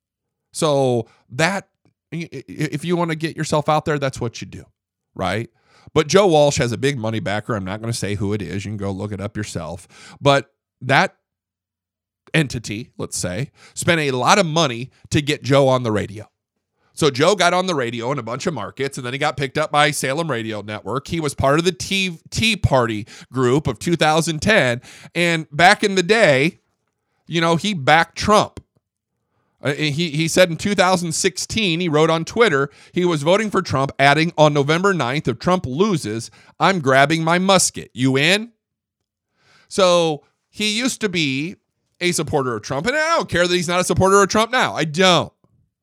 So 0.51 1.07
that 1.29 1.67
if 2.11 2.83
you 2.83 2.95
want 2.95 3.11
to 3.11 3.15
get 3.15 3.37
yourself 3.37 3.69
out 3.69 3.85
there, 3.85 3.97
that's 3.97 4.19
what 4.19 4.41
you 4.41 4.47
do, 4.47 4.65
right? 5.15 5.49
But 5.93 6.07
Joe 6.07 6.27
Walsh 6.27 6.57
has 6.57 6.71
a 6.71 6.77
big 6.77 6.97
money 6.97 7.19
backer. 7.19 7.55
I'm 7.55 7.65
not 7.65 7.81
going 7.81 7.91
to 7.91 7.97
say 7.97 8.15
who 8.15 8.33
it 8.33 8.41
is. 8.41 8.65
You 8.65 8.71
can 8.71 8.77
go 8.77 8.91
look 8.91 9.11
it 9.11 9.21
up 9.21 9.35
yourself. 9.35 10.15
But 10.21 10.53
that 10.81 11.15
entity, 12.33 12.91
let's 12.97 13.17
say, 13.17 13.51
spent 13.73 13.99
a 14.01 14.11
lot 14.11 14.39
of 14.39 14.45
money 14.45 14.91
to 15.09 15.21
get 15.21 15.43
Joe 15.43 15.67
on 15.67 15.83
the 15.83 15.91
radio. 15.91 16.27
So 16.93 17.09
Joe 17.09 17.35
got 17.35 17.53
on 17.53 17.67
the 17.67 17.75
radio 17.75 18.11
in 18.11 18.19
a 18.19 18.23
bunch 18.23 18.45
of 18.45 18.53
markets, 18.53 18.97
and 18.97 19.05
then 19.05 19.13
he 19.13 19.19
got 19.19 19.37
picked 19.37 19.57
up 19.57 19.71
by 19.71 19.91
Salem 19.91 20.29
Radio 20.29 20.61
Network. 20.61 21.07
He 21.07 21.19
was 21.19 21.33
part 21.33 21.57
of 21.57 21.65
the 21.65 21.71
Tea, 21.71 22.19
Tea 22.29 22.57
Party 22.57 23.07
group 23.31 23.67
of 23.67 23.79
2010. 23.79 24.81
And 25.15 25.47
back 25.51 25.83
in 25.83 25.95
the 25.95 26.03
day, 26.03 26.59
you 27.27 27.41
know, 27.41 27.55
he 27.55 27.73
backed 27.73 28.17
Trump. 28.17 28.59
Uh, 29.63 29.73
he, 29.73 30.09
he 30.09 30.27
said 30.27 30.49
in 30.49 30.57
2016, 30.57 31.79
he 31.79 31.89
wrote 31.89 32.09
on 32.09 32.25
Twitter, 32.25 32.69
he 32.93 33.05
was 33.05 33.23
voting 33.23 33.51
for 33.51 33.61
Trump, 33.61 33.91
adding, 33.99 34.33
on 34.37 34.53
November 34.53 34.93
9th, 34.93 35.27
if 35.27 35.39
Trump 35.39 35.65
loses, 35.65 36.31
I'm 36.59 36.79
grabbing 36.79 37.23
my 37.23 37.37
musket. 37.37 37.91
You 37.93 38.17
in? 38.17 38.51
So 39.67 40.23
he 40.49 40.77
used 40.77 40.99
to 41.01 41.09
be 41.09 41.57
a 41.99 42.11
supporter 42.11 42.55
of 42.55 42.63
Trump, 42.63 42.87
and 42.87 42.95
I 42.95 43.17
don't 43.17 43.29
care 43.29 43.47
that 43.47 43.55
he's 43.55 43.67
not 43.67 43.79
a 43.79 43.85
supporter 43.85 44.21
of 44.21 44.29
Trump 44.29 44.51
now. 44.51 44.75
I 44.75 44.85
don't 44.85 45.31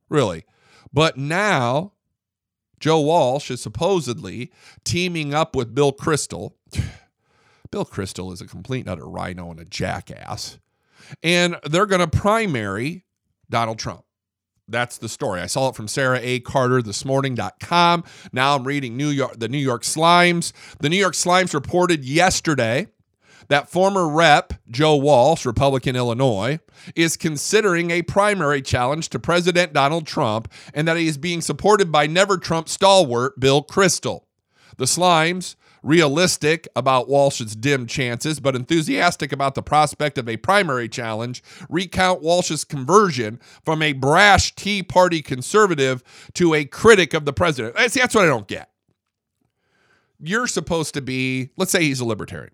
really. 0.08 0.44
But 0.92 1.16
now, 1.16 1.92
Joe 2.80 3.00
Walsh 3.00 3.50
is 3.50 3.60
supposedly 3.60 4.52
teaming 4.84 5.34
up 5.34 5.54
with 5.54 5.74
Bill 5.74 5.92
Kristol. 5.92 6.52
Bill 7.70 7.84
Kristol 7.84 8.32
is 8.32 8.40
a 8.40 8.46
complete 8.46 8.88
utter 8.88 9.06
rhino 9.06 9.50
and 9.50 9.60
a 9.60 9.64
jackass. 9.64 10.58
And 11.22 11.56
they're 11.64 11.86
going 11.86 12.00
to 12.00 12.08
primary 12.08 13.04
Donald 13.50 13.78
Trump. 13.78 14.04
That's 14.68 14.98
the 14.98 15.08
story. 15.08 15.40
I 15.40 15.46
saw 15.46 15.70
it 15.70 15.76
from 15.76 15.88
Sarah 15.88 16.20
A. 16.22 16.40
Carter 16.40 16.82
this 16.82 17.04
morning.com. 17.04 18.04
Now 18.32 18.54
I'm 18.54 18.64
reading 18.64 18.96
New 18.96 19.08
York, 19.08 19.38
the 19.38 19.48
New 19.48 19.58
York 19.58 19.82
Slimes. 19.82 20.52
The 20.80 20.90
New 20.90 20.98
York 20.98 21.14
Slimes 21.14 21.54
reported 21.54 22.04
yesterday 22.04 22.86
that 23.48 23.70
former 23.70 24.06
rep 24.06 24.52
Joe 24.70 24.96
Walsh, 24.96 25.46
Republican 25.46 25.96
Illinois, 25.96 26.60
is 26.94 27.16
considering 27.16 27.90
a 27.90 28.02
primary 28.02 28.60
challenge 28.60 29.08
to 29.10 29.18
President 29.18 29.72
Donald 29.72 30.06
Trump 30.06 30.52
and 30.74 30.86
that 30.86 30.98
he 30.98 31.08
is 31.08 31.16
being 31.16 31.40
supported 31.40 31.90
by 31.90 32.06
never 32.06 32.36
Trump 32.36 32.68
stalwart 32.68 33.40
Bill 33.40 33.64
Kristol. 33.64 34.24
The 34.76 34.84
Slimes 34.84 35.56
realistic 35.88 36.68
about 36.76 37.08
Walsh's 37.08 37.56
dim 37.56 37.86
chances, 37.86 38.40
but 38.40 38.54
enthusiastic 38.54 39.32
about 39.32 39.54
the 39.54 39.62
prospect 39.62 40.18
of 40.18 40.28
a 40.28 40.36
primary 40.36 40.88
challenge, 40.88 41.42
recount 41.70 42.20
Walsh's 42.20 42.62
conversion 42.62 43.40
from 43.64 43.80
a 43.80 43.94
brash 43.94 44.54
Tea 44.54 44.82
Party 44.82 45.22
conservative 45.22 46.02
to 46.34 46.54
a 46.54 46.66
critic 46.66 47.14
of 47.14 47.24
the 47.24 47.32
president. 47.32 47.76
See, 47.90 48.00
that's 48.00 48.14
what 48.14 48.24
I 48.24 48.28
don't 48.28 48.46
get. 48.46 48.70
You're 50.20 50.46
supposed 50.46 50.94
to 50.94 51.00
be, 51.00 51.50
let's 51.56 51.72
say 51.72 51.82
he's 51.82 52.00
a 52.00 52.04
libertarian. 52.04 52.52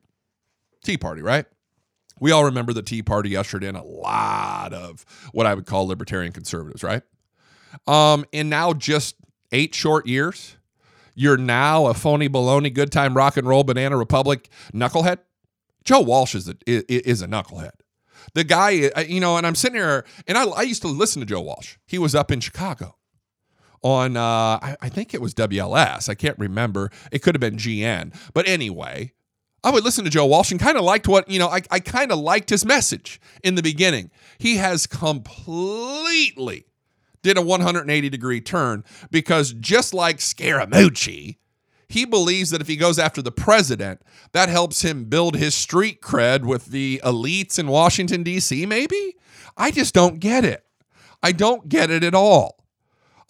Tea 0.84 0.96
Party, 0.96 1.20
right? 1.22 1.46
We 2.20 2.30
all 2.30 2.44
remember 2.44 2.72
the 2.72 2.82
Tea 2.82 3.02
Party 3.02 3.36
ushered 3.36 3.64
in 3.64 3.74
a 3.74 3.82
lot 3.82 4.72
of 4.72 5.04
what 5.32 5.46
I 5.46 5.54
would 5.54 5.66
call 5.66 5.88
libertarian 5.88 6.32
conservatives, 6.32 6.84
right? 6.84 7.02
Um, 7.88 8.24
and 8.32 8.48
now 8.48 8.74
just 8.74 9.16
eight 9.50 9.74
short 9.74 10.06
years, 10.06 10.56
you're 11.14 11.36
now 11.36 11.86
a 11.86 11.94
phony 11.94 12.28
baloney 12.28 12.72
good 12.72 12.92
time 12.92 13.16
rock 13.16 13.36
and 13.36 13.46
roll 13.46 13.64
banana 13.64 13.96
republic 13.96 14.48
knucklehead. 14.72 15.18
Joe 15.84 16.00
Walsh 16.00 16.34
is 16.34 16.48
a 16.48 16.56
is 16.66 17.22
a 17.22 17.26
knucklehead. 17.26 17.72
The 18.32 18.44
guy, 18.44 18.90
you 19.06 19.20
know, 19.20 19.36
and 19.36 19.46
I'm 19.46 19.54
sitting 19.54 19.76
here, 19.76 20.04
and 20.26 20.38
I, 20.38 20.44
I 20.44 20.62
used 20.62 20.82
to 20.82 20.88
listen 20.88 21.20
to 21.20 21.26
Joe 21.26 21.42
Walsh. 21.42 21.76
He 21.86 21.98
was 21.98 22.14
up 22.14 22.30
in 22.32 22.40
Chicago 22.40 22.96
on, 23.84 24.16
uh, 24.16 24.58
I, 24.62 24.76
I 24.80 24.88
think 24.88 25.12
it 25.12 25.20
was 25.20 25.34
WLS. 25.34 26.08
I 26.08 26.14
can't 26.14 26.38
remember. 26.38 26.90
It 27.12 27.20
could 27.20 27.34
have 27.34 27.40
been 27.40 27.56
GN. 27.56 28.16
But 28.32 28.48
anyway, 28.48 29.12
I 29.62 29.70
would 29.70 29.84
listen 29.84 30.04
to 30.04 30.10
Joe 30.10 30.26
Walsh 30.26 30.50
and 30.50 30.58
kind 30.58 30.78
of 30.78 30.84
liked 30.84 31.06
what, 31.06 31.28
you 31.28 31.38
know, 31.38 31.48
I, 31.48 31.60
I 31.70 31.80
kind 31.80 32.10
of 32.10 32.18
liked 32.18 32.48
his 32.48 32.64
message 32.64 33.20
in 33.42 33.54
the 33.54 33.62
beginning. 33.62 34.10
He 34.38 34.56
has 34.56 34.86
completely 34.86 36.64
did 37.24 37.36
a 37.36 37.42
180 37.42 38.08
degree 38.08 38.40
turn 38.40 38.84
because 39.10 39.52
just 39.54 39.92
like 39.92 40.18
Scaramucci, 40.18 41.38
he 41.88 42.04
believes 42.04 42.50
that 42.50 42.60
if 42.60 42.68
he 42.68 42.76
goes 42.76 42.98
after 42.98 43.22
the 43.22 43.32
president, 43.32 44.02
that 44.32 44.48
helps 44.48 44.82
him 44.82 45.04
build 45.04 45.36
his 45.36 45.54
street 45.54 46.00
cred 46.00 46.44
with 46.44 46.66
the 46.66 47.00
elites 47.04 47.58
in 47.58 47.66
Washington, 47.66 48.22
D.C., 48.22 48.66
maybe? 48.66 49.16
I 49.56 49.70
just 49.70 49.94
don't 49.94 50.20
get 50.20 50.44
it. 50.44 50.64
I 51.22 51.32
don't 51.32 51.68
get 51.68 51.90
it 51.90 52.04
at 52.04 52.14
all. 52.14 52.64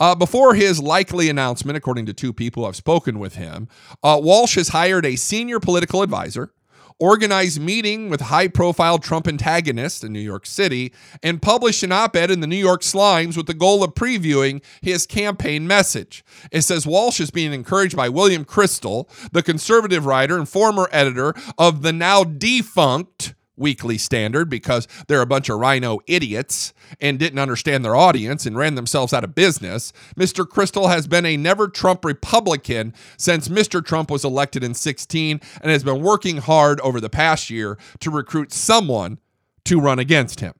Uh, 0.00 0.14
before 0.14 0.54
his 0.54 0.80
likely 0.80 1.28
announcement, 1.30 1.76
according 1.76 2.06
to 2.06 2.12
two 2.12 2.32
people 2.32 2.66
I've 2.66 2.74
spoken 2.74 3.18
with 3.18 3.36
him, 3.36 3.68
uh, 4.02 4.18
Walsh 4.20 4.56
has 4.56 4.68
hired 4.68 5.06
a 5.06 5.14
senior 5.16 5.60
political 5.60 6.02
advisor, 6.02 6.52
organized 6.98 7.60
meeting 7.60 8.08
with 8.08 8.20
high-profile 8.20 8.98
Trump 8.98 9.26
antagonists 9.26 10.04
in 10.04 10.12
New 10.12 10.20
York 10.20 10.46
City, 10.46 10.92
and 11.22 11.42
published 11.42 11.82
an 11.82 11.92
op-ed 11.92 12.30
in 12.30 12.40
the 12.40 12.46
New 12.46 12.56
York 12.56 12.82
Slimes 12.82 13.36
with 13.36 13.46
the 13.46 13.54
goal 13.54 13.82
of 13.82 13.94
previewing 13.94 14.62
his 14.80 15.06
campaign 15.06 15.66
message. 15.66 16.24
It 16.50 16.62
says 16.62 16.86
Walsh 16.86 17.20
is 17.20 17.30
being 17.30 17.52
encouraged 17.52 17.96
by 17.96 18.08
William 18.08 18.44
Kristol, 18.44 19.08
the 19.32 19.42
conservative 19.42 20.06
writer 20.06 20.36
and 20.36 20.48
former 20.48 20.88
editor 20.92 21.34
of 21.58 21.82
the 21.82 21.92
now 21.92 22.24
defunct 22.24 23.34
Weekly 23.56 23.98
Standard 23.98 24.48
because 24.50 24.88
they're 25.06 25.20
a 25.20 25.26
bunch 25.26 25.48
of 25.48 25.58
rhino 25.58 26.00
idiots 26.06 26.72
and 27.00 27.18
didn't 27.18 27.38
understand 27.38 27.84
their 27.84 27.96
audience 27.96 28.46
and 28.46 28.56
ran 28.56 28.74
themselves 28.74 29.12
out 29.12 29.24
of 29.24 29.34
business. 29.34 29.92
Mr. 30.16 30.44
Kristol 30.46 30.88
has 30.88 31.06
been 31.06 31.26
a 31.26 31.36
never 31.36 31.68
Trump 31.68 32.04
Republican 32.04 32.94
since 33.16 33.48
Mr. 33.48 33.84
Trump 33.84 34.10
was 34.10 34.24
elected 34.24 34.64
in 34.64 34.74
16 34.74 35.40
and 35.60 35.70
has 35.70 35.84
been 35.84 36.02
working 36.02 36.38
hard 36.38 36.80
over 36.80 37.00
the 37.00 37.10
past 37.10 37.50
year 37.50 37.78
to 38.00 38.10
recruit 38.10 38.52
someone 38.52 39.18
to 39.64 39.80
run 39.80 39.98
against 39.98 40.40
him. 40.40 40.54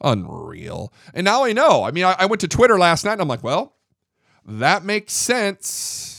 Unreal. 0.00 0.92
And 1.12 1.24
now 1.24 1.44
I 1.44 1.52
know. 1.52 1.82
I 1.82 1.90
mean, 1.90 2.04
I, 2.04 2.14
I 2.18 2.26
went 2.26 2.40
to 2.42 2.48
Twitter 2.48 2.78
last 2.78 3.04
night 3.04 3.14
and 3.14 3.22
I'm 3.22 3.28
like, 3.28 3.42
well, 3.42 3.74
that 4.44 4.84
makes 4.84 5.12
sense 5.12 6.17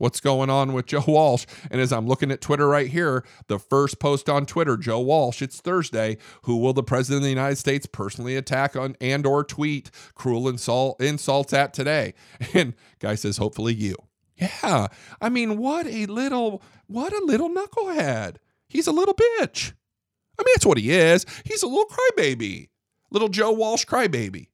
what's 0.00 0.18
going 0.18 0.48
on 0.48 0.72
with 0.72 0.86
Joe 0.86 1.04
Walsh. 1.06 1.44
And 1.70 1.80
as 1.80 1.92
I'm 1.92 2.06
looking 2.06 2.32
at 2.32 2.40
Twitter 2.40 2.66
right 2.66 2.88
here, 2.88 3.22
the 3.48 3.58
first 3.58 4.00
post 4.00 4.28
on 4.28 4.46
Twitter, 4.46 4.76
Joe 4.76 5.00
Walsh, 5.00 5.42
it's 5.42 5.60
Thursday. 5.60 6.16
Who 6.42 6.56
will 6.56 6.72
the 6.72 6.82
president 6.82 7.18
of 7.18 7.24
the 7.24 7.28
United 7.28 7.56
States 7.56 7.86
personally 7.86 8.34
attack 8.34 8.74
on 8.74 8.96
and 9.00 9.26
or 9.26 9.44
tweet 9.44 9.90
cruel 10.14 10.48
insult 10.48 11.00
insults 11.00 11.52
at 11.52 11.72
today? 11.72 12.14
And 12.52 12.74
guy 12.98 13.14
says, 13.14 13.36
hopefully 13.36 13.74
you. 13.74 13.94
Yeah. 14.36 14.88
I 15.20 15.28
mean, 15.28 15.56
what 15.58 15.86
a 15.86 16.06
little, 16.06 16.62
what 16.86 17.12
a 17.12 17.24
little 17.24 17.48
knucklehead. 17.48 18.36
He's 18.68 18.86
a 18.86 18.92
little 18.92 19.14
bitch. 19.14 19.72
I 20.38 20.42
mean, 20.42 20.52
that's 20.54 20.66
what 20.66 20.78
he 20.78 20.90
is. 20.90 21.26
He's 21.44 21.62
a 21.62 21.68
little 21.68 21.86
crybaby. 21.86 22.68
Little 23.10 23.28
Joe 23.28 23.52
Walsh 23.52 23.84
crybaby. 23.84 24.48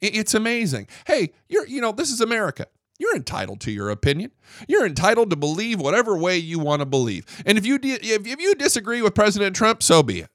It's 0.00 0.34
amazing. 0.34 0.88
Hey, 1.06 1.32
you're, 1.48 1.66
you 1.66 1.80
know, 1.80 1.92
this 1.92 2.10
is 2.10 2.20
America. 2.20 2.66
You're 3.00 3.16
entitled 3.16 3.60
to 3.62 3.72
your 3.72 3.88
opinion. 3.88 4.30
You're 4.68 4.84
entitled 4.84 5.30
to 5.30 5.36
believe 5.36 5.80
whatever 5.80 6.18
way 6.18 6.36
you 6.36 6.58
want 6.58 6.80
to 6.80 6.86
believe. 6.86 7.24
And 7.46 7.56
if 7.56 7.64
you 7.64 7.78
if, 7.82 8.26
if 8.26 8.40
you 8.40 8.54
disagree 8.54 9.00
with 9.00 9.14
President 9.14 9.56
Trump, 9.56 9.82
so 9.82 10.02
be 10.02 10.20
it. 10.20 10.28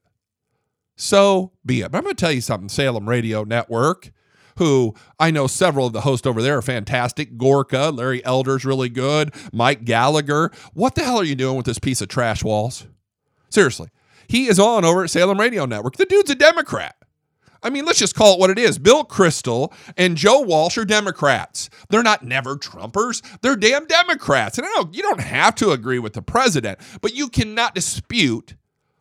So 0.95 1.51
be 1.63 1.81
it. 1.81 1.91
But 1.91 1.99
I'm 1.99 2.03
going 2.03 2.15
to 2.15 2.19
tell 2.19 2.31
you 2.31 2.41
something, 2.41 2.67
Salem 2.67 3.07
Radio 3.07 3.43
Network, 3.43 4.11
who 4.57 4.95
I 5.19 5.29
know 5.29 5.45
several 5.45 5.85
of 5.85 5.93
the 5.93 6.01
hosts 6.01 6.25
over 6.25 6.41
there 6.41 6.57
are 6.57 6.63
fantastic. 6.63 7.37
Gorka, 7.37 7.91
Larry 7.91 8.25
Elder's 8.25 8.65
really 8.65 8.89
good. 8.89 9.35
Mike 9.53 9.85
Gallagher. 9.85 10.51
What 10.73 10.95
the 10.95 11.03
hell 11.03 11.19
are 11.19 11.23
you 11.23 11.35
doing 11.35 11.57
with 11.57 11.67
this 11.67 11.77
piece 11.77 12.01
of 12.01 12.07
trash 12.07 12.43
Walsh? 12.43 12.83
Seriously. 13.49 13.89
He 14.27 14.47
is 14.47 14.57
on 14.57 14.83
over 14.83 15.03
at 15.03 15.11
Salem 15.11 15.39
Radio 15.39 15.67
Network. 15.67 15.97
The 15.97 16.05
dude's 16.07 16.31
a 16.31 16.35
Democrat. 16.35 16.95
I 17.65 17.71
mean, 17.71 17.83
let's 17.83 17.97
just 17.97 18.13
call 18.13 18.35
it 18.35 18.39
what 18.39 18.51
it 18.51 18.59
is. 18.59 18.77
Bill 18.77 19.03
Kristol 19.03 19.73
and 19.97 20.15
Joe 20.15 20.41
Walsh 20.41 20.77
are 20.77 20.85
Democrats. 20.85 21.71
They're 21.89 22.03
not 22.03 22.23
never 22.23 22.55
Trumpers. 22.55 23.23
They're 23.41 23.55
damn 23.55 23.87
Democrats. 23.87 24.59
And 24.59 24.67
I 24.67 24.69
know 24.75 24.89
you 24.93 25.01
don't 25.01 25.19
have 25.19 25.55
to 25.55 25.71
agree 25.71 25.97
with 25.97 26.13
the 26.13 26.21
president, 26.21 26.77
but 27.01 27.15
you 27.15 27.27
cannot 27.27 27.73
dispute 27.73 28.53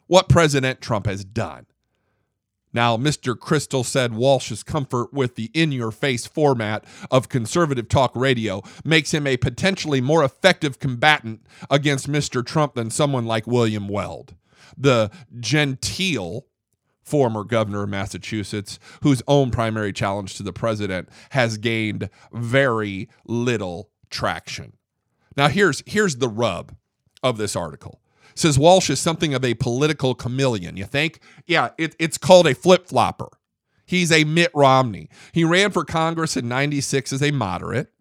what 0.06 0.30
President 0.30 0.80
Trump 0.80 1.04
has 1.04 1.26
done. 1.26 1.66
Now, 2.72 2.96
Mr. 2.96 3.36
Kristol 3.36 3.84
said 3.84 4.14
Walsh's 4.14 4.62
comfort 4.62 5.12
with 5.12 5.36
the 5.36 5.50
in 5.52 5.70
your 5.70 5.90
face 5.90 6.26
format 6.26 6.86
of 7.10 7.28
conservative 7.28 7.88
talk 7.88 8.16
radio 8.16 8.62
makes 8.82 9.12
him 9.12 9.26
a 9.26 9.36
potentially 9.36 10.00
more 10.00 10.24
effective 10.24 10.78
combatant 10.78 11.46
against 11.70 12.10
Mr. 12.10 12.44
Trump 12.44 12.74
than 12.74 12.90
someone 12.90 13.26
like 13.26 13.46
William 13.46 13.88
Weld. 13.88 14.34
The 14.76 15.10
genteel 15.38 16.46
former 17.04 17.44
governor 17.44 17.84
of 17.84 17.90
Massachusetts, 17.90 18.78
whose 19.02 19.22
own 19.28 19.50
primary 19.50 19.92
challenge 19.92 20.34
to 20.36 20.42
the 20.42 20.52
president 20.52 21.08
has 21.30 21.58
gained 21.58 22.08
very 22.32 23.08
little 23.26 23.90
traction. 24.10 24.72
Now, 25.36 25.48
here's, 25.48 25.82
here's 25.86 26.16
the 26.16 26.28
rub 26.28 26.74
of 27.22 27.36
this 27.36 27.54
article. 27.54 28.00
It 28.30 28.38
says 28.38 28.58
Walsh 28.58 28.90
is 28.90 29.00
something 29.00 29.34
of 29.34 29.44
a 29.44 29.54
political 29.54 30.14
chameleon. 30.14 30.76
You 30.76 30.84
think? 30.84 31.20
Yeah, 31.46 31.70
it, 31.78 31.94
it's 31.98 32.18
called 32.18 32.46
a 32.46 32.54
flip 32.54 32.88
flopper. 32.88 33.28
He's 33.86 34.10
a 34.10 34.24
Mitt 34.24 34.50
Romney. 34.54 35.08
He 35.32 35.44
ran 35.44 35.70
for 35.70 35.84
Congress 35.84 36.36
in 36.36 36.48
96 36.48 37.12
as 37.12 37.22
a 37.22 37.30
moderate, 37.30 37.92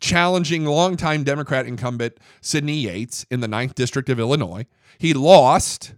challenging 0.00 0.64
longtime 0.64 1.24
Democrat 1.24 1.66
incumbent 1.66 2.18
Sidney 2.40 2.76
Yates 2.76 3.26
in 3.30 3.40
the 3.40 3.48
9th 3.48 3.74
District 3.74 4.08
of 4.08 4.20
Illinois. 4.20 4.66
He 4.98 5.12
lost 5.12 5.94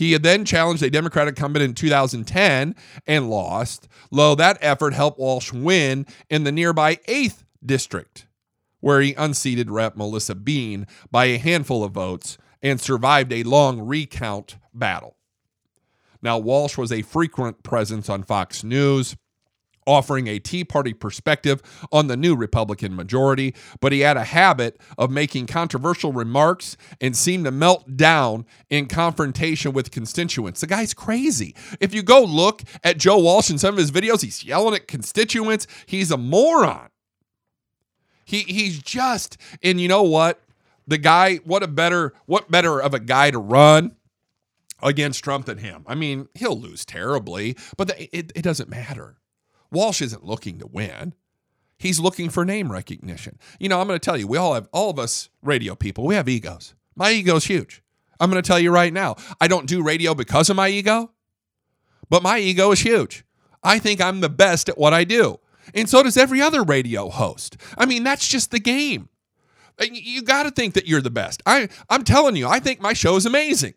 he 0.00 0.12
had 0.12 0.22
then 0.22 0.46
challenged 0.46 0.82
a 0.82 0.88
Democratic 0.88 1.36
incumbent 1.36 1.62
in 1.62 1.74
2010 1.74 2.74
and 3.06 3.28
lost. 3.28 3.86
Lo, 4.10 4.34
that 4.34 4.56
effort 4.62 4.94
helped 4.94 5.18
Walsh 5.18 5.52
win 5.52 6.06
in 6.30 6.44
the 6.44 6.50
nearby 6.50 6.96
8th 7.06 7.44
district, 7.62 8.26
where 8.80 9.02
he 9.02 9.12
unseated 9.12 9.70
Rep. 9.70 9.98
Melissa 9.98 10.34
Bean 10.34 10.86
by 11.10 11.26
a 11.26 11.36
handful 11.36 11.84
of 11.84 11.92
votes 11.92 12.38
and 12.62 12.80
survived 12.80 13.30
a 13.30 13.42
long 13.42 13.78
recount 13.78 14.56
battle. 14.72 15.18
Now, 16.22 16.38
Walsh 16.38 16.78
was 16.78 16.92
a 16.92 17.02
frequent 17.02 17.62
presence 17.62 18.08
on 18.08 18.22
Fox 18.22 18.64
News 18.64 19.16
offering 19.86 20.26
a 20.26 20.38
Tea 20.38 20.64
Party 20.64 20.92
perspective 20.92 21.62
on 21.92 22.06
the 22.06 22.16
new 22.16 22.36
Republican 22.36 22.94
majority, 22.94 23.54
but 23.80 23.92
he 23.92 24.00
had 24.00 24.16
a 24.16 24.24
habit 24.24 24.80
of 24.98 25.10
making 25.10 25.46
controversial 25.46 26.12
remarks 26.12 26.76
and 27.00 27.16
seemed 27.16 27.44
to 27.44 27.50
melt 27.50 27.96
down 27.96 28.46
in 28.68 28.86
confrontation 28.86 29.72
with 29.72 29.90
constituents. 29.90 30.60
The 30.60 30.66
guy's 30.66 30.94
crazy. 30.94 31.54
If 31.80 31.94
you 31.94 32.02
go 32.02 32.22
look 32.22 32.62
at 32.84 32.98
Joe 32.98 33.18
Walsh 33.18 33.50
in 33.50 33.58
some 33.58 33.74
of 33.74 33.78
his 33.78 33.90
videos, 33.90 34.22
he's 34.22 34.44
yelling 34.44 34.74
at 34.74 34.88
constituents. 34.88 35.66
He's 35.86 36.10
a 36.10 36.16
moron. 36.16 36.88
He 38.24 38.40
he's 38.40 38.80
just 38.80 39.36
and 39.62 39.80
you 39.80 39.88
know 39.88 40.04
what? 40.04 40.40
The 40.86 40.98
guy, 40.98 41.36
what 41.38 41.62
a 41.62 41.68
better 41.68 42.14
what 42.26 42.50
better 42.50 42.80
of 42.80 42.94
a 42.94 43.00
guy 43.00 43.30
to 43.30 43.38
run 43.38 43.96
against 44.82 45.22
Trump 45.22 45.46
than 45.46 45.58
him. 45.58 45.84
I 45.86 45.94
mean, 45.94 46.28
he'll 46.34 46.58
lose 46.58 46.84
terribly, 46.84 47.56
but 47.76 47.90
it, 47.98 48.32
it 48.34 48.42
doesn't 48.42 48.68
matter. 48.68 49.16
Walsh 49.70 50.02
isn't 50.02 50.24
looking 50.24 50.58
to 50.58 50.66
win. 50.66 51.14
He's 51.78 51.98
looking 51.98 52.28
for 52.28 52.44
name 52.44 52.70
recognition. 52.70 53.38
You 53.58 53.68
know, 53.68 53.80
I'm 53.80 53.86
going 53.86 53.98
to 53.98 54.04
tell 54.04 54.16
you, 54.16 54.26
we 54.26 54.36
all 54.36 54.54
have, 54.54 54.68
all 54.72 54.90
of 54.90 54.98
us 54.98 55.30
radio 55.42 55.74
people, 55.74 56.04
we 56.04 56.14
have 56.14 56.28
egos. 56.28 56.74
My 56.94 57.10
ego's 57.12 57.44
huge. 57.46 57.82
I'm 58.18 58.30
going 58.30 58.42
to 58.42 58.46
tell 58.46 58.60
you 58.60 58.70
right 58.70 58.92
now, 58.92 59.16
I 59.40 59.48
don't 59.48 59.66
do 59.66 59.82
radio 59.82 60.14
because 60.14 60.50
of 60.50 60.56
my 60.56 60.68
ego, 60.68 61.12
but 62.10 62.22
my 62.22 62.38
ego 62.38 62.70
is 62.72 62.80
huge. 62.80 63.24
I 63.62 63.78
think 63.78 64.00
I'm 64.00 64.20
the 64.20 64.28
best 64.28 64.68
at 64.68 64.76
what 64.76 64.92
I 64.92 65.04
do. 65.04 65.40
And 65.74 65.88
so 65.88 66.02
does 66.02 66.16
every 66.16 66.42
other 66.42 66.62
radio 66.62 67.08
host. 67.08 67.56
I 67.78 67.86
mean, 67.86 68.04
that's 68.04 68.28
just 68.28 68.50
the 68.50 68.58
game. 68.58 69.08
You 69.80 70.22
got 70.22 70.42
to 70.42 70.50
think 70.50 70.74
that 70.74 70.86
you're 70.86 71.00
the 71.00 71.10
best. 71.10 71.42
I, 71.46 71.68
I'm 71.88 72.04
telling 72.04 72.36
you, 72.36 72.46
I 72.46 72.60
think 72.60 72.80
my 72.80 72.92
show 72.92 73.16
is 73.16 73.24
amazing. 73.24 73.74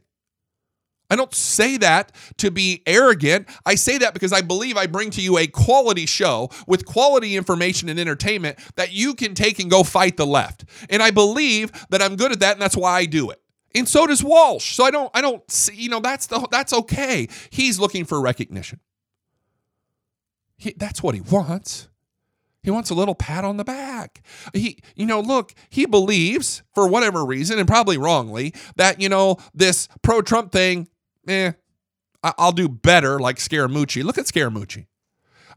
I 1.09 1.15
don't 1.15 1.33
say 1.33 1.77
that 1.77 2.11
to 2.37 2.49
be 2.49 2.81
arrogant. 2.85 3.47
I 3.65 3.75
say 3.75 3.97
that 3.99 4.13
because 4.13 4.33
I 4.33 4.41
believe 4.41 4.77
I 4.77 4.87
bring 4.87 5.11
to 5.11 5.21
you 5.21 5.37
a 5.37 5.47
quality 5.47 6.05
show 6.05 6.49
with 6.65 6.85
quality 6.85 7.35
information 7.35 7.89
and 7.89 7.99
entertainment 7.99 8.57
that 8.75 8.93
you 8.93 9.13
can 9.13 9.35
take 9.35 9.59
and 9.59 9.69
go 9.69 9.83
fight 9.83 10.17
the 10.17 10.25
left. 10.25 10.65
And 10.89 11.03
I 11.03 11.11
believe 11.11 11.71
that 11.89 12.01
I'm 12.01 12.15
good 12.15 12.31
at 12.31 12.39
that 12.39 12.53
and 12.53 12.61
that's 12.61 12.77
why 12.77 12.93
I 12.93 13.05
do 13.05 13.29
it. 13.29 13.39
And 13.75 13.87
so 13.87 14.07
does 14.07 14.23
Walsh. 14.23 14.75
So 14.75 14.85
I 14.85 14.91
don't 14.91 15.11
I 15.13 15.21
don't 15.21 15.49
see, 15.51 15.75
you 15.75 15.89
know, 15.89 15.99
that's 15.99 16.27
the 16.27 16.47
that's 16.49 16.73
okay. 16.73 17.27
He's 17.49 17.79
looking 17.79 18.05
for 18.05 18.21
recognition. 18.21 18.79
He, 20.57 20.73
that's 20.77 21.03
what 21.03 21.15
he 21.15 21.21
wants. 21.21 21.89
He 22.63 22.71
wants 22.71 22.89
a 22.89 22.93
little 22.93 23.15
pat 23.15 23.43
on 23.43 23.57
the 23.57 23.65
back. 23.65 24.21
He, 24.53 24.79
you 24.95 25.05
know, 25.05 25.19
look, 25.19 25.53
he 25.69 25.85
believes 25.85 26.63
for 26.73 26.87
whatever 26.87 27.25
reason, 27.25 27.59
and 27.59 27.67
probably 27.67 27.97
wrongly, 27.97 28.53
that, 28.77 29.01
you 29.01 29.09
know, 29.09 29.37
this 29.53 29.89
pro 30.01 30.21
Trump 30.21 30.53
thing 30.53 30.87
eh, 31.27 31.53
I'll 32.23 32.51
do 32.51 32.69
better 32.69 33.19
like 33.19 33.37
Scaramucci. 33.37 34.03
Look 34.03 34.17
at 34.17 34.25
Scaramucci. 34.25 34.87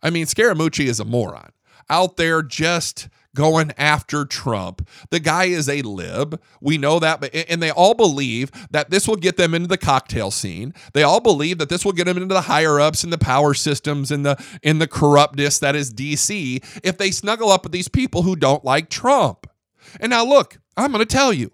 I 0.03 0.11
mean, 0.11 0.27
Scaramucci 0.27 0.87
is 0.87 1.01
a 1.01 1.05
moron 1.05 1.51
out 1.89 2.17
there 2.17 2.43
just 2.43 3.09
going 3.35 3.71
after 3.77 4.25
Trump. 4.25 4.89
The 5.11 5.21
guy 5.21 5.45
is 5.45 5.69
a 5.69 5.83
lib. 5.83 6.41
We 6.61 6.79
know 6.79 6.99
that, 6.99 7.21
but 7.21 7.35
and 7.35 7.63
they 7.63 7.71
all 7.71 7.95
believe 7.95 8.51
that 8.71 8.91
this 8.91 9.07
will 9.07 9.17
get 9.17 9.37
them 9.37 9.55
into 9.55 9.69
the 9.69 9.79
cocktail 9.79 10.31
scene. 10.31 10.75
They 10.95 11.03
all 11.03 11.21
believe 11.21 11.59
that 11.59 11.69
this 11.69 11.85
will 11.85 11.93
get 11.93 12.05
them 12.05 12.17
into 12.17 12.35
the 12.35 12.43
higher 12.43 12.81
ups 12.81 13.05
and 13.05 13.13
the 13.13 13.19
power 13.19 13.55
systems 13.55 14.11
and 14.11 14.25
the 14.25 14.43
in 14.63 14.79
the 14.79 14.89
corruptness 14.89 15.59
that 15.61 15.77
is 15.77 15.93
DC 15.93 16.65
if 16.83 16.99
they 16.99 17.11
snuggle 17.11 17.51
up 17.51 17.65
with 17.65 17.73
these 17.73 17.89
people 17.89 18.23
who 18.23 18.35
don't 18.35 18.65
like 18.65 18.89
Trump. 18.89 19.47
And 20.01 20.11
now 20.11 20.25
look, 20.25 20.59
I'm 20.77 20.91
going 20.91 21.07
to 21.07 21.17
tell 21.17 21.33
you. 21.33 21.53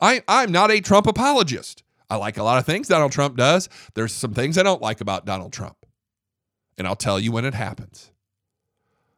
I 0.00 0.22
I'm 0.26 0.50
not 0.50 0.70
a 0.70 0.80
Trump 0.80 1.06
apologist. 1.06 1.82
I 2.10 2.16
like 2.16 2.38
a 2.38 2.42
lot 2.42 2.58
of 2.58 2.66
things 2.66 2.88
Donald 2.88 3.12
Trump 3.12 3.36
does. 3.36 3.68
There's 3.94 4.12
some 4.12 4.32
things 4.32 4.56
I 4.56 4.62
don't 4.62 4.82
like 4.82 5.00
about 5.00 5.26
Donald 5.26 5.52
Trump. 5.52 5.76
And 6.76 6.86
I'll 6.86 6.96
tell 6.96 7.20
you 7.20 7.32
when 7.32 7.44
it 7.44 7.54
happens. 7.54 8.12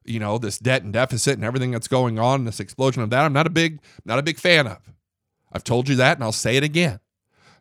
You 0.04 0.18
know, 0.18 0.38
this 0.38 0.58
debt 0.58 0.82
and 0.82 0.92
deficit 0.92 1.34
and 1.34 1.44
everything 1.44 1.70
that's 1.70 1.88
going 1.88 2.18
on, 2.18 2.44
this 2.44 2.58
explosion 2.58 3.02
of 3.02 3.10
that, 3.10 3.24
I'm 3.24 3.32
not 3.32 3.46
a 3.46 3.50
big, 3.50 3.80
not 4.04 4.18
a 4.18 4.22
big 4.22 4.38
fan 4.38 4.66
of. 4.66 4.78
I've 5.52 5.64
told 5.64 5.88
you 5.88 5.96
that 5.96 6.16
and 6.16 6.24
I'll 6.24 6.32
say 6.32 6.56
it 6.56 6.64
again. 6.64 7.00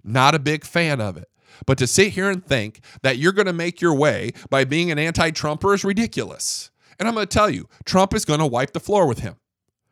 Not 0.04 0.36
a 0.36 0.40
big 0.40 0.64
fan 0.64 1.02
of 1.02 1.18
it. 1.18 1.28
But 1.66 1.78
to 1.80 1.88
sit 1.88 2.14
here 2.14 2.30
and 2.30 2.46
think 2.46 2.80
that 3.02 3.18
you're 3.18 3.34
going 3.34 3.48
to 3.48 3.54
make 3.54 3.82
your 3.82 3.94
way 3.94 4.32
by 4.50 4.64
being 4.64 4.92
an 4.92 5.00
anti 5.00 5.32
Trumper 5.32 5.74
is 5.74 5.84
ridiculous. 5.84 6.72
And 6.98 7.08
I'm 7.08 7.14
going 7.14 7.28
to 7.28 7.34
tell 7.34 7.50
you, 7.50 7.68
Trump 7.86 8.14
is 8.14 8.26
going 8.26 8.40
to 8.40 8.46
wipe 8.46 8.74
the 8.74 8.80
floor 8.80 9.08
with 9.08 9.20
him. 9.20 9.36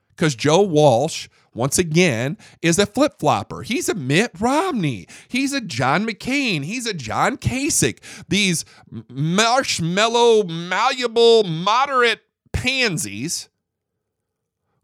Because 0.09 0.35
Joe 0.35 0.61
Walsh 0.61 1.27
once 1.57 1.77
again, 1.77 2.37
is 2.61 2.79
a 2.79 2.85
flip 2.85 3.19
flopper. 3.19 3.63
He's 3.63 3.89
a 3.89 3.95
Mitt 3.95 4.31
Romney. 4.39 5.07
He's 5.27 5.51
a 5.51 5.59
John 5.59 6.07
McCain. 6.07 6.63
He's 6.63 6.85
a 6.85 6.93
John 6.93 7.37
Kasich. 7.37 7.99
These 8.29 8.63
marshmallow, 9.09 10.43
malleable, 10.43 11.43
moderate 11.43 12.21
pansies 12.53 13.49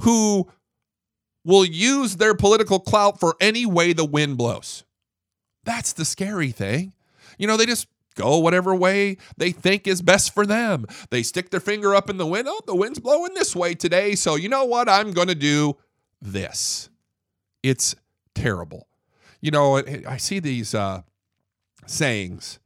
who 0.02 0.50
will 1.46 1.66
use 1.66 2.18
their 2.18 2.36
political 2.36 2.80
clout 2.80 3.20
for 3.20 3.36
any 3.40 3.66
way 3.66 3.94
the 3.94 4.06
wind 4.06 4.38
blows. 4.38 4.84
That's 5.64 5.94
the 5.94 6.06
scary 6.06 6.52
thing. 6.52 6.94
You 7.38 7.48
know, 7.48 7.58
they 7.58 7.66
just 7.66 7.88
go 8.16 8.38
whatever 8.38 8.76
way 8.76 9.18
they 9.38 9.52
think 9.52 9.88
is 9.88 10.02
best 10.02 10.34
for 10.34 10.46
them. 10.46 10.86
They 11.10 11.24
stick 11.24 11.50
their 11.50 11.60
finger 11.60 11.96
up 11.96 12.10
in 12.10 12.18
the 12.18 12.28
wind. 12.28 12.48
Oh, 12.50 12.62
the 12.66 12.76
wind's 12.76 13.00
blowing 13.00 13.34
this 13.34 13.56
way 13.56 13.74
today. 13.74 14.16
So, 14.16 14.36
you 14.36 14.50
know 14.50 14.66
what? 14.66 14.88
I'm 14.88 15.12
going 15.12 15.30
to 15.30 15.36
do 15.36 15.78
this. 16.24 16.90
It's 17.62 17.96
terrible. 18.34 18.88
You 19.42 19.52
know, 19.52 19.78
I 20.08 20.18
see 20.18 20.40
these 20.40 20.74
uh, 20.74 21.02
sayings 21.86 22.60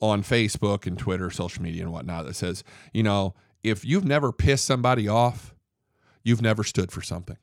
on 0.00 0.22
Facebook 0.22 0.86
and 0.86 0.98
Twitter, 0.98 1.30
social 1.30 1.62
media, 1.62 1.82
and 1.82 1.92
whatnot 1.92 2.26
that 2.26 2.34
says, 2.34 2.64
you 2.92 3.02
know, 3.02 3.34
if 3.62 3.84
you've 3.84 4.04
never 4.04 4.32
pissed 4.32 4.64
somebody 4.64 5.08
off, 5.08 5.54
you've 6.22 6.42
never 6.42 6.64
stood 6.64 6.92
for 6.92 7.02
something. 7.02 7.36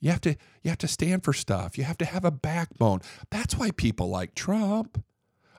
You 0.00 0.10
have 0.10 0.20
to 0.22 0.36
you 0.62 0.70
have 0.70 0.78
to 0.78 0.88
stand 0.88 1.24
for 1.24 1.32
stuff. 1.32 1.78
You 1.78 1.84
have 1.84 1.98
to 1.98 2.04
have 2.04 2.24
a 2.24 2.30
backbone. 2.30 3.00
That's 3.30 3.56
why 3.56 3.70
people 3.70 4.08
like 4.08 4.34
Trump. 4.34 5.02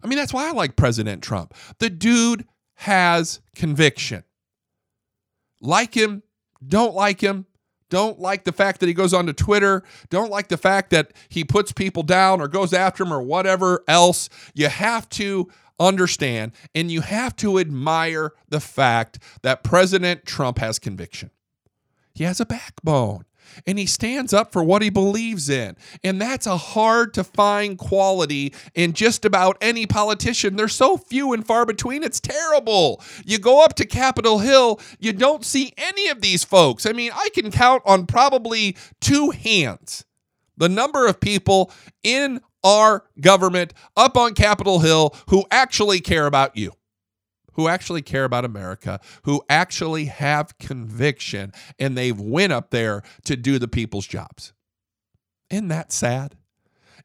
I 0.04 0.08
mean, 0.08 0.18
that's 0.18 0.34
why 0.34 0.48
I 0.48 0.52
like 0.52 0.76
President 0.76 1.24
Trump. 1.24 1.54
The 1.80 1.90
dude 1.90 2.46
has 2.76 3.42
conviction. 3.56 4.24
Like 5.60 5.96
him, 5.96 6.22
don't 6.66 6.94
like 6.94 7.20
him, 7.22 7.48
don't 7.90 8.20
like 8.20 8.44
the 8.44 8.52
fact 8.52 8.80
that 8.80 8.88
he 8.88 8.94
goes 8.94 9.14
onto 9.14 9.34
Twitter. 9.34 9.84
Don't 10.10 10.30
like 10.30 10.50
the 10.50 10.58
fact 10.58 10.90
that 10.90 11.14
he 11.30 11.44
puts 11.44 11.72
people 11.72 12.04
down 12.04 12.42
or 12.42 12.48
goes 12.48 12.74
after 12.74 13.04
them 13.04 13.14
or 13.14 13.22
whatever 13.22 13.84
else. 13.88 14.30
You 14.54 14.68
have 14.68 15.08
to 15.10 15.50
understand 15.80 16.52
and 16.76 16.92
you 16.92 17.02
have 17.02 17.36
to 17.38 17.60
admire 17.60 18.34
the 18.50 18.60
fact 18.60 19.20
that 19.42 19.64
President 19.64 20.26
Trump 20.26 20.60
has 20.60 20.80
conviction. 20.80 21.32
He 22.14 22.24
has 22.24 22.40
a 22.40 22.46
backbone 22.46 23.26
and 23.66 23.78
he 23.78 23.86
stands 23.86 24.34
up 24.34 24.52
for 24.52 24.64
what 24.64 24.82
he 24.82 24.90
believes 24.90 25.50
in. 25.50 25.76
And 26.04 26.22
that's 26.22 26.48
a 26.48 26.58
hard 26.58 27.14
to 27.16 27.24
find 27.24 27.78
quality 27.78 28.54
in 28.74 28.94
just 28.94 29.26
about 29.26 29.58
any 29.62 29.86
politician. 29.86 30.56
They're 30.56 30.68
so 30.68 30.98
few 30.98 31.34
and 31.34 31.46
far 31.46 31.66
between, 31.66 32.04
it's 32.04 32.20
terrible. 32.20 33.02
You 33.26 33.40
go 33.40 33.64
up 33.64 33.76
to 33.76 33.86
Capitol 33.86 34.40
Hill, 34.40 34.80
you 35.00 35.14
don't 35.14 35.46
see 35.46 35.74
any 35.78 36.10
of 36.10 36.22
these 36.22 36.44
folks. 36.44 36.86
I 36.86 36.94
mean, 36.94 37.12
I 37.14 37.30
can 37.34 37.52
count 37.52 37.84
on 37.86 38.06
probably 38.06 38.76
two 39.00 39.32
hands 39.32 40.06
the 40.58 40.68
number 40.68 41.08
of 41.08 41.20
people 41.20 41.72
in 42.04 42.42
our 42.64 43.06
government 43.22 43.74
up 43.96 44.18
on 44.18 44.34
Capitol 44.34 44.80
Hill 44.80 45.16
who 45.30 45.46
actually 45.52 46.00
care 46.00 46.26
about 46.26 46.58
you 46.58 46.74
who 47.58 47.68
actually 47.68 48.02
care 48.02 48.24
about 48.24 48.46
America, 48.46 49.02
who 49.24 49.44
actually 49.50 50.06
have 50.06 50.58
conviction, 50.60 51.52
and 51.78 51.98
they've 51.98 52.20
went 52.20 52.54
up 52.54 52.70
there 52.70 53.02
to 53.26 53.36
do 53.36 53.60
the 53.60 53.68
people's 53.68 54.08
jobs. 54.08 54.54
Isn't 55.50 55.68
that 55.68 55.92
sad? 55.92 56.36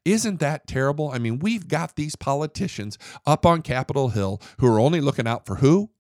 Isn't 0.05 0.41
that 0.41 0.67
terrible? 0.67 1.11
I 1.11 1.19
mean, 1.19 1.39
we've 1.39 1.69
got 1.69 1.97
these 1.97 2.17
politicians 2.17 2.99
up 3.27 3.47
on 3.47 3.63
Capitol 3.63 4.11
Hill 4.11 4.41
who 4.59 4.67
are 4.67 4.81
only 4.81 5.01
looking 5.01 5.27
out 5.27 5.47
for 5.47 5.57
who? 5.57 5.91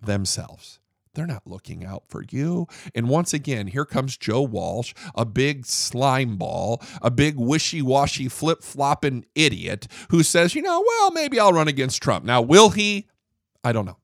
Themselves. 0.00 0.80
They're 1.14 1.26
not 1.26 1.46
looking 1.46 1.84
out 1.84 2.04
for 2.08 2.24
you. 2.30 2.66
And 2.94 3.08
once 3.08 3.32
again, 3.32 3.68
here 3.68 3.86
comes 3.86 4.18
Joe 4.18 4.42
Walsh, 4.42 4.92
a 5.14 5.24
big 5.24 5.64
slime 5.64 6.36
ball, 6.36 6.82
a 7.00 7.10
big 7.10 7.36
wishy 7.36 7.80
washy 7.80 8.28
flip 8.28 8.62
flopping 8.62 9.24
idiot 9.34 9.86
who 10.10 10.22
says, 10.22 10.54
you 10.54 10.60
know, 10.60 10.84
well, 10.86 11.10
maybe 11.12 11.40
I'll 11.40 11.54
run 11.54 11.68
against 11.68 12.02
Trump. 12.02 12.24
Now, 12.24 12.42
will 12.42 12.70
he? 12.70 13.08
I 13.66 13.72
don't 13.72 13.84
know. 13.84 13.96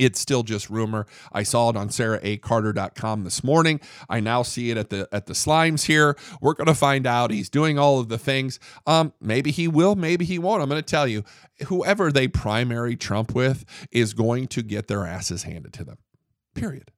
It's 0.00 0.18
still 0.18 0.42
just 0.42 0.68
rumor. 0.68 1.06
I 1.32 1.44
saw 1.44 1.70
it 1.70 1.76
on 1.76 1.88
sarahacarter.com 1.88 3.22
this 3.22 3.44
morning. 3.44 3.80
I 4.08 4.18
now 4.18 4.42
see 4.42 4.72
it 4.72 4.76
at 4.76 4.90
the 4.90 5.08
at 5.12 5.26
the 5.26 5.34
slimes 5.34 5.84
here. 5.84 6.16
We're 6.40 6.54
going 6.54 6.66
to 6.66 6.74
find 6.74 7.06
out. 7.06 7.30
He's 7.30 7.48
doing 7.48 7.78
all 7.78 8.00
of 8.00 8.08
the 8.08 8.18
things. 8.18 8.58
Um, 8.84 9.12
maybe 9.20 9.52
he 9.52 9.68
will, 9.68 9.94
maybe 9.94 10.24
he 10.24 10.40
won't. 10.40 10.60
I'm 10.60 10.68
going 10.68 10.82
to 10.82 10.90
tell 10.90 11.06
you, 11.06 11.22
whoever 11.68 12.10
they 12.10 12.26
primary 12.26 12.96
Trump 12.96 13.32
with 13.32 13.64
is 13.92 14.12
going 14.12 14.48
to 14.48 14.62
get 14.62 14.88
their 14.88 15.06
asses 15.06 15.44
handed 15.44 15.72
to 15.74 15.84
them. 15.84 15.98
Period. 16.56 16.90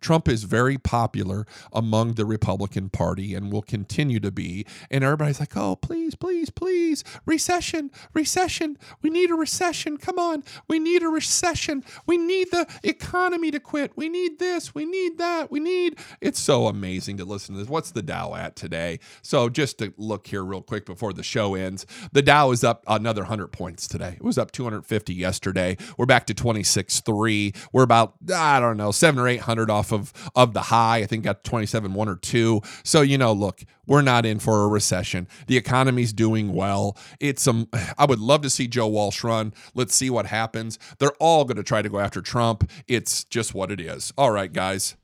Trump 0.00 0.28
is 0.28 0.44
very 0.44 0.78
popular 0.78 1.46
among 1.72 2.14
the 2.14 2.24
Republican 2.24 2.88
Party 2.88 3.34
and 3.34 3.52
will 3.52 3.62
continue 3.62 4.20
to 4.20 4.30
be. 4.30 4.66
And 4.90 5.04
everybody's 5.04 5.40
like, 5.40 5.56
oh, 5.56 5.76
please, 5.76 6.14
please, 6.14 6.50
please, 6.50 7.04
recession, 7.26 7.90
recession. 8.14 8.78
We 9.02 9.10
need 9.10 9.30
a 9.30 9.34
recession. 9.34 9.98
Come 9.98 10.18
on. 10.18 10.42
We 10.68 10.78
need 10.78 11.02
a 11.02 11.08
recession. 11.08 11.84
We 12.06 12.16
need 12.16 12.50
the 12.50 12.66
economy 12.82 13.50
to 13.50 13.60
quit. 13.60 13.92
We 13.96 14.08
need 14.08 14.38
this. 14.38 14.74
We 14.74 14.86
need 14.86 15.18
that. 15.18 15.50
We 15.50 15.60
need. 15.60 15.98
It's 16.20 16.40
so 16.40 16.66
amazing 16.66 17.18
to 17.18 17.24
listen 17.24 17.54
to 17.54 17.60
this. 17.60 17.68
What's 17.68 17.90
the 17.90 18.02
Dow 18.02 18.34
at 18.34 18.56
today? 18.56 19.00
So 19.22 19.48
just 19.48 19.78
to 19.78 19.92
look 19.96 20.26
here 20.26 20.44
real 20.44 20.62
quick 20.62 20.86
before 20.86 21.12
the 21.12 21.22
show 21.22 21.54
ends, 21.54 21.86
the 22.12 22.22
Dow 22.22 22.50
is 22.50 22.64
up 22.64 22.84
another 22.86 23.22
100 23.22 23.48
points 23.48 23.86
today. 23.86 24.14
It 24.16 24.24
was 24.24 24.38
up 24.38 24.50
250 24.50 25.14
yesterday. 25.14 25.76
We're 25.96 26.06
back 26.06 26.26
to 26.26 26.34
26.3. 26.34 27.56
We're 27.72 27.82
about, 27.82 28.14
I 28.34 28.60
don't 28.60 28.76
know, 28.76 28.90
seven 28.90 29.20
or 29.20 29.28
800 29.28 29.70
off 29.70 29.89
of 29.92 30.12
of 30.34 30.54
the 30.54 30.62
high. 30.62 30.98
I 30.98 31.06
think 31.06 31.24
got 31.24 31.44
27 31.44 31.94
1 31.94 32.08
or 32.08 32.16
2. 32.16 32.60
So, 32.84 33.02
you 33.02 33.18
know, 33.18 33.32
look, 33.32 33.62
we're 33.86 34.02
not 34.02 34.24
in 34.26 34.38
for 34.38 34.64
a 34.64 34.68
recession. 34.68 35.26
The 35.46 35.56
economy's 35.56 36.12
doing 36.12 36.52
well. 36.52 36.96
It's 37.18 37.46
um 37.46 37.68
I 37.98 38.04
would 38.04 38.20
love 38.20 38.42
to 38.42 38.50
see 38.50 38.66
Joe 38.68 38.86
Walsh 38.88 39.24
run. 39.24 39.52
Let's 39.74 39.94
see 39.94 40.10
what 40.10 40.26
happens. 40.26 40.78
They're 40.98 41.12
all 41.18 41.44
going 41.44 41.56
to 41.56 41.62
try 41.62 41.82
to 41.82 41.88
go 41.88 41.98
after 41.98 42.20
Trump. 42.20 42.70
It's 42.88 43.24
just 43.24 43.54
what 43.54 43.70
it 43.70 43.80
is. 43.80 44.12
All 44.16 44.30
right, 44.30 44.52
guys. 44.52 44.96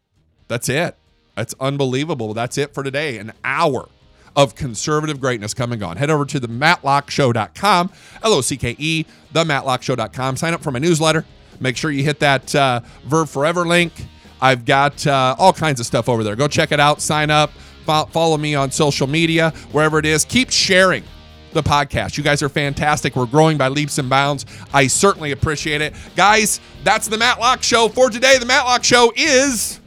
That's 0.48 0.68
it. 0.68 0.96
That's 1.34 1.54
unbelievable. 1.60 2.34
That's 2.34 2.56
it 2.56 2.72
for 2.72 2.82
today. 2.82 3.18
An 3.18 3.32
hour 3.44 3.88
of 4.36 4.54
conservative 4.54 5.20
greatness 5.20 5.54
coming 5.54 5.82
on. 5.82 5.96
Head 5.96 6.10
over 6.10 6.24
to 6.26 6.38
the 6.38 6.48
mattlockeshow.com, 6.48 7.90
L 8.22 8.32
O 8.34 8.40
C 8.40 8.56
K 8.56 8.76
E, 8.78 9.04
the 9.32 9.44
mattlockeshow.com. 9.44 10.36
Sign 10.36 10.54
up 10.54 10.62
for 10.62 10.70
my 10.70 10.78
newsletter. 10.78 11.24
Make 11.58 11.76
sure 11.76 11.90
you 11.90 12.04
hit 12.04 12.20
that 12.20 12.54
uh, 12.54 12.80
Verve 13.06 13.30
Forever 13.30 13.66
link. 13.66 13.92
I've 14.40 14.64
got 14.64 15.06
uh, 15.06 15.34
all 15.38 15.52
kinds 15.52 15.80
of 15.80 15.86
stuff 15.86 16.08
over 16.08 16.22
there. 16.22 16.36
Go 16.36 16.48
check 16.48 16.72
it 16.72 16.80
out. 16.80 17.00
Sign 17.00 17.30
up. 17.30 17.50
Follow 17.84 18.36
me 18.36 18.54
on 18.54 18.70
social 18.70 19.06
media, 19.06 19.50
wherever 19.70 19.98
it 19.98 20.06
is. 20.06 20.24
Keep 20.24 20.50
sharing 20.50 21.04
the 21.52 21.62
podcast. 21.62 22.18
You 22.18 22.24
guys 22.24 22.42
are 22.42 22.48
fantastic. 22.48 23.16
We're 23.16 23.26
growing 23.26 23.56
by 23.56 23.68
leaps 23.68 23.98
and 23.98 24.10
bounds. 24.10 24.44
I 24.74 24.88
certainly 24.88 25.32
appreciate 25.32 25.80
it. 25.80 25.94
Guys, 26.16 26.60
that's 26.84 27.08
the 27.08 27.16
Matt 27.16 27.38
Locke 27.38 27.62
Show 27.62 27.88
for 27.88 28.10
today. 28.10 28.38
The 28.38 28.46
Matt 28.46 28.64
Locke 28.64 28.84
Show 28.84 29.12
is 29.16 29.80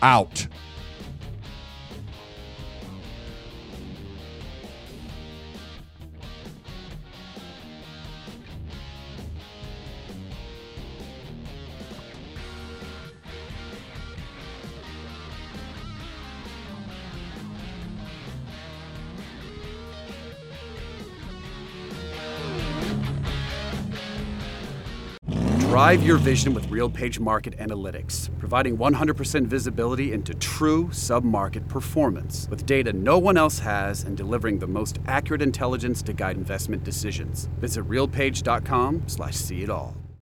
out. 0.00 0.46
Drive 25.74 26.06
your 26.06 26.18
vision 26.18 26.54
with 26.54 26.68
RealPage 26.70 27.18
Market 27.18 27.58
Analytics, 27.58 28.30
providing 28.38 28.76
100% 28.76 29.46
visibility 29.48 30.12
into 30.12 30.32
true 30.34 30.88
sub-market 30.92 31.66
performance 31.66 32.46
with 32.48 32.64
data 32.64 32.92
no 32.92 33.18
one 33.18 33.36
else 33.36 33.58
has 33.58 34.04
and 34.04 34.16
delivering 34.16 34.60
the 34.60 34.68
most 34.68 35.00
accurate 35.08 35.42
intelligence 35.42 36.00
to 36.02 36.12
guide 36.12 36.36
investment 36.36 36.84
decisions. 36.84 37.48
Visit 37.58 37.88
realpage.com/see 37.88 39.62
it 39.64 39.68
all. 39.68 39.96